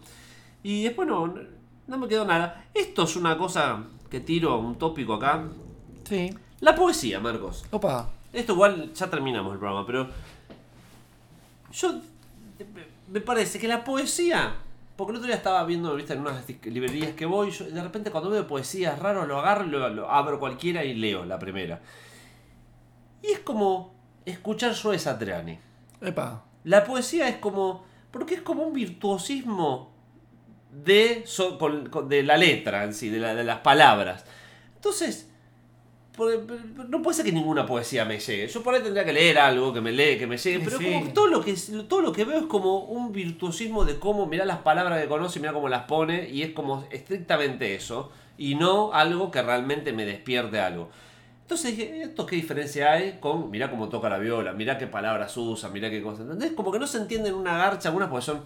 [0.61, 1.41] Y después no, no-
[1.87, 2.65] no me quedó nada.
[2.73, 5.43] Esto es una cosa que tiro, un tópico acá.
[6.07, 6.33] Sí.
[6.61, 7.65] La poesía, Marcos.
[7.71, 8.09] Opa.
[8.31, 10.07] Esto igual ya terminamos el programa, pero
[11.73, 11.99] yo
[13.09, 14.55] me parece que la poesía,
[14.95, 18.11] porque el otro día estaba viendo ¿viste, en unas librerías que voy, yo de repente
[18.11, 21.81] cuando veo poesía raro lo agarro, lo, lo abro cualquiera y leo la primera.
[23.21, 23.93] Y es como
[24.25, 25.57] escuchar Joe Satriani.
[26.01, 26.43] Epa.
[26.65, 27.85] La poesía es como.
[28.11, 29.91] Porque es como un virtuosismo
[30.71, 34.25] de, so- con- con- de la letra en sí, de, la- de las palabras.
[34.75, 35.29] Entonces,
[36.17, 38.47] no puede ser que ninguna poesía me llegue.
[38.47, 40.85] Yo por ahí tendría que leer algo que me lee, que me llegue, pero sí.
[40.85, 41.55] como que todo lo que
[41.87, 45.39] todo lo que veo es como un virtuosismo de cómo mirá las palabras que conoce
[45.39, 49.91] y mirá cómo las pone, y es como estrictamente eso, y no algo que realmente
[49.91, 50.89] me despierte algo.
[51.41, 55.35] Entonces dije, ¿esto qué diferencia hay con, mirá cómo toca la viola, mirá qué palabras
[55.35, 56.21] usa, mirá qué cosas?
[56.21, 56.51] ¿Entendés?
[56.51, 58.43] Como que no se entienden una garcha, algunas porque son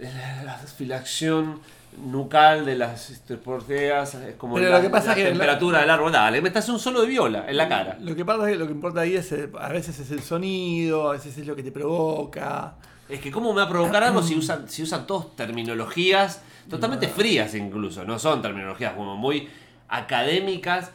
[0.00, 0.10] eh,
[0.44, 1.60] la filación
[1.96, 5.24] nucal de las este, porteas, es como Pero la, lo que pasa la es que
[5.24, 6.12] la- temperatura del árbol.
[6.12, 7.96] Dale, me estás un solo de viola en la cara.
[8.00, 10.20] Lo que pasa es que lo que importa ahí es, eh, a veces es el
[10.22, 12.74] sonido, a veces es lo que te provoca.
[13.08, 17.08] Es que cómo me va a provocar algo si usan, si usan todos terminologías totalmente
[17.08, 19.48] frías incluso, no son terminologías como muy
[19.88, 20.90] académicas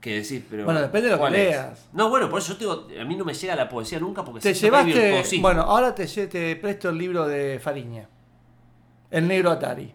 [0.00, 0.64] que decís, pero...
[0.64, 1.88] Bueno, depende de lo que leas.
[1.92, 4.24] No, bueno, por eso yo te digo, a mí no me llega la poesía nunca
[4.24, 5.38] porque Te llevaste.
[5.40, 8.08] Bueno, ahora te, te presto el libro de Fariña.
[9.10, 9.92] El negro Atari.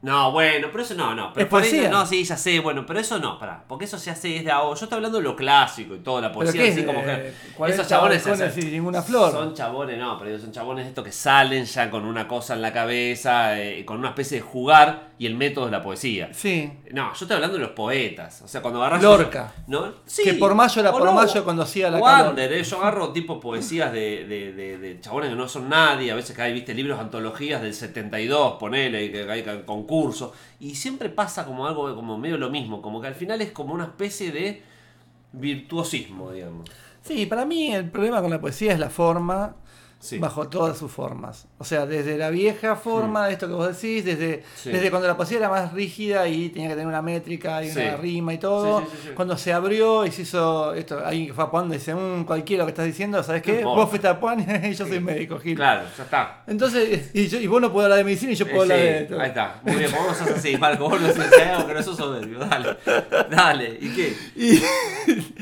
[0.00, 1.32] No, bueno, pero eso no, no.
[1.32, 1.82] Pero ¿Es poesía?
[1.82, 3.64] ahí- No, sí, ya sé, bueno, pero eso no, pará.
[3.66, 4.78] Porque eso se hace desde ahora.
[4.78, 6.86] Yo estoy hablando de lo clásico y toda la ¿Pero poesía así es?
[6.86, 7.52] como Eh, que.
[7.56, 9.32] 40 Esos chabones se hacen- ninguna flor.
[9.32, 12.72] Son chabones, no, pero son chabones estos que salen ya con una cosa en la
[12.72, 16.32] cabeza, eh, con una especie de jugar y el método es la poesía.
[16.32, 16.70] Sí.
[16.92, 18.40] No, yo estoy hablando de los poetas.
[18.42, 19.02] O sea, cuando agarras.
[19.02, 19.52] Lorca.
[19.66, 19.94] ¿no?
[20.06, 23.12] Sí, Que por mayo era por no, mayo cuando hacía la Wander, eh, yo agarro
[23.12, 26.52] tipo poesías de, de, de- de chabones que no son nadie, a veces que hay,
[26.52, 30.30] viste, libros, antologías del 72, ponele, que hay concursos,
[30.60, 33.74] y siempre pasa como algo como medio lo mismo, como que al final es como
[33.74, 34.62] una especie de
[35.32, 36.68] virtuosismo, digamos.
[37.02, 39.56] Sí, para mí el problema con la poesía es la forma,
[40.00, 40.18] Sí.
[40.18, 41.48] bajo todas sus formas.
[41.58, 44.70] O sea, desde la vieja forma, de esto que vos decís, desde, Sí.
[44.70, 47.96] desde cuando la poesía era más rígida y tenía que tener una métrica y una
[47.96, 48.84] rima y todo.
[49.16, 52.62] Cuando se abrió y se hizo esto, alguien que fue a Puan dice, "Mm, cualquiera
[52.62, 53.64] lo que estás diciendo, ¿sabes qué?
[53.64, 54.44] Vos fuiste a Puan y
[54.74, 55.56] yo soy médico, Gil.
[55.56, 56.42] Claro, ya está.
[56.46, 58.78] Entonces, y, yo- y vos no podés hablar de medicina y yo puedo Eh, hablar
[58.78, 59.20] sí, de esto.
[59.20, 59.60] ahí está.
[59.64, 62.38] Muy bien, vos no sos así, Marco, vos no sos así, no sos soberbio.
[62.38, 62.76] Dale,
[63.30, 63.78] dale.
[63.80, 64.16] ¿Y qué?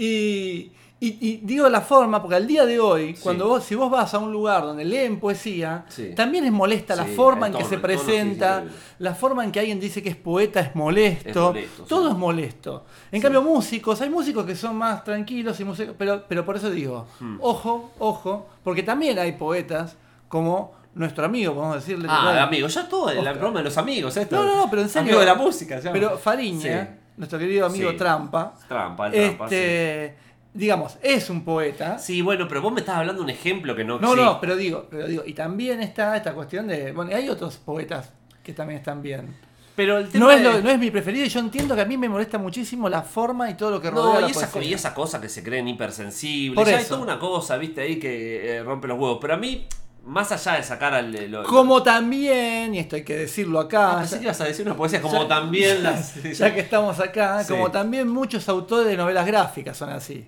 [0.00, 3.74] Y, y, y- y digo la forma, porque al día de hoy, cuando vos, si
[3.76, 6.12] vos vas a un lugar donde leen poesía, Sí.
[6.16, 8.64] también es molesta la Sí, forma el en que se el sí presenta,
[8.98, 11.88] la forma en que alguien dice que es poeta es molesto, Es molesto, sí.
[11.88, 12.84] todo es molesto.
[13.12, 16.68] En cambio, músicos, hay músicos que son más tranquilos, y músicos, pero, pero por eso
[16.68, 17.36] digo, Hmm.
[17.42, 19.96] ojo, ojo, porque también hay poetas
[20.28, 22.08] como nuestro amigo, podemos decirle.
[22.10, 24.34] Ah, bueno, amigo, ya todo, el broma de los amigos, esto.
[24.34, 25.02] No, no, no, pero en serio.
[25.12, 25.92] Amigo de la música, se llama.
[25.92, 27.00] Pero Fariña, Sí.
[27.18, 27.96] nuestro querido amigo Sí.
[27.96, 30.16] Trampa, Trampa, el trampa, este,
[30.58, 31.98] digamos, es un poeta.
[31.98, 34.20] Sí, bueno, pero vos me estás hablando de un ejemplo que no No, sí.
[34.20, 37.56] no, pero digo, pero digo, y también está esta cuestión de, bueno, y hay otros
[37.56, 38.12] poetas
[38.42, 39.34] que también están bien.
[39.76, 41.84] Pero el tema No es, de- no es mi preferido y yo entiendo que a
[41.84, 44.46] mí me molesta muchísimo la forma y todo lo que rodea No, la y esa,
[44.46, 44.70] co- poesía.
[44.70, 46.56] y esa cosa que se creen hipersensibles.
[46.56, 49.18] Por hay toda una cosa, viste, ahí que eh, rompe los huevos.
[49.20, 49.68] Pero a mí,
[50.04, 51.14] más allá de sacar al.
[51.14, 54.66] eh, lo- Como también, y esto hay que decirlo acá, Ah, que ibas a decir
[54.66, 56.14] una poesía como ya- también las.
[56.38, 57.52] ya que estamos acá, Sí.
[57.52, 60.26] como también muchos autores de novelas gráficas son así.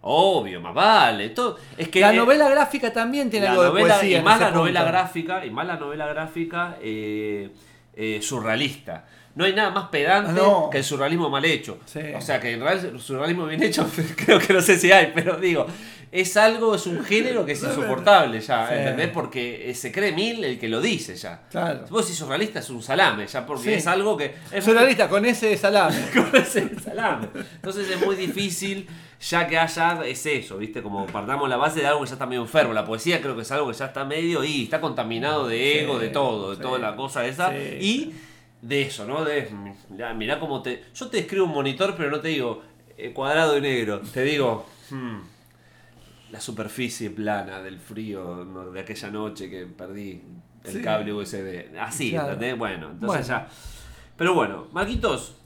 [0.00, 1.30] Obvio, más vale.
[1.30, 4.18] Todo, es que la eh, novela gráfica también tiene la algo de novela, poesía.
[4.18, 7.50] y más la novela gráfica, y más la novela gráfica eh,
[7.94, 9.06] eh, surrealista.
[9.34, 10.68] No hay nada más pedante No.
[10.70, 11.78] que el surrealismo mal hecho.
[11.84, 12.00] Sí.
[12.16, 15.12] O sea, que en realidad el surrealismo bien hecho, creo que no sé si hay,
[15.14, 15.66] pero digo,
[16.10, 18.74] es algo, es un género que es insoportable ya, Sí.
[18.74, 19.08] ¿entendés?
[19.08, 21.42] Porque se cree mil el que lo dice ya.
[21.50, 21.86] Claro.
[21.86, 23.72] Si vos decís surrealista es un salame ya, porque Sí.
[23.74, 24.34] es algo que...
[24.52, 25.96] Es Surrealista con ese salame.
[26.14, 27.28] con ese salame.
[27.56, 28.88] Entonces es muy difícil
[29.20, 30.82] ya que haya, es eso, ¿viste?
[30.82, 32.72] Como partamos la base de algo que ya está medio enfermo.
[32.72, 35.94] La poesía creo que es algo que ya está medio y está contaminado de ego,
[35.98, 36.62] Sí, de todo, de sí.
[36.62, 37.50] toda la cosa esa.
[37.50, 37.56] Sí.
[37.80, 38.14] Y
[38.62, 39.24] de eso, ¿no?
[39.24, 39.48] De,
[39.90, 40.84] mirá, mirá cómo te...
[40.94, 42.62] Yo te escribo un monitor, pero no te digo
[42.96, 44.00] eh, cuadrado y negro.
[44.00, 44.66] Te digo...
[44.90, 45.16] hmm,
[46.30, 50.20] la superficie plana del frío de aquella noche que perdí
[50.64, 51.74] el cable USB.
[51.80, 52.32] Así, Claro.
[52.34, 52.58] ¿entendés?
[52.58, 53.44] Bueno, entonces Bueno.
[53.44, 53.48] ya.
[54.16, 55.36] Pero bueno, Marquitos,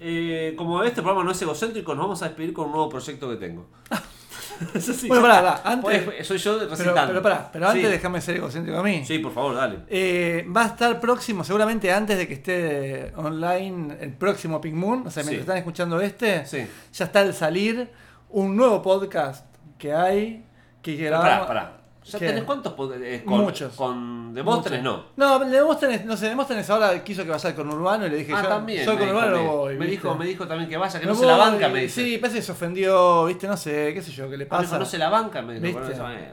[0.00, 3.28] Eh, como este programa no es egocéntrico, nos vamos a despedir con un nuevo proyecto
[3.30, 3.66] que tengo.
[4.74, 7.06] Eso sí, Bueno, pará, pará, antes- Pues, soy yo Pero, recitando.
[7.08, 7.90] pero pará, pero antes Sí.
[7.92, 9.04] déjame ser egocéntrico a mí.
[9.04, 9.80] Sí, por favor, dale.
[9.88, 15.06] Eh, va a estar próximo, seguramente antes de que esté online el próximo Pink Moon,
[15.06, 15.40] o sea, mientras Sí.
[15.40, 16.66] están escuchando este, Sí.
[16.92, 17.88] ya está al salir
[18.30, 19.46] un nuevo podcast
[19.78, 20.44] que hay
[20.82, 21.46] que Pero grabamos.
[21.46, 21.77] pará, pará.
[22.10, 22.26] ¿Ya ¿Qué?
[22.26, 22.72] tenés cuántos?
[23.02, 23.74] eh, con, Muchos.
[23.74, 25.04] Con Demóstenes no.
[25.16, 28.42] No, Demóstenes, no sé, Demóstenes ahora quiso que vaya con Urbano y le dije, Ah,
[28.42, 28.84] yo también.
[28.84, 29.74] soy con Urbano, no voy.
[29.74, 29.90] Me ¿viste?
[29.92, 32.02] dijo, me dijo también que vaya, que No no, se la banca, me dice.
[32.02, 34.58] Sí, parece que se ofendió, viste, no sé, qué sé yo, qué le Ah, me
[34.60, 34.78] dijo, pasa.
[34.78, 35.80] no se la banca, me dijo.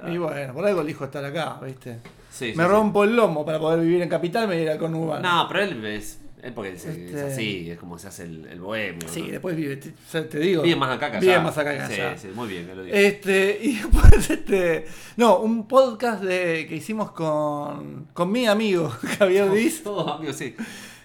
[0.08, 2.00] Y bueno, por algo elijo estar acá, viste.
[2.32, 2.70] Sí, me sí.
[2.70, 5.22] rompo el lomo para poder vivir en Capital, me iré con Urbano.
[5.22, 6.20] No, pero él es.
[6.46, 9.08] Él porque es, es Este- así, es como se hace el, el bohemio.
[9.10, 9.28] Sí, ¿no?
[9.32, 10.62] después vive, te, te digo.
[10.62, 11.26] Vive más acá que allá.
[11.32, 12.18] Vive más acá que Sí, allá.
[12.18, 12.96] sí, muy bien, lo digo.
[12.96, 14.86] Este, y después, este,
[15.18, 20.56] no, un podcast de, que hicimos con, con mi amigo Javier Diz, Todos amigos, sí.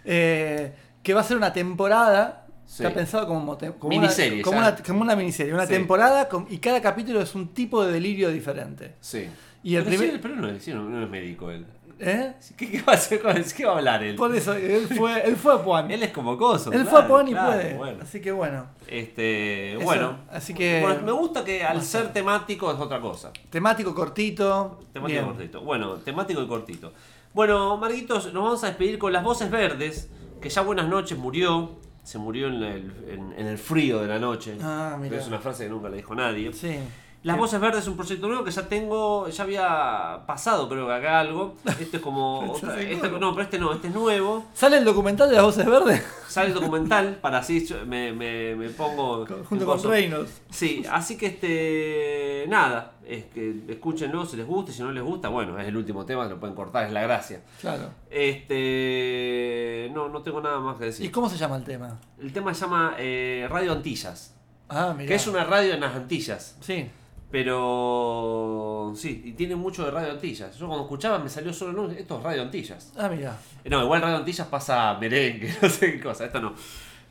[0.05, 0.73] eh,
[1.03, 2.47] que va a ser una temporada.
[2.67, 2.85] Sí.
[2.85, 5.73] Está pensado como, como Miniserie, una, como, una, como una miniserie, una Sí.
[5.73, 8.93] temporada con- y cada capítulo es un tipo de delirio diferente.
[9.01, 9.27] Sí.
[9.65, 11.67] Y el pero, primer- sí, pero es- no, no es médico él.
[12.03, 12.33] ¿Eh?
[12.57, 14.17] ¿Qué, qué va a hacer con ¿Qué va a hablar él?
[14.17, 15.91] Por eso, él fue, él fue a Puan.
[15.91, 16.73] Él es como coso.
[16.73, 17.75] Él claro, fue a Puan y claro, puede.
[17.75, 17.99] Bueno.
[18.03, 18.67] Así que bueno.
[18.87, 20.17] Este, Eso, bueno.
[20.31, 23.33] así que- Bueno, me gusta que al ser temático es otra cosa.
[23.51, 24.81] Temático cortito.
[24.93, 25.25] Temático bien.
[25.35, 25.61] cortito.
[25.61, 26.93] Bueno, temático y cortito.
[27.35, 30.09] Bueno, Marquitos, nos vamos a despedir con las voces verdes,
[30.41, 31.79] que ya buenas noches murió.
[32.03, 34.57] Se murió en el, en- en el frío de la noche.
[34.63, 35.19] Ah, mirá.
[35.19, 36.51] Es una frase que nunca le dijo nadie.
[36.53, 36.79] Sí.
[37.23, 40.95] Las Voces Verdes es un proyecto nuevo que ya tengo, ya había pasado creo que
[40.95, 41.55] acá algo.
[41.79, 42.45] Este es como...
[42.55, 44.47] Este otra- este- no, pero este no, este es nuevo.
[44.55, 46.03] ¿Sale el documental de las voces verdes?
[46.29, 49.27] Sale el documental para así yo me, me, me pongo...
[49.49, 49.83] Junto con.
[49.83, 50.41] Reynolds.
[50.51, 52.47] Sí, así que este...
[52.49, 55.77] Nada, es que escúchenlo si les gusta, y si no les gusta, bueno, es el
[55.77, 57.43] último tema, lo pueden cortar, es la gracia.
[57.61, 57.91] Claro.
[58.11, 59.91] Este...
[59.93, 61.13] No, no tengo nada más que ¿Y decir.
[61.13, 61.99] cómo se llama el tema?
[62.21, 64.35] El tema se llama eh, Radio Antillas,
[64.69, 65.09] Ah, mira.
[65.09, 66.57] que es una radio en las Antillas.
[66.61, 66.89] Sí.
[67.31, 70.57] Pero sí, y tiene mucho de Radio Antillas.
[70.59, 72.93] Yo cuando escuchaba me salió solo no, esto es Radio Antillas.
[72.97, 73.39] Ah, mira.
[73.65, 76.55] No, igual Radio Antillas pasa merengue, no sé qué cosa, esto no.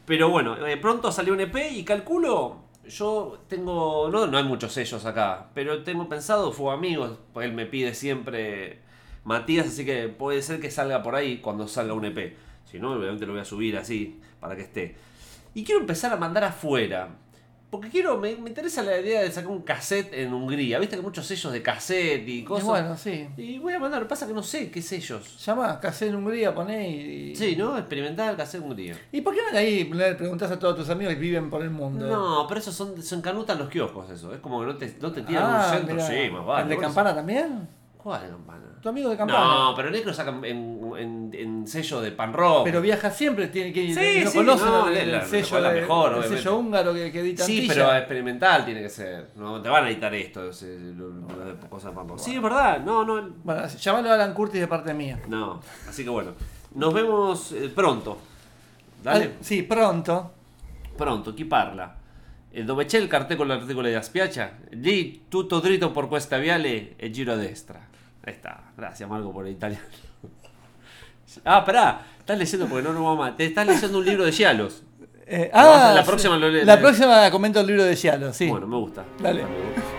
[0.06, 4.74] Pero bueno, eh, pronto salió un EP y calculo, yo tengo, no, no hay muchos
[4.74, 8.80] sellos acá, pero tengo pensado, fue amigos, pues él me pide siempre
[9.24, 12.36] Matías, así que puede ser que salga por ahí cuando salga un EP.
[12.66, 14.96] Si no, obviamente lo voy a subir así, para que esté.
[15.54, 17.10] Y quiero empezar a mandar afuera.
[17.70, 20.80] Porque quiero, me, me interesa la idea de sacar un cassette en Hungría.
[20.80, 22.66] Viste que hay muchos sellos de cassette y Y cosas.
[22.66, 23.28] bueno, sí.
[23.38, 25.38] Y voy a mandar, pasa que no sé qué sellos.
[25.46, 27.36] Llama, casé en Hungría, poné y.
[27.36, 27.78] Sí, ¿no?
[27.78, 28.96] Experimentar cassette Hungría.
[29.12, 31.70] ¿Y por qué no ahí le preguntás a todos tus amigos que viven por el
[31.70, 32.08] mundo?
[32.08, 34.34] No, pero eso son, se encanutan los kioscos, eso.
[34.34, 36.08] Es como que no te, no te tiran Ah, un centro, mirá.
[36.08, 36.64] sí, más vale.
[36.64, 37.68] ¿El de Campana también?
[38.02, 38.64] ¿Cuál campana?
[38.82, 39.40] Tu amigo de Campana.
[39.46, 42.64] No, pero Necro sacan en, en, en sello de pan rock.
[42.64, 45.82] Pero viaja siempre, tiene que Sí, no sí, conoce no, el, el sello, la de-
[45.82, 47.74] mejor, el sello húngaro que, que edita Sí, Antilla.
[47.74, 49.32] pero experimental tiene que ser.
[49.36, 52.20] No te van a editar esto, lo- lo de cosas pan rock.
[52.20, 52.80] Sí, es verdad.
[52.86, 53.30] No, no.
[53.44, 55.20] Bueno, llamalo a Alan Curtis de parte mía.
[55.28, 55.60] No.
[55.88, 56.32] Así que bueno.
[56.76, 58.18] Nos vemos eh, pronto.
[59.04, 59.24] Dale.
[59.26, 60.32] Al- sí, pronto.
[60.96, 61.96] Pronto, chi parla?
[62.64, 67.12] Dove c'è il cartello con l'articolo della spiaggia, lì tutto dritto por questa viale e
[67.12, 67.88] giro a destra.
[68.30, 68.62] Ahí está.
[68.78, 69.84] Gracias, Marco, por el italiano.
[71.46, 72.02] Ah, pará.
[72.20, 73.36] Estás leyendo porque no nos vamos a...
[73.36, 74.82] Te estás leyendo un libro de Gialos.
[75.28, 78.48] Eh, ah, la próxima lo La le- próxima comento el libro de Giallo, sí.
[78.50, 79.06] Bueno, me gusta.
[79.20, 79.44] Dale.
[79.44, 79.99] Me gusta.